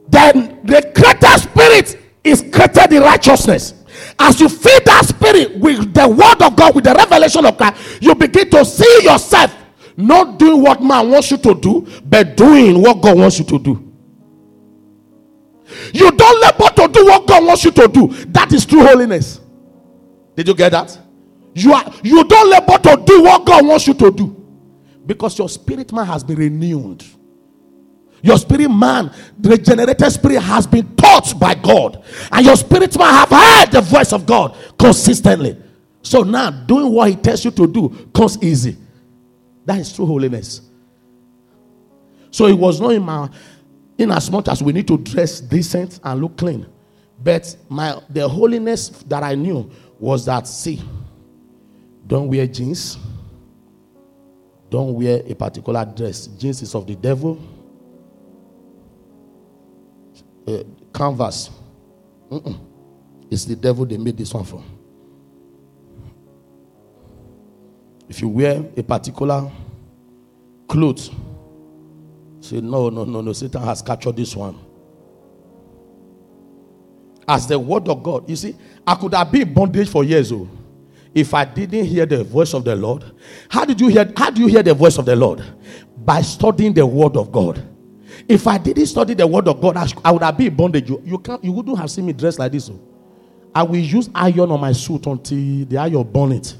Then 0.09 0.59
the 0.63 0.91
greater 0.93 1.37
spirit 1.37 1.99
is 2.23 2.41
greater 2.41 2.93
in 2.93 3.01
righteousness. 3.01 3.82
As 4.25 4.39
you 4.39 4.47
feed 4.47 4.85
that 4.85 5.05
spirit 5.05 5.59
with 5.59 5.93
the 5.93 6.07
word 6.07 6.41
of 6.41 6.55
God, 6.55 6.73
with 6.73 6.85
the 6.85 6.93
revelation 6.93 7.45
of 7.45 7.57
God, 7.57 7.75
you 7.99 8.15
begin 8.15 8.49
to 8.51 8.63
see 8.63 9.03
yourself 9.03 9.53
not 9.97 10.39
doing 10.39 10.61
what 10.61 10.81
man 10.81 11.11
wants 11.11 11.29
you 11.29 11.37
to 11.39 11.53
do, 11.53 11.85
but 12.05 12.37
doing 12.37 12.81
what 12.81 13.01
God 13.01 13.17
wants 13.17 13.37
you 13.37 13.43
to 13.43 13.59
do. 13.59 13.93
You 15.93 16.09
don't 16.11 16.41
labor 16.41 16.73
to 16.73 16.87
do 16.87 17.05
what 17.05 17.27
God 17.27 17.45
wants 17.45 17.65
you 17.65 17.71
to 17.71 17.87
do. 17.89 18.07
That 18.27 18.53
is 18.53 18.65
true 18.65 18.85
holiness. 18.85 19.41
Did 20.37 20.47
you 20.47 20.53
get 20.53 20.71
that? 20.71 20.97
You 21.53 21.73
are 21.73 21.93
you 22.01 22.23
don't 22.23 22.49
labor 22.49 22.77
to 22.77 23.03
do 23.05 23.23
what 23.23 23.45
God 23.45 23.65
wants 23.65 23.87
you 23.87 23.93
to 23.93 24.09
do 24.09 24.41
because 25.05 25.37
your 25.37 25.49
spirit 25.49 25.91
man 25.91 26.05
has 26.05 26.23
been 26.23 26.37
renewed. 26.37 27.03
Your 28.23 28.37
spirit 28.37 28.69
man, 28.69 29.11
regenerated 29.41 30.09
spirit, 30.09 30.41
has 30.41 30.65
been 30.65 30.95
taught 30.95 31.37
by 31.37 31.55
God, 31.55 32.01
and 32.31 32.45
your 32.45 32.55
spirit 32.55 32.97
man 32.97 33.13
have 33.13 33.29
heard 33.29 33.71
the 33.71 33.81
voice 33.81 34.13
of 34.13 34.25
God 34.25 34.55
consistently. 34.79 35.61
So 36.01 36.23
now, 36.23 36.49
doing 36.49 36.89
what 36.93 37.09
He 37.09 37.17
tells 37.17 37.43
you 37.43 37.51
to 37.51 37.67
do 37.67 38.09
comes 38.15 38.41
easy. 38.41 38.77
That 39.65 39.77
is 39.79 39.91
true 39.91 40.05
holiness. 40.05 40.61
So 42.31 42.45
it 42.45 42.53
was 42.53 42.79
not 42.79 42.93
in 42.93 43.03
my, 43.03 43.29
in 43.97 44.09
as 44.09 44.31
much 44.31 44.47
as 44.47 44.63
we 44.63 44.71
need 44.71 44.87
to 44.87 44.97
dress 44.97 45.41
decent 45.41 45.99
and 46.01 46.21
look 46.21 46.37
clean, 46.37 46.65
but 47.21 47.53
my 47.67 47.99
the 48.09 48.27
holiness 48.27 48.87
that 49.07 49.21
I 49.21 49.35
knew 49.35 49.69
was 49.99 50.25
that 50.27 50.47
see, 50.47 50.81
don't 52.07 52.29
wear 52.29 52.47
jeans, 52.47 52.97
don't 54.69 54.93
wear 54.93 55.21
a 55.25 55.35
particular 55.35 55.83
dress. 55.83 56.27
Jeans 56.27 56.61
is 56.61 56.73
of 56.73 56.87
the 56.87 56.95
devil 56.95 57.37
uh, 60.47 60.63
canvas. 60.93 61.49
Mm-mm. 62.29 62.59
It's 63.29 63.45
the 63.45 63.55
devil 63.55 63.85
they 63.85 63.97
made 63.97 64.17
this 64.17 64.33
one 64.33 64.43
from. 64.43 64.63
If 68.09 68.21
you 68.21 68.29
wear 68.29 68.63
a 68.77 68.83
particular 68.83 69.51
clothes, 70.67 71.09
say, 72.41 72.61
no, 72.61 72.89
no, 72.89 73.05
no, 73.05 73.21
no, 73.21 73.33
Satan 73.33 73.61
has 73.63 73.81
captured 73.81 74.15
this 74.15 74.35
one. 74.35 74.59
As 77.27 77.47
the 77.47 77.57
word 77.57 77.87
of 77.87 78.03
God, 78.03 78.29
you 78.29 78.35
see, 78.35 78.55
I 78.85 78.95
could 78.95 79.13
have 79.13 79.31
been 79.31 79.53
bondage 79.53 79.89
for 79.89 80.03
years 80.03 80.31
old 80.31 80.49
oh, 80.51 80.59
if 81.15 81.33
I 81.33 81.45
didn't 81.45 81.85
hear 81.85 82.05
the 82.05 82.23
voice 82.23 82.53
of 82.53 82.65
the 82.65 82.75
Lord. 82.75 83.03
How 83.49 83.65
did 83.65 83.79
you 83.79 83.87
hear? 83.87 84.11
How 84.17 84.29
do 84.29 84.41
you 84.41 84.47
hear 84.47 84.63
the 84.63 84.73
voice 84.73 84.97
of 84.97 85.05
the 85.05 85.15
Lord? 85.15 85.43
By 85.95 86.21
studying 86.21 86.73
the 86.73 86.85
word 86.85 87.15
of 87.15 87.31
God. 87.31 87.63
If 88.27 88.47
I 88.47 88.57
didn't 88.57 88.85
study 88.85 89.13
the 89.13 89.27
word 89.27 89.47
of 89.47 89.59
God, 89.59 89.75
I 90.03 90.11
would 90.11 90.21
have 90.21 90.37
been 90.37 90.47
in 90.47 90.55
bondage. 90.55 90.89
You, 90.89 91.01
you, 91.05 91.17
can't, 91.19 91.43
you 91.43 91.51
wouldn't 91.51 91.77
have 91.77 91.91
seen 91.91 92.05
me 92.05 92.13
dressed 92.13 92.39
like 92.39 92.51
this. 92.51 92.69
Oh. 92.69 92.79
I 93.53 93.63
will 93.63 93.75
use 93.75 94.09
iron 94.15 94.51
on 94.51 94.59
my 94.61 94.71
suit 94.71 95.05
until 95.05 95.65
the 95.65 95.77
iron 95.77 96.03
burn 96.03 96.31
it. 96.31 96.55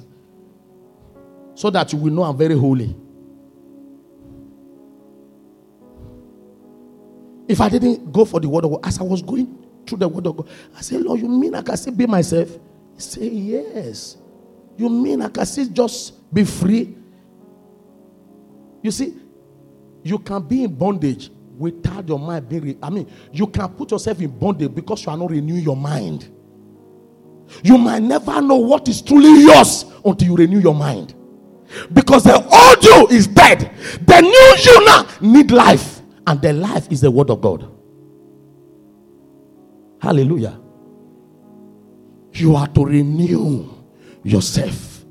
So 1.56 1.70
that 1.70 1.92
you 1.94 2.00
will 2.00 2.12
know 2.12 2.24
I'm 2.24 2.38
very 2.38 2.58
holy. 2.58 2.96
If 7.48 7.62
I 7.62 7.70
didn't 7.70 8.12
go 8.12 8.26
for 8.26 8.40
the 8.40 8.50
word 8.50 8.66
of 8.66 8.72
God, 8.72 8.80
as 8.84 9.00
I 9.00 9.04
was 9.04 9.22
going 9.22 9.64
through 9.86 10.00
the 10.00 10.08
word 10.08 10.28
of 10.28 10.38
God, 10.38 10.50
I 10.76 10.82
said, 10.82 11.02
Lord, 11.02 11.20
you 11.20 11.28
mean 11.28 11.56
I 11.56 11.62
can 11.62 11.78
still 11.78 11.94
be 11.94 12.06
myself? 12.06 12.50
He 12.96 13.02
said, 13.02 13.32
Yes. 13.32 14.18
You 14.78 14.90
mean 14.90 15.22
I 15.22 15.30
can 15.30 15.46
still 15.46 15.68
just 15.68 16.34
be 16.34 16.44
free? 16.44 16.98
You 18.82 18.92
see, 18.92 19.16
you 20.04 20.20
can 20.20 20.42
be 20.42 20.64
in 20.64 20.76
bondage 20.76 21.30
without 21.58 22.08
your 22.08 22.20
mind 22.20 22.50
being. 22.50 22.62
Re- 22.64 22.78
I 22.82 22.90
mean, 22.90 23.10
you 23.32 23.48
can 23.48 23.70
put 23.70 23.92
yourself 23.92 24.20
in 24.22 24.38
bondage 24.38 24.74
because 24.74 25.06
you 25.06 25.12
are 25.12 25.18
not 25.18 25.32
renewing 25.32 25.64
your 25.64 25.78
mind. 25.78 26.30
You 27.64 27.78
might 27.78 28.02
never 28.04 28.42
know 28.42 28.56
what 28.56 28.88
is 28.88 29.02
truly 29.02 29.42
yours 29.42 29.86
until 30.04 30.28
you 30.30 30.36
renew 30.36 30.60
your 30.60 30.76
mind. 30.76 31.14
Because 31.92 32.24
the 32.24 32.36
old 32.36 32.84
you 32.84 33.18
is 33.18 33.28
dead. 33.28 33.72
The 34.06 34.22
new 34.22 34.72
you 34.72 34.86
now 34.86 35.08
need 35.22 35.52
life. 35.52 36.02
And 36.26 36.42
the 36.42 36.54
life 36.54 36.92
is 36.92 37.02
the 37.02 37.12
word 37.12 37.30
of 37.30 37.42
God. 37.42 37.70
Hallelujah. 40.02 40.60
You 42.34 42.56
are 42.56 42.68
to 42.68 42.86
renew 42.86 43.70
yourself. 44.24 45.06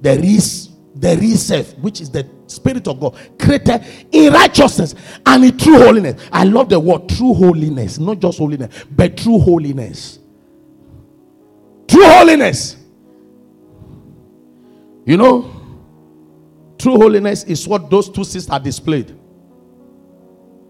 There 0.00 0.22
is 0.22 0.70
there 0.94 1.22
is 1.22 1.46
self, 1.46 1.76
which 1.78 2.00
is 2.00 2.10
the 2.10 2.28
Spirit 2.48 2.88
of 2.88 2.98
God, 2.98 3.16
created 3.38 3.84
in 4.10 4.32
righteousness 4.32 4.94
and 5.24 5.44
in 5.44 5.56
true 5.56 5.78
holiness. 5.78 6.28
I 6.32 6.44
love 6.44 6.68
the 6.68 6.80
word 6.80 7.08
true 7.08 7.34
holiness, 7.34 7.98
not 7.98 8.18
just 8.20 8.38
holiness, 8.38 8.84
but 8.90 9.16
true 9.16 9.38
holiness. 9.38 10.18
True 11.86 12.04
holiness. 12.04 12.76
You 15.04 15.16
know, 15.16 15.50
true 16.78 16.96
holiness 16.96 17.44
is 17.44 17.66
what 17.66 17.88
those 17.88 18.08
two 18.10 18.24
sisters 18.24 18.60
displayed. 18.60 19.16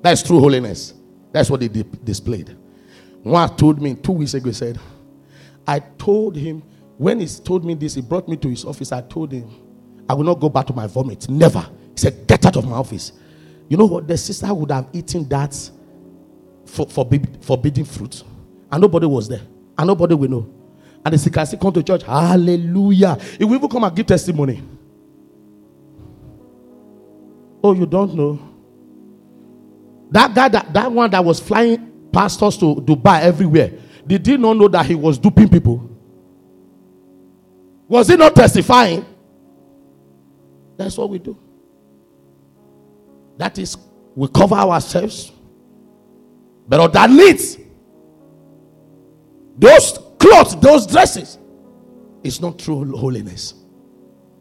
That's 0.00 0.22
true 0.22 0.38
holiness. 0.38 0.94
That's 1.32 1.50
what 1.50 1.60
they 1.60 1.68
displayed. 1.68 2.56
One 3.22 3.56
told 3.56 3.82
me 3.82 3.94
two 3.94 4.12
weeks 4.12 4.34
ago, 4.34 4.46
he 4.46 4.52
said, 4.52 4.78
I 5.66 5.80
told 5.80 6.36
him, 6.36 6.62
when 6.96 7.20
he 7.20 7.26
told 7.26 7.64
me 7.64 7.74
this, 7.74 7.94
he 7.94 8.00
brought 8.00 8.28
me 8.28 8.36
to 8.36 8.48
his 8.48 8.64
office. 8.64 8.90
I 8.92 9.00
told 9.02 9.32
him, 9.32 9.50
I 10.08 10.14
will 10.14 10.24
not 10.24 10.40
go 10.40 10.48
back 10.48 10.66
to 10.68 10.72
my 10.72 10.86
vomit. 10.86 11.28
Never. 11.28 11.60
He 11.92 11.96
said, 11.98 12.26
Get 12.26 12.44
out 12.46 12.56
of 12.56 12.64
my 12.66 12.76
office. 12.76 13.12
You 13.68 13.76
know 13.76 13.86
what? 13.86 14.08
The 14.08 14.16
sister 14.16 14.52
would 14.54 14.70
have 14.70 14.88
eaten 14.92 15.28
that 15.28 15.54
for, 16.64 16.86
forbid, 16.86 17.38
forbidden 17.42 17.84
fruit. 17.84 18.24
And 18.70 18.80
nobody 18.80 19.06
was 19.06 19.28
there. 19.28 19.42
And 19.76 19.86
nobody 19.86 20.14
will 20.14 20.28
know. 20.30 20.54
And 21.04 21.14
the 21.14 21.18
sister 21.18 21.56
come 21.56 21.72
to 21.72 21.82
church. 21.82 22.02
Hallelujah. 22.02 23.16
He 23.38 23.44
will 23.44 23.56
even 23.56 23.68
come 23.68 23.84
and 23.84 23.94
give 23.94 24.06
testimony. 24.06 24.62
Oh, 27.62 27.74
you 27.74 27.86
don't 27.86 28.14
know? 28.14 28.38
That 30.10 30.34
guy, 30.34 30.48
that, 30.48 30.72
that 30.72 30.90
one 30.90 31.10
that 31.10 31.24
was 31.24 31.38
flying 31.40 32.08
pastors 32.12 32.56
to 32.58 32.76
Dubai 32.76 33.20
everywhere, 33.22 33.72
did 34.06 34.26
he 34.26 34.36
not 34.38 34.56
know 34.56 34.68
that 34.68 34.86
he 34.86 34.94
was 34.94 35.18
duping 35.18 35.48
people? 35.48 35.90
Was 37.88 38.08
he 38.08 38.16
not 38.16 38.34
testifying? 38.34 39.04
That's 40.78 40.96
what 40.96 41.10
we 41.10 41.18
do. 41.18 41.36
That 43.36 43.58
is, 43.58 43.76
we 44.14 44.28
cover 44.28 44.54
ourselves. 44.54 45.32
But 46.66 46.92
that 46.92 47.10
underneath, 47.10 47.58
those 49.58 49.98
clothes, 50.18 50.58
those 50.60 50.86
dresses, 50.86 51.38
it's 52.22 52.40
not 52.40 52.58
true 52.58 52.96
holiness. 52.96 53.54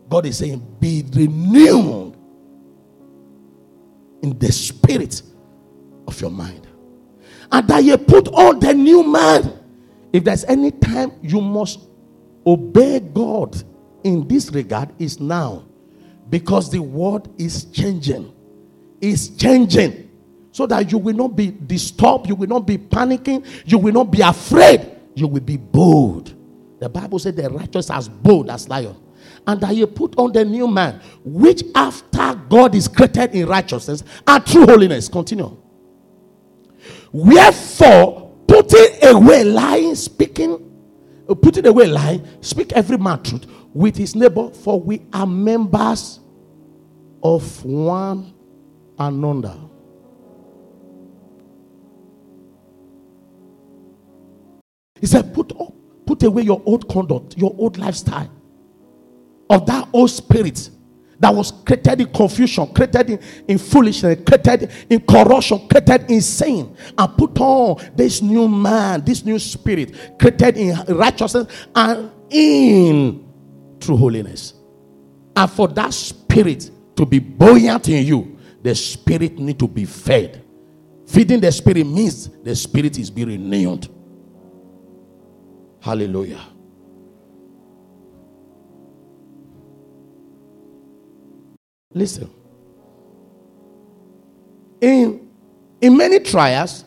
God 0.09 0.25
is 0.25 0.37
saying, 0.37 0.77
be 0.79 1.03
renewed 1.11 2.15
in 4.21 4.37
the 4.37 4.51
spirit 4.51 5.21
of 6.07 6.19
your 6.21 6.31
mind. 6.31 6.67
And 7.51 7.67
that 7.67 7.83
you 7.83 7.97
put 7.97 8.27
on 8.29 8.59
the 8.59 8.73
new 8.73 9.03
man. 9.03 9.63
If 10.13 10.23
there's 10.23 10.43
any 10.45 10.71
time 10.71 11.11
you 11.21 11.41
must 11.41 11.79
obey 12.45 12.99
God 12.99 13.61
in 14.03 14.27
this 14.27 14.49
regard, 14.51 14.89
is 14.99 15.19
now. 15.19 15.65
Because 16.29 16.69
the 16.71 16.79
world 16.79 17.33
is 17.39 17.65
changing. 17.65 18.33
Is 19.01 19.29
changing. 19.37 20.09
So 20.51 20.65
that 20.67 20.91
you 20.91 20.97
will 20.97 21.15
not 21.15 21.35
be 21.35 21.51
disturbed, 21.51 22.27
you 22.27 22.35
will 22.35 22.47
not 22.47 22.65
be 22.65 22.77
panicking, 22.77 23.45
you 23.65 23.77
will 23.77 23.93
not 23.93 24.11
be 24.11 24.21
afraid, 24.21 24.89
you 25.15 25.27
will 25.27 25.41
be 25.41 25.57
bold. 25.57 26.33
The 26.79 26.89
Bible 26.89 27.19
said 27.19 27.35
the 27.35 27.49
righteous 27.49 27.91
as 27.91 28.09
bold 28.09 28.49
as 28.49 28.67
lion 28.67 28.95
and 29.45 29.61
that 29.61 29.75
you 29.75 29.87
put 29.87 30.13
on 30.17 30.31
the 30.33 30.43
new 30.43 30.67
man, 30.67 30.99
which 31.23 31.63
after 31.73 32.35
God 32.49 32.75
is 32.75 32.87
created 32.87 33.33
in 33.33 33.47
righteousness 33.47 34.03
and 34.27 34.45
true 34.45 34.65
holiness. 34.65 35.07
Continue. 35.07 35.57
Wherefore, 37.11 38.35
putting 38.47 39.03
away 39.03 39.43
lying, 39.45 39.95
speaking, 39.95 40.63
uh, 41.29 41.35
putting 41.35 41.65
away 41.65 41.87
lying, 41.87 42.27
speak 42.41 42.73
every 42.73 42.97
man 42.97 43.23
truth 43.23 43.45
with 43.77 43.95
his 43.95 44.15
neighbor, 44.15 44.49
for 44.49 44.81
we 44.81 45.05
are 45.13 45.27
members 45.27 46.19
of 47.21 47.63
one 47.63 48.33
another. 48.97 49.55
He 54.99 55.05
said, 55.05 55.31
put 55.31 55.51
up, 55.61 55.73
put 56.07 56.23
away 56.23 56.41
your 56.41 56.59
old 56.65 56.89
conduct, 56.89 57.37
your 57.37 57.53
old 57.55 57.77
lifestyle 57.77 58.31
of 59.47 59.67
that 59.67 59.87
old 59.93 60.09
spirit 60.09 60.71
that 61.19 61.33
was 61.33 61.51
created 61.51 62.01
in 62.01 62.11
confusion, 62.11 62.65
created 62.73 63.11
in, 63.11 63.19
in 63.47 63.57
foolishness, 63.59 64.17
created 64.25 64.71
in 64.89 64.99
corruption, 65.01 65.67
created 65.67 66.09
in 66.09 66.21
sin, 66.21 66.75
and 66.97 67.15
put 67.15 67.39
on 67.39 67.79
this 67.95 68.23
new 68.23 68.47
man, 68.47 69.05
this 69.05 69.23
new 69.23 69.37
spirit, 69.37 70.17
created 70.17 70.57
in 70.57 70.97
righteousness 70.97 71.47
and 71.75 72.09
in 72.31 73.26
true 73.79 73.97
holiness. 73.97 74.53
And 75.35 75.49
for 75.51 75.67
that 75.69 75.93
spirit 75.93 76.71
to 76.95 77.05
be 77.05 77.19
buoyant 77.19 77.89
in 77.89 78.05
you, 78.05 78.37
the 78.61 78.73
spirit 78.73 79.37
need 79.37 79.59
to 79.59 79.67
be 79.67 79.85
fed. 79.85 80.43
Feeding 81.05 81.39
the 81.39 81.51
spirit 81.51 81.85
means 81.85 82.27
the 82.43 82.55
spirit 82.55 82.97
is 82.97 83.09
being 83.09 83.27
renewed. 83.29 83.87
Hallelujah. 85.79 86.41
Listen. 91.93 92.29
In, 94.81 95.29
in 95.81 95.97
many 95.97 96.19
trials, 96.19 96.83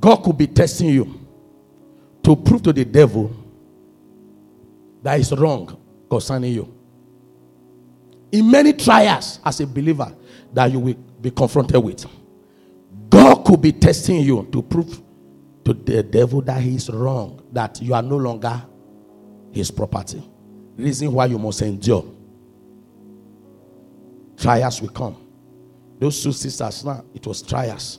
God 0.00 0.16
could 0.22 0.38
be 0.38 0.46
testing 0.46 0.90
you 0.90 1.26
to 2.22 2.36
prove 2.36 2.62
to 2.62 2.72
the 2.72 2.84
devil 2.84 3.34
that 5.08 5.18
is 5.20 5.32
wrong 5.32 5.74
concerning 6.10 6.52
you. 6.52 6.74
In 8.30 8.50
many 8.50 8.74
trials, 8.74 9.40
as 9.42 9.58
a 9.60 9.66
believer, 9.66 10.14
that 10.52 10.70
you 10.70 10.78
will 10.78 10.94
be 11.18 11.30
confronted 11.30 11.82
with, 11.82 12.04
God 13.08 13.36
could 13.42 13.62
be 13.62 13.72
testing 13.72 14.20
you 14.20 14.46
to 14.52 14.60
prove 14.60 15.00
to 15.64 15.72
the 15.72 16.02
devil 16.02 16.42
that 16.42 16.60
he 16.60 16.74
is 16.74 16.90
wrong, 16.90 17.42
that 17.52 17.80
you 17.80 17.94
are 17.94 18.02
no 18.02 18.18
longer 18.18 18.62
his 19.50 19.70
property. 19.70 20.22
Reason 20.76 21.10
why 21.10 21.24
you 21.24 21.38
must 21.38 21.62
endure 21.62 22.04
trials 24.36 24.82
will 24.82 24.90
come. 24.90 25.16
Those 25.98 26.22
two 26.22 26.32
sisters 26.32 26.84
now, 26.84 27.02
it 27.14 27.26
was 27.26 27.40
trials. 27.40 27.98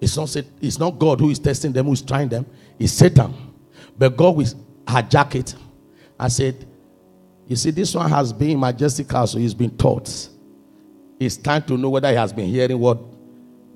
It's 0.00 0.16
not, 0.16 0.36
it's 0.60 0.78
not 0.78 0.96
God 0.96 1.18
who 1.18 1.30
is 1.30 1.40
testing 1.40 1.72
them, 1.72 1.86
who 1.86 1.94
is 1.94 2.02
trying 2.02 2.28
them, 2.28 2.46
it's 2.78 2.92
Satan. 2.92 3.34
But 3.98 4.16
God 4.16 4.36
will 4.36 4.46
hijack 4.86 5.10
jacket 5.10 5.54
and 6.18 6.32
said, 6.32 6.66
You 7.46 7.56
see, 7.56 7.70
this 7.70 7.94
one 7.94 8.10
has 8.10 8.32
been 8.32 8.50
in 8.50 8.60
majestic 8.60 9.10
so 9.10 9.38
he's 9.38 9.54
been 9.54 9.76
taught. 9.76 10.28
It's 11.18 11.36
time 11.36 11.62
to 11.64 11.76
know 11.76 11.90
whether 11.90 12.10
he 12.10 12.16
has 12.16 12.32
been 12.32 12.46
hearing 12.46 12.78
what 12.78 12.98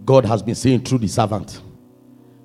God 0.04 0.24
has 0.24 0.42
been 0.42 0.54
saying 0.54 0.84
through 0.84 0.98
the 0.98 1.08
servant. 1.08 1.60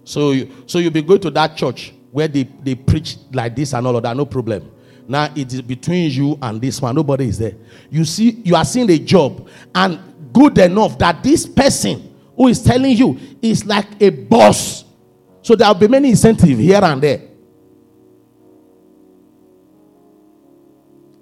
So, 0.03 0.31
you, 0.31 0.51
so 0.67 0.79
you'll 0.79 0.91
be 0.91 1.01
going 1.01 1.19
to 1.21 1.31
that 1.31 1.57
church 1.57 1.93
where 2.11 2.27
they, 2.27 2.43
they 2.43 2.75
preach 2.75 3.17
like 3.33 3.55
this 3.55 3.73
and 3.73 3.85
all 3.85 3.97
of 3.97 4.03
that, 4.03 4.15
no 4.15 4.25
problem. 4.25 4.71
Now 5.07 5.31
it 5.35 5.53
is 5.53 5.61
between 5.61 6.11
you 6.11 6.37
and 6.41 6.61
this 6.61 6.81
one. 6.81 6.95
Nobody 6.95 7.27
is 7.27 7.37
there. 7.37 7.53
You 7.89 8.05
see, 8.05 8.31
you 8.43 8.55
are 8.55 8.65
seeing 8.65 8.89
a 8.89 8.97
job, 8.97 9.47
and 9.73 9.99
good 10.33 10.57
enough 10.57 10.97
that 10.99 11.21
this 11.23 11.45
person 11.45 12.15
who 12.35 12.47
is 12.47 12.63
telling 12.63 12.95
you 12.95 13.19
is 13.41 13.65
like 13.65 14.01
a 14.01 14.09
boss. 14.09 14.85
So 15.41 15.55
there 15.55 15.67
will 15.67 15.75
be 15.75 15.87
many 15.87 16.09
incentives 16.09 16.59
here 16.59 16.79
and 16.83 17.01
there. 17.01 17.21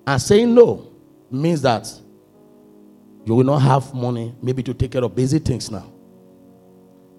And 0.05 0.21
saying 0.21 0.53
no 0.53 0.91
means 1.31 1.61
that 1.61 1.87
you 3.25 3.35
will 3.35 3.45
not 3.45 3.59
have 3.59 3.93
money, 3.93 4.35
maybe 4.41 4.61
to 4.63 4.73
take 4.73 4.91
care 4.91 5.03
of 5.03 5.15
basic 5.15 5.43
things 5.45 5.71
now. 5.71 5.91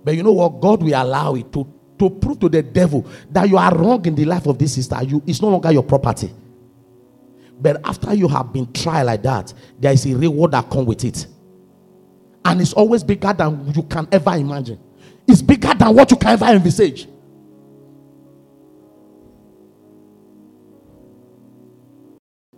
But 0.05 0.15
you 0.15 0.23
know 0.23 0.33
what? 0.33 0.61
God 0.61 0.83
will 0.83 0.95
allow 0.95 1.35
it 1.35 1.51
to, 1.55 1.67
to 1.99 2.11
prove 2.11 2.39
to 2.41 2.49
the 2.49 2.63
devil 2.63 3.07
that 3.31 3.49
you 3.49 3.57
are 3.57 3.75
wrong 3.75 4.05
in 4.05 4.15
the 4.15 4.27
life 4.27 4.47
of 4.47 4.59
this 4.59 4.75
sister. 4.75 5.03
You, 5.03 5.23
it's 5.27 5.41
no 5.41 5.49
longer 5.49 5.73
your 5.73 5.83
property. 5.83 6.31
But 7.59 7.81
after 7.85 8.13
you 8.13 8.29
have 8.29 8.53
been 8.53 8.71
tried 8.73 9.05
like 9.05 9.23
that, 9.23 9.55
there 9.79 9.93
is 9.93 10.05
a 10.05 10.15
reward 10.15 10.51
that 10.51 10.69
comes 10.69 10.87
with 10.87 11.05
it. 11.05 11.27
And 12.45 12.61
it's 12.61 12.75
always 12.75 13.03
bigger 13.03 13.33
than 13.33 13.73
you 13.75 13.83
can 13.85 14.07
ever 14.13 14.33
imagine. 14.33 14.79
It's 15.27 15.41
bigger 15.41 15.73
than 15.73 15.95
what 15.95 16.11
you 16.11 16.19
can 16.19 16.31
ever 16.31 16.45
envisage. 16.47 17.09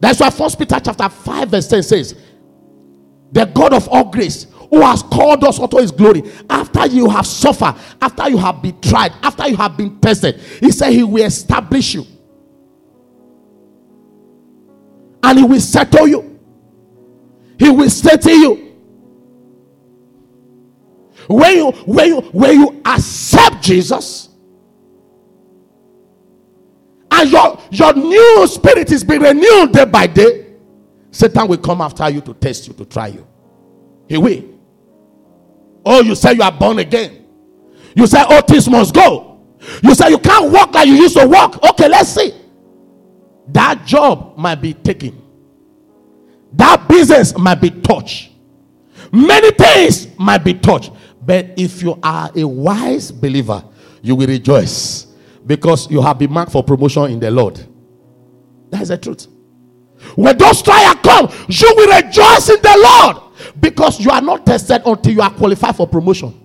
That's 0.06 0.20
why 0.20 0.30
First 0.30 0.56
Peter 0.56 0.78
chapter 0.78 1.08
5, 1.08 1.48
verse 1.48 1.66
10 1.66 1.82
says, 1.82 2.14
The 3.32 3.44
God 3.44 3.72
of 3.72 3.88
all 3.88 4.04
grace, 4.04 4.46
who 4.70 4.80
has 4.82 5.02
called 5.02 5.42
us 5.42 5.58
unto 5.58 5.78
his 5.78 5.90
glory, 5.90 6.22
after 6.48 6.86
you 6.86 7.10
have 7.10 7.26
suffered, 7.26 7.74
after 8.00 8.30
you 8.30 8.36
have 8.38 8.62
been 8.62 8.80
tried, 8.80 9.10
after 9.24 9.48
you 9.48 9.56
have 9.56 9.76
been 9.76 9.98
tested, 9.98 10.38
he 10.60 10.70
said 10.70 10.92
he 10.92 11.02
will 11.02 11.24
establish 11.24 11.94
you 11.94 12.06
and 15.24 15.40
he 15.40 15.44
will 15.44 15.58
settle 15.58 16.06
you. 16.06 16.38
He 17.58 17.68
will 17.68 17.90
settle 17.90 18.30
you. 18.30 18.76
When 21.26 21.56
you 21.56 21.72
when 21.84 22.08
you 22.10 22.20
when 22.20 22.60
you 22.60 22.82
accept 22.84 23.60
Jesus 23.60 24.25
and 27.16 27.30
your 27.30 27.58
your 27.70 27.92
new 27.94 28.46
spirit 28.46 28.90
is 28.92 29.02
being 29.04 29.22
renewed 29.22 29.72
day 29.72 29.84
by 29.84 30.06
day, 30.06 30.46
Satan 31.10 31.48
will 31.48 31.58
come 31.58 31.80
after 31.80 32.08
you 32.10 32.20
to 32.20 32.34
test 32.34 32.68
you, 32.68 32.74
to 32.74 32.84
try 32.84 33.08
you. 33.08 33.26
He 34.08 34.18
will. 34.18 34.44
Oh, 35.84 36.02
you 36.02 36.14
say 36.14 36.32
you 36.34 36.42
are 36.42 36.52
born 36.52 36.78
again. 36.78 37.24
You 37.94 38.06
say 38.06 38.20
all 38.20 38.42
things 38.42 38.68
must 38.68 38.94
go. 38.94 39.40
You 39.82 39.94
say 39.94 40.10
you 40.10 40.18
can't 40.18 40.52
walk 40.52 40.74
like 40.74 40.86
you 40.88 40.94
used 40.94 41.16
to 41.16 41.26
walk. 41.26 41.62
Okay, 41.70 41.88
let's 41.88 42.10
see 42.10 42.32
that 43.48 43.84
job 43.86 44.36
might 44.36 44.56
be 44.56 44.74
taken, 44.74 45.22
that 46.52 46.88
business 46.88 47.36
might 47.36 47.60
be 47.60 47.70
touched, 47.70 48.30
many 49.12 49.50
things 49.52 50.08
might 50.18 50.44
be 50.44 50.54
touched. 50.54 50.90
But 51.24 51.54
if 51.56 51.82
you 51.82 51.98
are 52.02 52.30
a 52.36 52.46
wise 52.46 53.10
believer, 53.10 53.64
you 54.02 54.14
will 54.14 54.28
rejoice 54.28 55.05
because 55.46 55.90
you 55.90 56.02
have 56.02 56.18
been 56.18 56.32
marked 56.32 56.52
for 56.52 56.62
promotion 56.62 57.04
in 57.04 57.20
the 57.20 57.30
Lord. 57.30 57.64
That 58.70 58.82
is 58.82 58.88
the 58.88 58.98
truth. 58.98 59.28
When 60.14 60.36
those 60.36 60.62
trials 60.62 60.96
come, 61.02 61.28
you 61.48 61.72
will 61.76 62.02
rejoice 62.02 62.50
in 62.50 62.60
the 62.60 62.76
Lord 62.84 63.22
because 63.60 64.00
you 64.00 64.10
are 64.10 64.20
not 64.20 64.44
tested 64.44 64.82
until 64.84 65.12
you 65.12 65.20
are 65.22 65.30
qualified 65.30 65.76
for 65.76 65.86
promotion. 65.86 66.42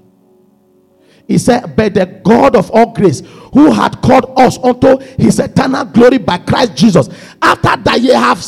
He 1.27 1.37
said, 1.37 1.75
But 1.75 1.93
the 1.93 2.05
God 2.05 2.55
of 2.55 2.69
all 2.71 2.93
grace, 2.93 3.21
who 3.53 3.71
had 3.71 4.01
called 4.01 4.33
us 4.37 4.57
unto 4.57 4.97
his 5.17 5.39
eternal 5.39 5.85
glory 5.85 6.17
by 6.17 6.37
Christ 6.37 6.75
Jesus, 6.75 7.09
after 7.41 7.75
that 7.83 8.01
ye 8.01 8.13
have, 8.13 8.45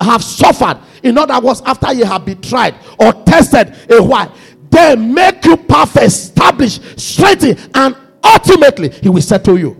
have 0.00 0.22
suffered, 0.22 0.78
in 1.02 1.18
other 1.18 1.40
words, 1.40 1.62
after 1.64 1.92
ye 1.92 2.04
have 2.04 2.24
been 2.24 2.40
tried 2.40 2.74
or 2.98 3.12
tested 3.24 3.74
a 3.90 4.02
while, 4.02 4.34
they 4.70 4.96
make 4.96 5.44
you 5.44 5.56
perfect, 5.56 6.06
established, 6.06 6.98
strengthened, 6.98 7.70
and 7.74 7.96
Ultimately, 8.24 8.88
He 8.90 9.08
will 9.08 9.22
settle 9.22 9.58
you. 9.58 9.76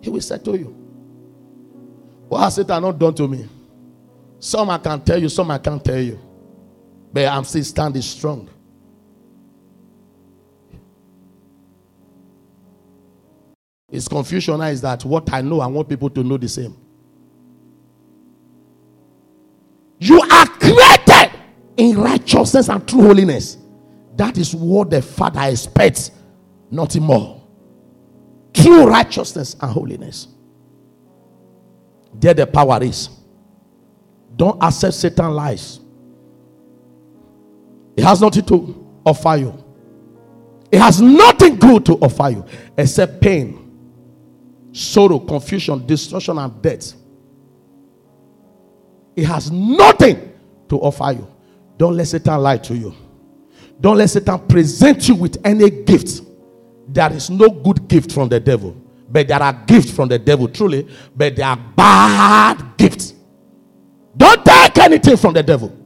He 0.00 0.10
will 0.10 0.20
settle 0.20 0.56
you. 0.56 0.76
What 2.28 2.40
has 2.40 2.54
Satan 2.54 2.82
not 2.82 2.98
done 2.98 3.14
to 3.14 3.28
me? 3.28 3.48
Some 4.38 4.70
I 4.70 4.78
can 4.78 5.00
tell 5.02 5.20
you, 5.20 5.28
some 5.28 5.50
I 5.50 5.58
can't 5.58 5.84
tell 5.84 6.00
you. 6.00 6.18
But 7.12 7.26
I'm 7.26 7.44
still 7.44 7.64
standing 7.64 8.02
strong. 8.02 8.48
It's 13.90 14.06
confusion 14.06 14.60
is 14.62 14.80
that 14.82 15.04
what 15.04 15.32
I 15.32 15.40
know, 15.40 15.60
I 15.60 15.66
want 15.66 15.88
people 15.88 16.08
to 16.10 16.22
know 16.22 16.36
the 16.36 16.48
same. 16.48 16.76
You 19.98 20.20
are 20.22 20.46
created 20.46 21.32
in 21.76 21.98
righteousness 21.98 22.68
and 22.68 22.86
true 22.88 23.02
holiness. 23.02 23.58
That 24.20 24.36
is 24.36 24.54
what 24.54 24.90
the 24.90 25.00
Father 25.00 25.40
expects, 25.44 26.10
nothing 26.70 27.04
more. 27.04 27.42
True 28.52 28.86
righteousness 28.86 29.56
and 29.58 29.72
holiness. 29.72 30.28
There 32.12 32.34
the 32.34 32.46
power 32.46 32.82
is. 32.82 33.08
Don't 34.36 34.62
accept 34.62 34.92
Satan 34.92 35.30
lies. 35.30 35.80
It 37.96 38.04
has 38.04 38.20
nothing 38.20 38.44
to 38.44 38.86
offer 39.06 39.36
you. 39.36 39.64
It 40.70 40.82
has 40.82 41.00
nothing 41.00 41.56
good 41.56 41.86
to 41.86 41.94
offer 41.94 42.28
you 42.28 42.44
except 42.76 43.22
pain, 43.22 43.72
sorrow, 44.72 45.18
confusion, 45.20 45.86
destruction, 45.86 46.36
and 46.36 46.60
death. 46.60 46.92
It 49.16 49.24
has 49.24 49.50
nothing 49.50 50.30
to 50.68 50.78
offer 50.78 51.12
you. 51.12 51.26
Don't 51.78 51.96
let 51.96 52.06
Satan 52.06 52.38
lie 52.42 52.58
to 52.58 52.76
you. 52.76 52.94
Don't 53.80 53.96
let 53.96 54.10
Satan 54.10 54.38
present 54.46 55.08
you 55.08 55.14
with 55.14 55.38
any 55.44 55.70
gift. 55.70 56.22
There 56.88 57.12
is 57.12 57.30
no 57.30 57.48
good 57.48 57.88
gift 57.88 58.12
from 58.12 58.28
the 58.28 58.38
devil, 58.38 58.76
but 59.08 59.28
there 59.28 59.42
are 59.42 59.52
gifts 59.66 59.90
from 59.90 60.08
the 60.08 60.18
devil, 60.18 60.48
truly, 60.48 60.86
but 61.16 61.36
they 61.36 61.42
are 61.42 61.56
bad 61.56 62.76
gifts. 62.76 63.14
Don't 64.16 64.44
take 64.44 64.78
anything 64.78 65.16
from 65.16 65.34
the 65.34 65.42
devil. 65.42 65.76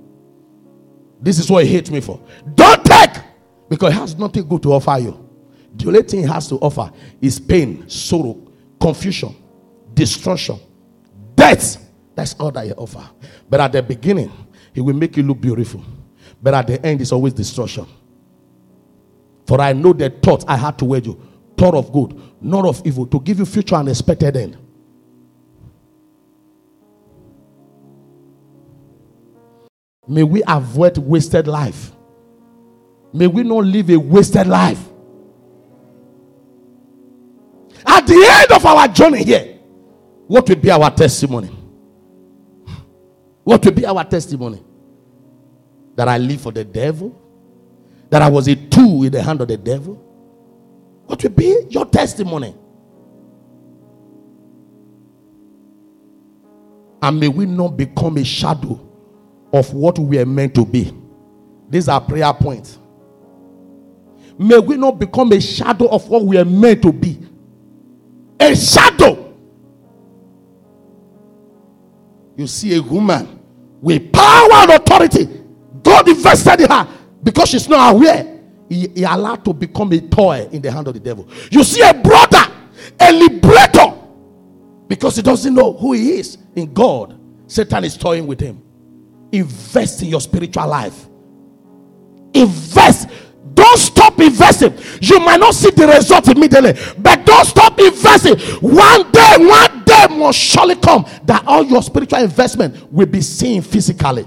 This 1.21 1.39
is 1.39 1.51
what 1.51 1.65
he 1.65 1.73
hates 1.73 1.91
me 1.91 2.01
for. 2.01 2.21
Don't 2.55 2.85
take 2.85 3.23
because 3.69 3.93
he 3.93 3.99
has 3.99 4.19
nothing 4.19 4.47
good 4.47 4.63
to 4.63 4.73
offer 4.73 4.99
you. 4.99 5.29
The 5.77 5.89
only 5.89 6.03
thing 6.03 6.21
he 6.21 6.27
has 6.27 6.49
to 6.49 6.57
offer 6.57 6.91
is 7.21 7.39
pain, 7.39 7.89
sorrow, 7.89 8.41
confusion, 8.81 9.35
destruction, 9.93 10.59
death. 11.35 11.79
That's 12.15 12.35
all 12.35 12.51
that 12.53 12.67
he 12.67 12.73
offers. 12.73 13.07
But 13.49 13.61
at 13.61 13.73
the 13.73 13.83
beginning, 13.83 14.33
he 14.73 14.81
will 14.81 14.95
make 14.95 15.17
you 15.17 15.23
look 15.23 15.41
beautiful. 15.41 15.83
But 16.45 16.53
at 16.53 16.67
the 16.67 16.87
end, 16.87 17.01
it's 17.01 17.11
always 17.11 17.33
destruction. 17.33 17.87
For 19.47 19.59
I 19.63 19.73
know 19.73 19.95
the 19.95 20.11
thought 20.11 20.45
I 20.47 20.59
had 20.59 20.77
to 20.79 20.85
wage 20.85 21.07
you, 21.07 21.19
thought 21.57 21.75
of 21.75 21.91
good, 21.91 22.21
not 22.39 22.67
of 22.67 22.83
evil, 22.85 23.07
to 23.07 23.19
give 23.19 23.39
you 23.39 23.47
future 23.47 23.77
and 23.77 23.89
expected 23.89 24.37
end. 24.37 24.59
May 30.07 30.23
we 30.23 30.43
avoid 30.47 30.99
wasted 30.99 31.47
life. 31.47 31.93
May 33.15 33.27
we 33.27 33.43
not 33.43 33.65
live 33.65 33.89
a 33.89 33.97
wasted 33.97 34.47
life. 34.47 34.87
At 37.87 38.07
the 38.07 38.23
end 38.23 38.53
of 38.53 38.67
our 38.67 38.87
journey 38.89 39.25
here, 39.25 39.61
what 40.27 40.47
will 40.47 40.57
be 40.57 40.71
our 40.71 40.91
testimony? 40.91 41.57
What 43.45 43.65
will 43.65 43.73
be 43.73 43.87
our 43.87 44.05
testimony? 44.05 44.63
That 45.97 46.09
I 46.09 46.19
live 46.19 46.41
for 46.41 46.53
the 46.53 46.65
devil? 46.65 47.21
That 48.11 48.23
I 48.23 48.29
was 48.29 48.49
a 48.49 48.57
tool 48.57 49.05
in 49.05 49.13
the 49.13 49.23
hand 49.23 49.41
of 49.41 49.49
the 49.49 49.57
devil? 49.57 49.95
What 51.07 51.23
will 51.23 51.31
be 51.31 51.67
your 51.71 51.87
testimony? 51.87 52.55
And 57.03 57.21
may 57.21 57.29
we 57.29 57.45
not 57.45 57.77
become 57.77 58.17
a 58.17 58.25
shadow 58.25 58.81
of 59.53 59.73
what 59.75 59.99
we 59.99 60.19
are 60.19 60.27
meant 60.27 60.55
to 60.55 60.65
be. 60.65 60.93
These 61.69 61.89
are 61.89 62.01
prayer 62.01 62.33
points. 62.33 62.79
May 64.39 64.59
we 64.59 64.77
not 64.77 64.99
become 64.99 65.33
a 65.33 65.41
shadow 65.41 65.89
of 65.89 66.09
what 66.09 66.25
we 66.25 66.39
are 66.39 66.45
meant 66.45 66.83
to 66.83 66.93
be. 66.93 67.19
A 68.41 68.57
shadow. 68.57 69.35
You 72.37 72.47
see 72.47 72.77
a 72.77 72.83
woman 72.83 73.39
with 73.81 74.13
power 74.13 74.49
and 74.53 74.71
authority. 74.73 75.44
God 75.85 76.09
invested 76.09 76.61
in 76.63 76.71
her 76.71 76.89
because 77.23 77.51
she's 77.51 77.69
not 77.69 77.95
aware. 77.95 78.41
He, 78.69 78.89
he 78.89 79.05
allowed 79.05 79.45
to 79.45 79.53
become 79.53 79.93
a 79.93 80.01
toy 80.01 80.49
in 80.51 80.63
the 80.63 80.71
hand 80.71 80.89
of 80.89 80.95
the 80.95 81.01
devil. 81.01 81.29
You 81.51 81.63
see 81.63 81.83
a 81.83 81.95
brother, 81.95 82.53
a 82.99 83.13
liberator, 83.13 83.95
because 84.89 85.17
he 85.17 85.23
doesn't 85.23 85.55
know 85.55 85.75
who 85.75 85.93
he 85.93 86.15
is 86.19 86.39
in 86.57 86.73
God. 86.73 87.19
Satan 87.47 87.85
is 87.85 87.97
toying 87.97 88.27
with 88.27 88.41
him. 88.41 88.63
Invest 89.33 90.03
in 90.03 90.09
your 90.09 90.21
spiritual 90.21 90.67
life. 90.67 91.07
Invest. 92.33 93.09
Don't 93.55 93.79
stop 93.79 94.19
investing. 94.19 94.75
You 95.01 95.21
might 95.21 95.39
not 95.39 95.55
see 95.55 95.71
the 95.71 95.87
result 95.87 96.27
immediately, 96.29 96.73
but 96.99 97.25
don't 97.25 97.45
stop 97.45 97.79
investing. 97.79 98.39
One 98.61 99.11
day, 99.13 99.35
one 99.39 99.85
day 99.85 100.07
must 100.11 100.39
surely 100.39 100.77
come 100.77 101.07
that 101.25 101.45
all 101.47 101.63
your 101.63 101.83
spiritual 101.83 102.21
investment 102.21 102.93
will 102.93 103.07
be 103.07 103.21
seen 103.21 103.63
physically. 103.63 104.27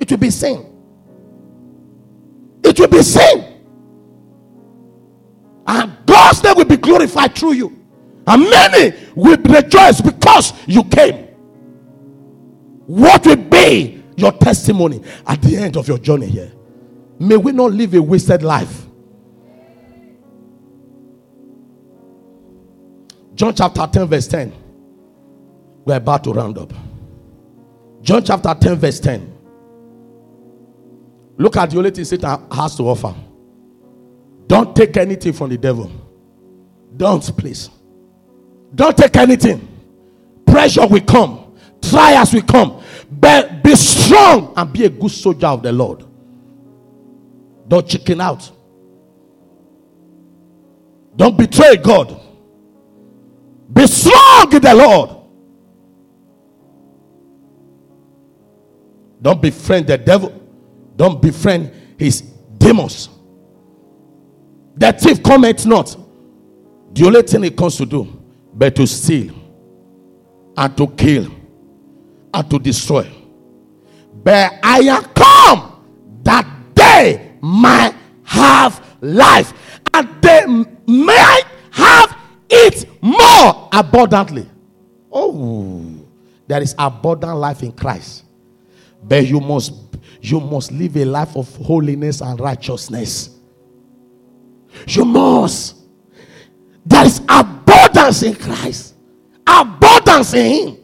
It 0.00 0.10
will 0.10 0.18
be 0.18 0.30
seen. 0.30 0.66
It 2.62 2.78
will 2.78 2.88
be 2.88 3.02
seen. 3.02 3.44
And 5.66 5.96
God's 6.06 6.42
name 6.42 6.56
will 6.56 6.64
be 6.64 6.76
glorified 6.76 7.34
through 7.34 7.52
you. 7.52 7.84
And 8.26 8.42
many 8.42 8.96
will 9.14 9.36
rejoice 9.36 10.00
because 10.00 10.52
you 10.66 10.84
came. 10.84 11.26
What 12.86 13.24
will 13.26 13.36
be 13.36 14.02
your 14.16 14.32
testimony 14.32 15.02
at 15.26 15.40
the 15.42 15.56
end 15.56 15.76
of 15.76 15.88
your 15.88 15.98
journey 15.98 16.26
here? 16.26 16.52
May 17.18 17.36
we 17.36 17.52
not 17.52 17.72
live 17.72 17.94
a 17.94 18.02
wasted 18.02 18.42
life. 18.42 18.86
John 23.34 23.54
chapter 23.54 23.86
10, 23.86 24.06
verse 24.06 24.28
10. 24.28 24.52
We're 25.84 25.96
about 25.96 26.24
to 26.24 26.32
round 26.32 26.58
up. 26.58 26.72
John 28.02 28.24
chapter 28.24 28.54
10, 28.54 28.76
verse 28.76 29.00
10. 29.00 29.33
Look 31.36 31.56
at 31.56 31.70
the 31.70 31.78
only 31.78 31.90
thing 31.90 32.04
Satan 32.04 32.46
has 32.50 32.76
to 32.76 32.84
offer. 32.84 33.14
Don't 34.46 34.74
take 34.74 34.96
anything 34.96 35.32
from 35.32 35.50
the 35.50 35.58
devil. 35.58 35.90
Don't, 36.96 37.22
please. 37.36 37.70
Don't 38.74 38.96
take 38.96 39.16
anything. 39.16 39.68
Pressure 40.46 40.86
will 40.86 41.00
come, 41.00 41.56
trials 41.82 42.32
will 42.32 42.42
come. 42.42 42.82
But 43.10 43.62
be 43.62 43.74
strong 43.74 44.52
and 44.56 44.72
be 44.72 44.84
a 44.84 44.88
good 44.88 45.10
soldier 45.10 45.46
of 45.46 45.62
the 45.62 45.72
Lord. 45.72 46.04
Don't 47.66 47.88
chicken 47.88 48.20
out. 48.20 48.50
Don't 51.16 51.36
betray 51.36 51.76
God. 51.76 52.20
Be 53.72 53.86
strong 53.86 54.52
in 54.52 54.62
the 54.62 54.74
Lord. 54.74 55.10
Don't 59.22 59.40
befriend 59.40 59.86
the 59.86 59.96
devil. 59.96 60.43
Don't 60.96 61.20
befriend 61.20 61.72
his 61.98 62.20
demons. 62.20 63.08
The 64.76 64.92
thief 64.92 65.22
cometh 65.22 65.66
not. 65.66 65.96
The 66.92 67.06
only 67.06 67.22
thing 67.22 67.42
he 67.42 67.50
comes 67.50 67.76
to 67.76 67.86
do, 67.86 68.06
but 68.52 68.74
to 68.76 68.86
steal 68.86 69.34
and 70.56 70.76
to 70.76 70.86
kill 70.88 71.28
and 72.32 72.50
to 72.50 72.58
destroy. 72.58 73.08
But 74.22 74.58
I 74.62 74.78
am 74.80 75.04
come 75.14 76.20
that 76.22 76.46
they 76.74 77.32
might 77.40 77.94
have 78.24 78.96
life 79.00 79.52
and 79.92 80.08
they 80.22 80.46
might 80.86 81.42
have 81.70 82.16
it 82.48 82.88
more 83.02 83.68
abundantly. 83.72 84.48
Oh, 85.12 85.84
there 86.46 86.62
is 86.62 86.74
abundant 86.78 87.36
life 87.36 87.62
in 87.62 87.72
Christ. 87.72 88.24
But 89.02 89.26
you 89.26 89.40
must 89.40 89.83
you 90.24 90.40
must 90.40 90.72
live 90.72 90.96
a 90.96 91.04
life 91.04 91.36
of 91.36 91.54
holiness 91.56 92.22
and 92.22 92.40
righteousness. 92.40 93.28
You 94.86 95.04
must. 95.04 95.76
There 96.86 97.04
is 97.04 97.20
abundance 97.28 98.22
in 98.22 98.34
Christ. 98.34 98.94
Abundance 99.46 100.32
in 100.32 100.46
Him. 100.46 100.78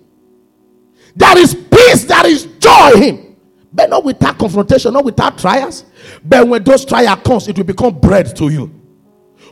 There 1.17 1.39
is 1.39 1.55
peace, 1.55 2.05
there 2.05 2.27
is 2.27 2.45
joy 2.59 2.91
in 2.97 3.03
Him. 3.03 3.37
But 3.73 3.89
not 3.89 4.05
without 4.05 4.39
confrontation, 4.39 4.93
not 4.93 5.07
without 5.07 5.39
trials. 5.39 5.87
But 6.23 6.47
when 6.47 6.63
those 6.63 6.85
trials 6.85 7.21
comes, 7.25 7.49
it 7.49 7.57
will 7.57 7.65
become 7.65 7.99
bread 7.99 8.37
to 8.37 8.51
you. 8.51 8.67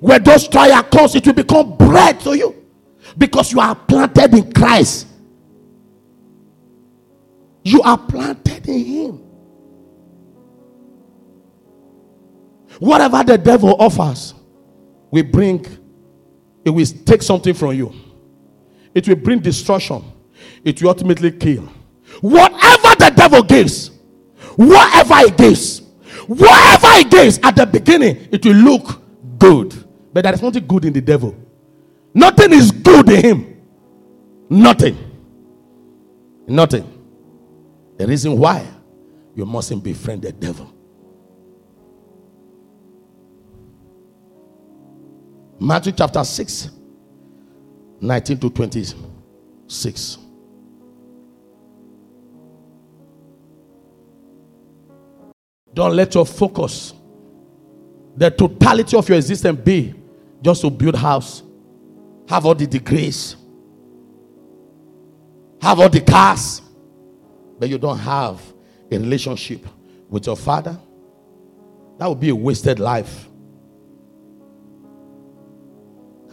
When 0.00 0.22
those 0.22 0.48
trials 0.48 0.86
comes, 0.90 1.14
it 1.14 1.24
will 1.24 1.32
become 1.32 1.78
bread 1.78 2.20
to 2.20 2.34
you. 2.36 2.54
Because 3.16 3.52
you 3.52 3.60
are 3.60 3.74
planted 3.74 4.34
in 4.34 4.52
Christ. 4.52 5.06
You 7.64 7.80
are 7.80 7.96
planted 7.96 8.68
in 8.68 8.84
Him. 8.84 9.27
Whatever 12.78 13.24
the 13.24 13.38
devil 13.38 13.74
offers, 13.78 14.34
we 15.10 15.22
bring, 15.22 15.64
it 16.64 16.70
will 16.70 16.86
take 17.04 17.22
something 17.22 17.54
from 17.54 17.74
you. 17.74 17.92
It 18.94 19.08
will 19.08 19.16
bring 19.16 19.40
destruction. 19.40 20.04
It 20.64 20.80
will 20.82 20.90
ultimately 20.90 21.32
kill. 21.32 21.68
Whatever 22.20 22.94
the 22.98 23.12
devil 23.14 23.42
gives, 23.42 23.90
whatever 24.56 25.16
he 25.16 25.30
gives, 25.30 25.82
whatever 26.26 26.88
he 26.98 27.04
gives 27.04 27.38
at 27.42 27.56
the 27.56 27.66
beginning, 27.66 28.28
it 28.30 28.44
will 28.44 28.54
look 28.54 29.02
good. 29.38 29.74
But 30.12 30.22
there 30.22 30.34
is 30.34 30.42
nothing 30.42 30.66
good 30.66 30.84
in 30.84 30.92
the 30.92 31.00
devil. 31.00 31.34
Nothing 32.14 32.52
is 32.52 32.70
good 32.70 33.08
in 33.10 33.22
him. 33.22 33.62
Nothing. 34.50 34.96
Nothing. 36.46 36.94
The 37.96 38.06
reason 38.06 38.38
why 38.38 38.66
you 39.34 39.44
mustn't 39.44 39.84
befriend 39.84 40.22
the 40.22 40.32
devil. 40.32 40.72
Matthew 45.60 45.92
chapter 45.92 46.22
6, 46.22 46.70
19 48.00 48.38
to 48.38 48.50
26. 48.50 50.18
Don't 55.74 55.96
let 55.96 56.14
your 56.14 56.24
focus, 56.26 56.94
the 58.16 58.30
totality 58.30 58.96
of 58.96 59.08
your 59.08 59.18
existence 59.18 59.58
be 59.60 59.94
just 60.42 60.60
to 60.60 60.70
build 60.70 60.94
house, 60.94 61.42
have 62.28 62.46
all 62.46 62.54
the 62.54 62.66
degrees, 62.66 63.36
have 65.60 65.80
all 65.80 65.88
the 65.88 66.00
cars, 66.00 66.62
but 67.58 67.68
you 67.68 67.78
don't 67.78 67.98
have 67.98 68.40
a 68.90 68.98
relationship 68.98 69.66
with 70.08 70.26
your 70.26 70.36
father. 70.36 70.78
That 71.98 72.08
would 72.08 72.20
be 72.20 72.28
a 72.28 72.34
wasted 72.34 72.78
life. 72.78 73.28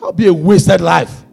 Would 0.05 0.15
be 0.15 0.27
a 0.27 0.33
wasted 0.33 0.81
life. 0.81 1.23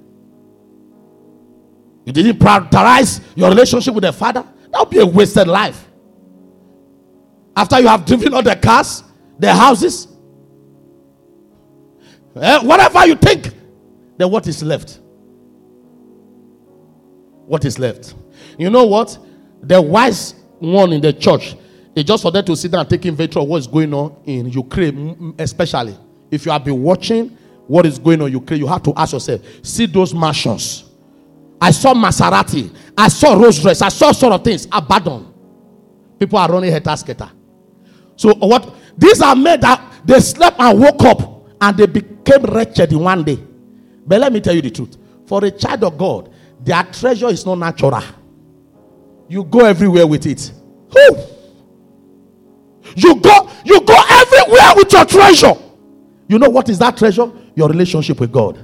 You 2.04 2.12
didn't 2.12 2.38
prioritize 2.38 3.20
your 3.36 3.48
relationship 3.48 3.94
with 3.94 4.02
the 4.04 4.12
father. 4.12 4.44
That 4.70 4.80
would 4.80 4.90
be 4.90 4.98
a 4.98 5.06
wasted 5.06 5.46
life. 5.46 5.88
After 7.54 7.80
you 7.80 7.86
have 7.86 8.04
driven 8.04 8.32
all 8.34 8.42
the 8.42 8.56
cars, 8.56 9.04
the 9.38 9.52
houses, 9.54 10.08
eh, 12.36 12.58
whatever 12.64 13.06
you 13.06 13.14
think, 13.14 13.50
then 14.16 14.30
what 14.30 14.46
is 14.46 14.62
left? 14.62 14.98
What 17.46 17.64
is 17.64 17.78
left? 17.78 18.14
You 18.58 18.70
know 18.70 18.84
what? 18.86 19.18
The 19.62 19.80
wise 19.80 20.34
one 20.58 20.92
in 20.92 21.00
the 21.00 21.12
church 21.12 21.56
they 21.94 22.02
just 22.02 22.22
for 22.22 22.30
them 22.30 22.44
to 22.46 22.56
sit 22.56 22.70
down 22.72 22.80
and 22.80 22.90
take 22.90 23.04
inventory 23.04 23.42
of 23.44 23.48
what's 23.48 23.66
going 23.66 23.92
on 23.92 24.16
in 24.24 24.48
Ukraine, 24.48 25.34
especially. 25.38 25.96
If 26.30 26.46
you 26.46 26.52
have 26.52 26.64
been 26.64 26.82
watching 26.82 27.36
what 27.72 27.86
is 27.86 27.98
going 27.98 28.20
on 28.20 28.26
in 28.26 28.34
Ukraine, 28.34 28.60
you 28.60 28.66
have 28.66 28.82
to 28.82 28.92
ask 28.94 29.14
yourself 29.14 29.40
see 29.62 29.86
those 29.86 30.12
mansions. 30.12 30.84
I 31.58 31.70
saw 31.70 31.94
Maserati, 31.94 32.70
I 32.98 33.08
saw 33.08 33.32
Rolls 33.32 33.64
Royce, 33.64 33.80
I 33.80 33.88
saw 33.88 34.12
sort 34.12 34.34
of 34.34 34.44
things 34.44 34.68
abandoned. 34.70 35.32
People 36.18 36.38
are 36.38 36.50
running 36.52 36.70
head 36.70 36.86
skater. 36.98 37.30
So 38.14 38.34
what 38.34 38.74
these 38.98 39.22
are 39.22 39.34
men 39.34 39.58
that 39.60 39.80
they 40.04 40.20
slept 40.20 40.60
and 40.60 40.78
woke 40.78 41.02
up 41.04 41.48
and 41.62 41.74
they 41.78 41.86
became 41.86 42.42
wretched 42.42 42.92
in 42.92 43.00
one 43.00 43.24
day. 43.24 43.38
But 44.06 44.20
let 44.20 44.34
me 44.34 44.42
tell 44.42 44.54
you 44.54 44.60
the 44.60 44.70
truth. 44.70 44.98
For 45.26 45.42
a 45.42 45.50
child 45.50 45.82
of 45.84 45.96
God, 45.96 46.30
their 46.60 46.82
treasure 46.82 47.28
is 47.28 47.46
not 47.46 47.54
natural. 47.54 48.02
You 49.30 49.44
go 49.44 49.60
everywhere 49.64 50.06
with 50.06 50.26
it. 50.26 50.52
Who? 50.90 51.16
You 52.96 53.14
go, 53.18 53.50
you 53.64 53.80
go 53.80 53.96
everywhere 54.10 54.72
with 54.76 54.92
your 54.92 55.06
treasure. 55.06 55.54
You 56.32 56.38
know 56.38 56.48
what 56.48 56.70
is 56.70 56.78
that 56.78 56.96
treasure? 56.96 57.30
Your 57.54 57.68
relationship 57.68 58.18
with 58.18 58.32
God. 58.32 58.56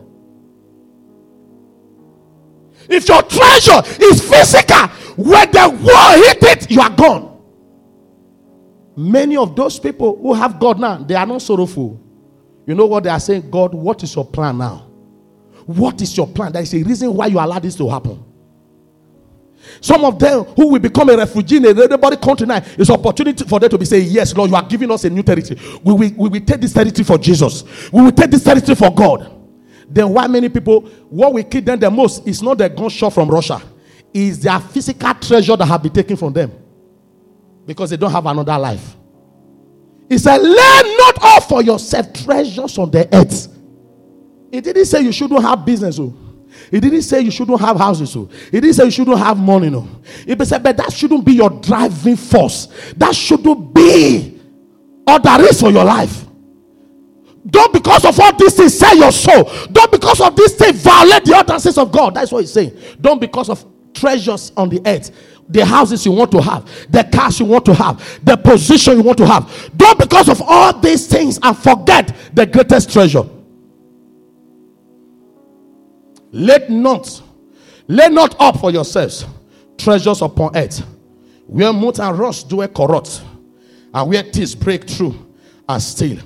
If 2.88 3.06
your 3.06 3.20
treasure 3.20 3.82
is 4.02 4.26
physical, 4.26 4.86
when 5.18 5.50
the 5.50 5.68
war 5.68 6.24
hit 6.24 6.42
it, 6.44 6.70
you 6.70 6.80
are 6.80 6.88
gone. 6.88 7.42
Many 8.96 9.36
of 9.36 9.54
those 9.54 9.78
people 9.78 10.16
who 10.16 10.32
have 10.32 10.58
God 10.58 10.80
now, 10.80 10.96
they 10.96 11.14
are 11.14 11.26
not 11.26 11.42
sorrowful. 11.42 12.00
You 12.66 12.74
know 12.74 12.86
what 12.86 13.04
they 13.04 13.10
are 13.10 13.20
saying? 13.20 13.50
God, 13.50 13.74
what 13.74 14.02
is 14.02 14.14
your 14.16 14.24
plan 14.24 14.56
now? 14.56 14.86
What 15.66 16.00
is 16.00 16.16
your 16.16 16.26
plan? 16.26 16.52
There 16.52 16.62
is 16.62 16.72
a 16.72 16.82
reason 16.82 17.12
why 17.12 17.26
you 17.26 17.38
allow 17.38 17.58
this 17.58 17.76
to 17.76 17.90
happen. 17.90 18.24
Some 19.80 20.04
of 20.04 20.18
them 20.18 20.44
who 20.44 20.68
will 20.72 20.80
become 20.80 21.08
a 21.10 21.16
refugee 21.16 21.56
in 21.58 21.66
a 21.66 21.74
neighboring 21.74 22.18
country 22.18 22.46
now 22.46 22.62
is 22.76 22.90
opportunity 22.90 23.44
for 23.44 23.60
them 23.60 23.70
to 23.70 23.78
be 23.78 23.84
saying, 23.84 24.08
Yes, 24.10 24.34
Lord, 24.36 24.50
you 24.50 24.56
are 24.56 24.66
giving 24.66 24.90
us 24.90 25.04
a 25.04 25.10
new 25.10 25.22
territory. 25.22 25.60
We 25.82 25.92
will, 25.92 26.10
we 26.16 26.28
will 26.28 26.40
take 26.44 26.60
this 26.60 26.72
territory 26.72 27.04
for 27.04 27.18
Jesus. 27.18 27.64
We 27.92 28.02
will 28.02 28.12
take 28.12 28.30
this 28.30 28.44
territory 28.44 28.74
for 28.74 28.94
God. 28.94 29.34
Then 29.88 30.10
why 30.12 30.26
many 30.26 30.48
people, 30.48 30.82
what 31.08 31.32
will 31.32 31.44
kill 31.44 31.62
them 31.62 31.78
the 31.78 31.90
most 31.90 32.26
is 32.26 32.42
not 32.42 32.58
the 32.58 32.68
gunshot 32.68 33.12
from 33.12 33.28
Russia, 33.28 33.62
is 34.12 34.40
their 34.40 34.58
physical 34.60 35.14
treasure 35.14 35.56
that 35.56 35.66
have 35.66 35.82
been 35.82 35.92
taken 35.92 36.16
from 36.16 36.32
them 36.32 36.52
because 37.66 37.90
they 37.90 37.96
don't 37.96 38.10
have 38.12 38.26
another 38.26 38.58
life. 38.58 38.96
He 40.08 40.18
said, 40.18 40.38
Lay 40.38 40.96
not 40.96 41.18
up 41.22 41.44
for 41.44 41.62
yourself 41.62 42.12
treasures 42.12 42.78
on 42.78 42.90
the 42.90 43.08
earth. 43.14 43.48
He 44.50 44.60
didn't 44.60 44.86
say 44.86 45.00
you 45.00 45.12
shouldn't 45.12 45.42
have 45.42 45.64
business. 45.64 45.98
Oh. 46.00 46.28
He 46.70 46.80
didn't 46.80 47.03
say 47.03 47.20
you 47.20 47.30
shouldn't 47.30 47.61
have 47.61 47.76
houses. 47.76 48.14
Oh. 48.16 48.28
He 48.51 48.61
didn't 48.61 48.74
say 48.74 48.84
you 48.84 48.90
shouldn't 48.90 49.18
have 49.18 49.38
money. 49.38 49.70
No. 49.70 49.88
He 50.26 50.36
said, 50.44 50.62
but 50.62 50.76
that 50.76 50.92
shouldn't 50.92 51.24
be 51.24 51.34
your 51.34 51.51
driving 51.51 52.16
force. 52.16 52.68
That 52.96 53.14
shouldn't 53.14 53.74
be 53.74 54.40
all 55.07 55.20
there 55.20 55.44
is 55.49 55.61
for 55.61 55.70
your 55.70 55.84
life. 55.84 56.24
Don't 57.46 57.72
because 57.72 58.05
of 58.05 58.18
all 58.20 58.36
these 58.36 58.55
things 58.55 58.78
sell 58.78 58.96
your 58.96 59.12
soul. 59.12 59.51
Don't 59.72 59.90
because 59.90 60.20
of 60.20 60.36
this 60.36 60.55
thing 60.55 60.74
violate 60.74 61.24
the 61.24 61.36
utterances 61.36 61.78
of 61.78 61.90
God. 61.90 62.14
That's 62.14 62.30
what 62.30 62.40
he's 62.40 62.53
saying. 62.53 62.76
Don't 63.01 63.20
because 63.20 63.49
of 63.49 63.64
treasures 63.94 64.53
on 64.57 64.68
the 64.68 64.82
earth 64.86 65.11
the 65.49 65.64
houses 65.64 66.05
you 66.05 66.12
want 66.12 66.30
to 66.32 66.42
have, 66.42 66.68
the 66.90 67.03
cars 67.05 67.40
you 67.40 67.46
want 67.46 67.64
to 67.64 67.74
have, 67.74 68.20
the 68.24 68.36
position 68.36 68.99
you 68.99 69.03
want 69.03 69.18
to 69.18 69.26
have. 69.26 69.70
Don't 69.76 69.99
because 69.99 70.28
of 70.28 70.42
all 70.42 70.78
these 70.78 71.07
things 71.07 71.38
and 71.42 71.57
forget 71.57 72.14
the 72.34 72.44
greatest 72.46 72.92
treasure. 72.92 73.22
Let 76.31 76.70
not, 76.70 77.22
lay 77.87 78.09
not 78.09 78.37
up 78.41 78.59
for 78.59 78.70
yourselves 78.70 79.24
treasures 79.76 80.22
upon 80.22 80.57
earth, 80.57 80.85
where 81.47 81.72
moth 81.72 82.01
and 82.01 82.18
rust 82.18 82.49
do 82.49 82.62
a 82.62 82.68
corrupt, 82.68 83.22
and 83.95 84.09
where 84.11 84.22
thieves 84.22 84.55
break 84.55 84.89
through 84.89 85.14
and 85.68 85.83
steal. 85.83 86.18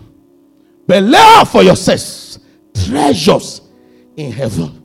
But 0.86 1.02
lay 1.02 1.18
up 1.18 1.48
for 1.48 1.62
yourselves 1.62 2.38
treasures 2.74 3.60
in 4.16 4.32
heaven 4.32 4.82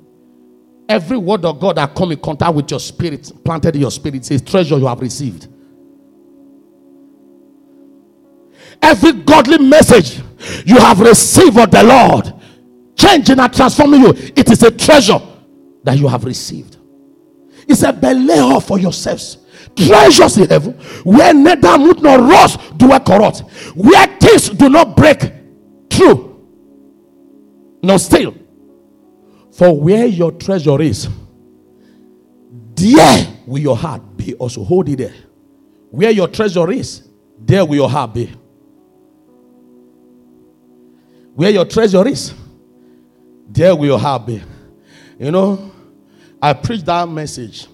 Every 0.90 1.18
word 1.18 1.44
of 1.44 1.60
God 1.60 1.76
that 1.76 1.94
come 1.94 2.14
in 2.14 2.20
contact 2.20 2.54
with 2.54 2.72
your 2.72 2.80
spirit, 2.80 3.30
planted 3.44 3.76
in 3.76 3.82
your 3.82 3.92
spirit, 3.92 4.24
says 4.24 4.42
treasure 4.42 4.78
you 4.78 4.88
have 4.88 5.02
received. 5.02 5.48
Every 8.82 9.12
godly 9.12 9.58
message 9.58 10.22
you 10.66 10.78
have 10.80 11.00
received 11.02 11.58
of 11.58 11.72
the 11.72 11.84
Lord, 11.84 12.34
changing 12.98 13.40
and 13.40 13.54
transforming 13.54 14.02
you, 14.02 14.10
it 14.10 14.50
is 14.50 14.64
a 14.64 14.72
treasure 14.72 15.20
that 15.84 15.98
you 15.98 16.08
have 16.08 16.26
received. 16.26 16.78
It's 17.68 17.84
a 17.84 17.94
belay 17.94 18.60
for 18.62 18.80
yourselves. 18.80 19.38
Treasures 19.76 20.38
in 20.38 20.50
heaven, 20.50 20.74
where 21.04 21.34
neither 21.34 21.78
moth 21.78 22.02
nor 22.02 22.20
rust 22.20 22.78
do 22.78 22.92
a 22.92 23.00
corrupt, 23.00 23.40
where 23.76 24.08
things 24.18 24.50
do 24.50 24.70
not 24.70 24.96
break 24.96 25.20
through, 25.90 26.44
nor 27.84 28.00
steal. 28.00 28.34
For 29.52 29.80
where 29.80 30.06
your 30.06 30.32
treasure 30.32 30.82
is, 30.82 31.08
there 32.74 33.28
will 33.46 33.60
your 33.60 33.78
heart 33.78 34.18
be 34.18 34.34
also. 34.36 34.64
Hold 34.64 34.90
it 34.90 34.98
there. 34.98 35.14
Where 35.90 36.12
your 36.12 36.28
treasure 36.28 36.70
is, 36.72 37.08
there 37.40 37.66
will 37.66 37.76
your 37.76 37.90
heart 37.90 38.14
be. 38.14 38.32
Where 41.36 41.50
your 41.52 41.66
treasure 41.66 42.08
is, 42.08 42.34
there 43.48 43.76
will 43.76 43.98
heart 43.98 44.26
be. 44.26 44.44
You 45.20 45.32
know, 45.32 45.72
I 46.42 46.54
preached 46.54 46.86
that 46.86 47.08
message 47.08 47.68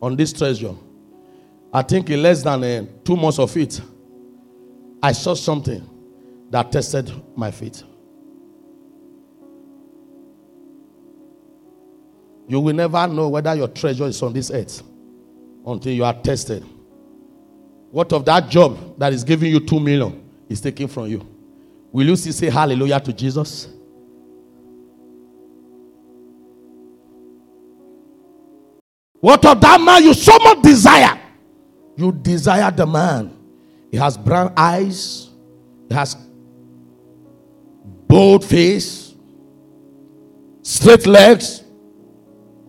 on 0.00 0.16
this 0.16 0.32
treasure. 0.32 0.74
I 1.72 1.82
think 1.82 2.08
in 2.10 2.22
less 2.22 2.42
than 2.42 2.64
uh, 2.64 2.86
two 3.04 3.16
months 3.16 3.38
of 3.38 3.54
it, 3.56 3.80
I 5.02 5.12
saw 5.12 5.34
something 5.34 5.88
that 6.50 6.72
tested 6.72 7.12
my 7.36 7.50
faith. 7.50 7.82
You 12.48 12.60
will 12.60 12.74
never 12.74 13.06
know 13.08 13.28
whether 13.28 13.54
your 13.54 13.68
treasure 13.68 14.06
is 14.06 14.22
on 14.22 14.32
this 14.32 14.50
earth 14.50 14.82
until 15.66 15.92
you 15.92 16.04
are 16.04 16.14
tested. 16.14 16.64
What 17.90 18.12
of 18.12 18.24
that 18.26 18.48
job 18.48 18.98
that 18.98 19.12
is 19.12 19.24
giving 19.24 19.50
you 19.50 19.60
two 19.60 19.80
million 19.80 20.28
is 20.48 20.60
taken 20.60 20.86
from 20.86 21.08
you? 21.08 21.26
Will 21.92 22.06
you 22.06 22.16
still 22.16 22.32
say 22.32 22.48
hallelujah 22.48 23.00
to 23.00 23.12
Jesus? 23.12 23.68
What 29.20 29.44
of 29.44 29.60
that 29.60 29.80
man 29.80 30.04
you 30.04 30.14
so 30.14 30.38
much 30.38 30.62
desire? 30.62 31.20
You 31.96 32.12
desire 32.12 32.70
the 32.70 32.86
man. 32.86 33.36
He 33.90 33.96
has 33.96 34.16
brown 34.16 34.52
eyes, 34.56 35.30
he 35.88 35.94
has 35.94 36.16
bold 38.08 38.44
face, 38.44 39.14
straight 40.62 41.06
legs, 41.06 41.64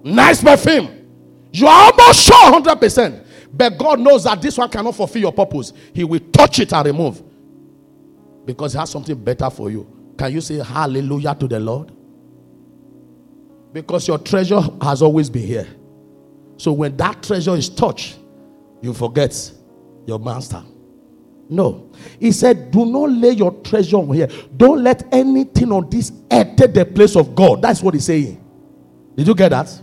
Nice 0.08 0.42
perfume. 0.42 1.06
You 1.52 1.68
are 1.68 1.92
almost 1.92 2.22
sure 2.22 2.62
100%. 2.62 3.26
But 3.52 3.78
God 3.78 4.00
knows 4.00 4.24
that 4.24 4.42
this 4.42 4.58
one 4.58 4.70
cannot 4.70 4.96
fulfill 4.96 5.22
your 5.22 5.34
purpose. 5.34 5.74
He 5.94 6.04
will 6.04 6.22
touch 6.32 6.60
it 6.60 6.72
and 6.72 6.86
remove. 6.86 7.22
Because 8.46 8.74
He 8.74 8.80
has 8.80 8.90
something 8.90 9.22
better 9.22 9.50
for 9.50 9.70
you. 9.70 10.14
Can 10.18 10.32
you 10.32 10.42
say 10.42 10.64
hallelujah 10.64 11.36
to 11.36 11.48
the 11.48 11.60
Lord? 11.60 11.92
Because 13.74 14.08
your 14.08 14.18
treasure 14.18 14.62
has 14.82 15.02
always 15.02 15.30
been 15.30 15.46
here. 15.46 15.68
So 16.58 16.74
when 16.74 16.98
that 16.98 17.24
treasure 17.24 17.56
is 17.56 17.70
touched, 17.70 18.18
you 18.82 18.94
forget 18.94 19.52
your 20.06 20.20
master. 20.20 20.64
No. 21.50 21.92
He 22.20 22.32
said, 22.32 22.72
Do 22.72 22.86
not 22.86 23.12
lay 23.12 23.32
your 23.32 23.52
treasure 23.62 23.98
on 23.98 24.14
here. 24.14 24.28
Don't 24.56 24.84
let 24.84 25.08
anything 25.14 25.72
on 25.72 25.90
this 25.90 26.12
earth 26.32 26.56
take 26.58 26.74
the 26.74 26.86
place 26.86 27.16
of 27.16 27.36
God. 27.36 27.62
That's 27.62 27.82
what 27.82 27.94
he's 27.94 28.06
saying. 28.06 28.44
Did 29.16 29.28
you 29.28 29.36
get 29.36 29.50
that? 29.50 29.82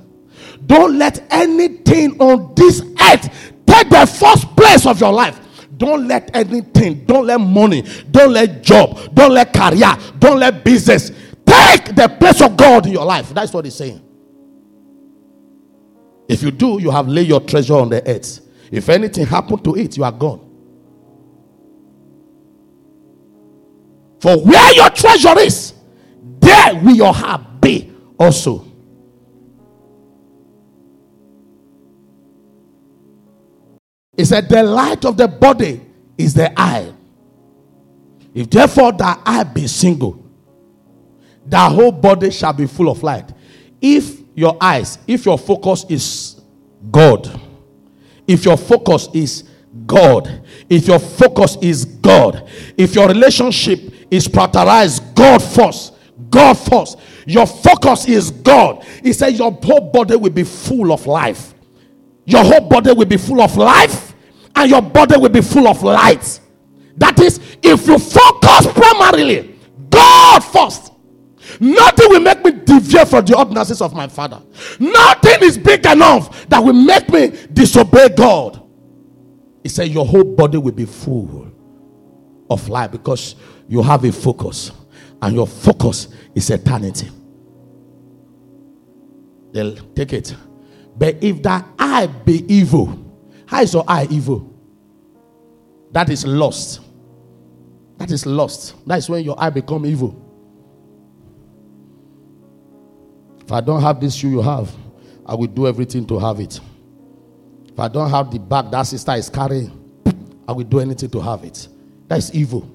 Don't 0.67 0.99
let 0.99 1.25
anything 1.31 2.21
on 2.21 2.55
this 2.55 2.81
earth 2.81 3.53
take 3.67 3.89
the 3.89 4.07
first 4.07 4.55
place 4.57 4.87
of 4.87 5.01
your 5.01 5.13
life. 5.13 5.41
Don't 5.77 6.07
let 6.07 6.35
anything, 6.37 7.05
don't 7.05 7.27
let 7.27 7.41
money, 7.41 7.83
don't 8.11 8.33
let 8.33 8.63
job, 8.63 9.13
don't 9.13 9.33
let 9.33 9.53
career, 9.53 9.97
don't 10.21 10.39
let 10.39 10.65
business 10.65 11.11
take 11.45 11.97
the 11.97 12.17
place 12.21 12.41
of 12.41 12.57
God 12.57 12.87
in 12.87 12.93
your 12.93 13.05
life. 13.05 13.31
That's 13.31 13.53
what 13.53 13.65
he's 13.65 13.75
saying. 13.75 14.04
If 16.29 16.43
you 16.43 16.51
do, 16.51 16.81
you 16.81 16.91
have 16.91 17.09
laid 17.09 17.29
your 17.29 17.41
treasure 17.41 17.75
on 17.75 17.91
the 17.91 18.07
earth. 18.09 18.41
If 18.71 18.89
anything 18.89 19.27
happened 19.27 19.63
to 19.65 19.77
it, 19.77 19.97
you 19.97 20.05
are 20.05 20.13
gone. 20.13 20.41
For 24.21 24.39
where 24.39 24.75
your 24.75 24.89
treasure 24.91 25.39
is, 25.39 25.75
there 26.41 26.75
will 26.77 26.95
your 26.95 27.13
heart 27.13 27.61
be 27.61 27.93
also. 28.19 28.65
He 34.17 34.25
said, 34.25 34.49
The 34.49 34.63
light 34.63 35.05
of 35.05 35.17
the 35.17 35.29
body 35.29 35.81
is 36.17 36.35
the 36.35 36.59
eye. 36.59 36.93
If 38.33 38.49
therefore 38.51 38.93
the 38.93 39.19
eye 39.25 39.45
be 39.45 39.67
single, 39.67 40.25
the 41.47 41.59
whole 41.59 41.93
body 41.93 42.31
shall 42.31 42.53
be 42.53 42.67
full 42.67 42.89
of 42.89 43.03
light. 43.03 43.31
If 43.81 44.24
your 44.35 44.57
eyes, 44.61 44.99
if 45.07 45.25
your 45.25 45.39
focus 45.39 45.85
is 45.89 46.41
God, 46.91 47.41
if 48.27 48.45
your 48.45 48.57
focus 48.57 49.09
is 49.15 49.45
God, 49.87 50.43
if 50.69 50.87
your 50.87 50.99
focus 50.99 51.57
is 51.61 51.85
God, 51.85 52.49
if 52.77 52.95
your 52.95 53.09
relationship 53.09 53.81
is 54.11 54.29
prioritized 54.29 55.15
God 55.15 55.43
first, 55.43 55.95
God 56.31 56.55
first, 56.55 56.99
your 57.27 57.47
focus 57.47 58.07
is 58.07 58.31
God. 58.31 58.85
He 59.03 59.13
said 59.13 59.31
your 59.31 59.53
whole 59.53 59.91
body 59.93 60.17
will 60.17 60.31
be 60.31 60.45
full 60.45 60.93
of 60.93 61.07
life. 61.07 61.55
Your 62.27 62.45
whole 62.45 62.69
body 62.69 62.93
will 62.93 63.07
be 63.07 63.17
full 63.17 63.41
of 63.41 63.57
life 63.57 64.15
and 64.57 64.71
your 64.71 64.83
body 64.83 65.17
will 65.17 65.29
be 65.29 65.43
full 65.43 65.69
of 65.69 65.83
light. 65.83 66.41
That 66.97 67.19
is, 67.21 67.39
if 67.63 67.87
you 67.87 67.99
focus 67.99 68.73
primarily 68.73 69.59
God 69.91 70.41
first, 70.45 70.93
nothing 71.61 72.09
will 72.11 72.21
make 72.21 72.45
me 72.45 72.53
deviate 72.53 73.09
from 73.09 73.25
the 73.25 73.37
ordinances 73.37 73.81
of 73.81 73.95
my 73.95 74.09
father. 74.09 74.41
Nothing 74.79 75.43
is 75.43 75.59
big 75.59 75.85
enough 75.87 76.49
that 76.49 76.59
will 76.63 76.73
make 76.73 77.09
me 77.09 77.29
disobey 77.53 78.11
God. 78.11 78.61
He 79.63 79.69
said, 79.69 79.89
Your 79.89 80.05
whole 80.07 80.25
body 80.25 80.59
will 80.59 80.73
be 80.73 80.85
full 80.85 81.51
of 82.51 82.69
light 82.69 82.93
because 82.93 83.37
you 83.69 83.83
have 83.83 84.05
a 84.05 84.13
focus, 84.13 84.71
and 85.23 85.35
your 85.35 85.47
focus 85.47 86.09
is 86.35 86.51
eternity. 86.51 87.11
They'll 89.53 89.77
take 89.95 90.13
it. 90.13 90.35
But 90.97 91.23
if 91.23 91.43
that 91.45 91.67
eye 91.79 92.07
be 92.07 92.45
evil, 92.53 92.99
how 93.47 93.63
is 93.63 93.73
your 93.73 93.85
eye 93.89 94.07
evil? 94.11 94.51
That 95.93 96.11
is 96.11 96.27
lost. 96.27 96.81
That 97.99 98.11
is 98.11 98.27
lost. 98.27 98.75
That 98.87 98.99
is 98.99 99.09
when 99.09 99.25
your 99.25 99.41
eye 99.41 99.51
become 99.51 99.87
evil. 99.87 100.24
If 103.45 103.53
I 103.53 103.61
don't 103.61 103.83
have 103.83 104.01
this 104.01 104.15
shoe 104.15 104.31
you 104.31 104.43
have, 104.43 104.75
I 105.27 105.35
will 105.35 105.47
do 105.47 105.67
everything 105.67 106.07
to 106.07 106.19
have 106.19 106.41
it. 106.41 106.61
If 107.69 107.79
I 107.79 107.89
don't 107.89 108.11
have 108.11 108.31
the 108.31 108.39
bag 108.39 108.71
that 108.71 108.83
sister 108.83 109.13
is 109.13 109.29
carrying, 109.29 109.71
I 110.47 110.53
will 110.53 110.65
do 110.65 110.81
anything 110.81 111.11
to 111.11 111.21
have 111.21 111.45
it. 111.45 111.69
That 112.09 112.19
is 112.19 112.35
evil. 112.35 112.71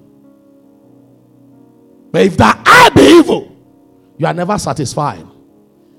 But 2.12 2.22
if 2.22 2.36
that 2.36 2.62
eye 2.66 2.90
be 2.94 3.02
evil, 3.02 3.56
you 4.18 4.26
are 4.26 4.34
never 4.34 4.58
satisfied. 4.58 5.26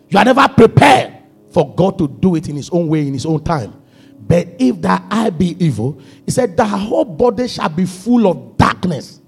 You 0.10 0.20
are 0.20 0.26
never 0.26 0.48
prepared 0.50 1.14
for 1.52 1.74
God 1.74 1.98
to 1.98 2.08
do 2.08 2.36
it 2.36 2.48
in 2.50 2.56
His 2.56 2.70
own 2.70 2.88
way, 2.88 3.08
in 3.08 3.14
His 3.14 3.26
own 3.26 3.44
time. 3.44 3.82
But 4.20 4.48
if 4.60 4.82
that 4.82 5.04
eye 5.10 5.30
be 5.30 5.56
evil, 5.64 6.00
He 6.26 6.32
said, 6.32 6.56
the 6.56 6.66
whole 6.66 7.06
body 7.06 7.48
shall 7.48 7.70
be 7.70 7.86
full 7.86 8.28
of 8.28 8.58
darkness, 8.58 9.20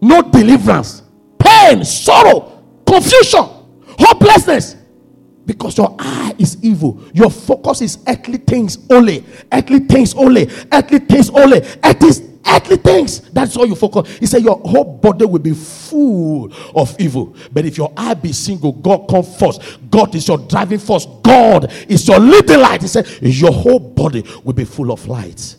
no 0.00 0.22
deliverance, 0.22 1.02
pain, 1.38 1.84
sorrow, 1.84 2.62
confusion, 2.86 3.46
hopelessness. 3.98 4.76
Because 5.46 5.78
your 5.78 5.96
eye 5.98 6.34
is 6.38 6.62
evil. 6.62 7.02
Your 7.14 7.30
focus 7.30 7.80
is 7.80 7.98
earthly 8.06 8.36
things 8.36 8.76
only. 8.90 9.24
Earthly 9.50 9.78
things 9.78 10.12
only. 10.14 10.46
Earthly 10.70 10.98
things 10.98 11.30
only. 11.30 11.62
Earthly, 11.82 12.10
earthly 12.46 12.76
things. 12.76 13.20
That's 13.30 13.56
all 13.56 13.64
you 13.64 13.74
focus. 13.74 14.18
He 14.18 14.26
said 14.26 14.42
your 14.42 14.58
whole 14.58 14.84
body 14.84 15.24
will 15.24 15.38
be 15.38 15.54
full 15.54 16.52
of 16.74 16.94
evil. 17.00 17.34
But 17.50 17.64
if 17.64 17.78
your 17.78 17.90
eye 17.96 18.12
be 18.12 18.32
single, 18.32 18.72
God 18.72 19.08
come 19.08 19.22
first. 19.22 19.62
God 19.90 20.14
is 20.14 20.28
your 20.28 20.36
driving 20.36 20.80
force. 20.80 21.06
God 21.22 21.72
is 21.88 22.06
your 22.06 22.18
leading 22.18 22.60
light. 22.60 22.82
He 22.82 22.88
said 22.88 23.08
your 23.22 23.52
whole 23.52 23.80
body 23.80 24.24
will 24.44 24.52
be 24.52 24.66
full 24.66 24.92
of 24.92 25.06
light. 25.08 25.56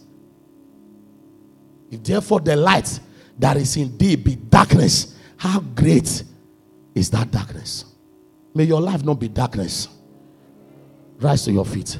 If 1.90 2.04
therefore 2.04 2.42
the 2.42 2.56
light 2.56 3.00
that 3.40 3.58
is 3.58 3.76
indeed 3.76 4.24
be 4.24 4.36
darkness, 4.36 5.16
how 5.38 5.62
great 5.62 6.24
is 6.94 7.10
that 7.10 7.32
darkness? 7.32 7.86
May 8.54 8.64
your 8.66 8.82
life 8.82 9.04
not 9.04 9.20
be 9.20 9.28
darkness. 9.28 9.88
Rise 11.20 11.44
to 11.46 11.52
your 11.52 11.66
feet. 11.66 12.00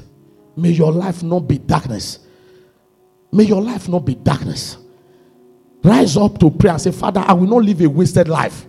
May 0.56 0.70
your 0.72 0.92
life 0.92 1.24
not 1.24 1.42
be 1.42 1.58
darkness. 1.58 2.20
May 3.32 3.44
your 3.44 3.62
life 3.62 3.88
not 3.88 4.06
be 4.06 4.16
darkness. 4.16 4.78
Rise 5.84 6.18
up 6.18 6.40
to 6.40 6.50
pray 6.52 6.72
and 6.72 6.82
say, 6.82 6.92
Father, 6.92 7.24
I 7.26 7.34
will 7.34 7.48
not 7.48 7.64
live 7.64 7.82
a 7.82 7.88
wasted 7.88 8.28
life. 8.28 8.66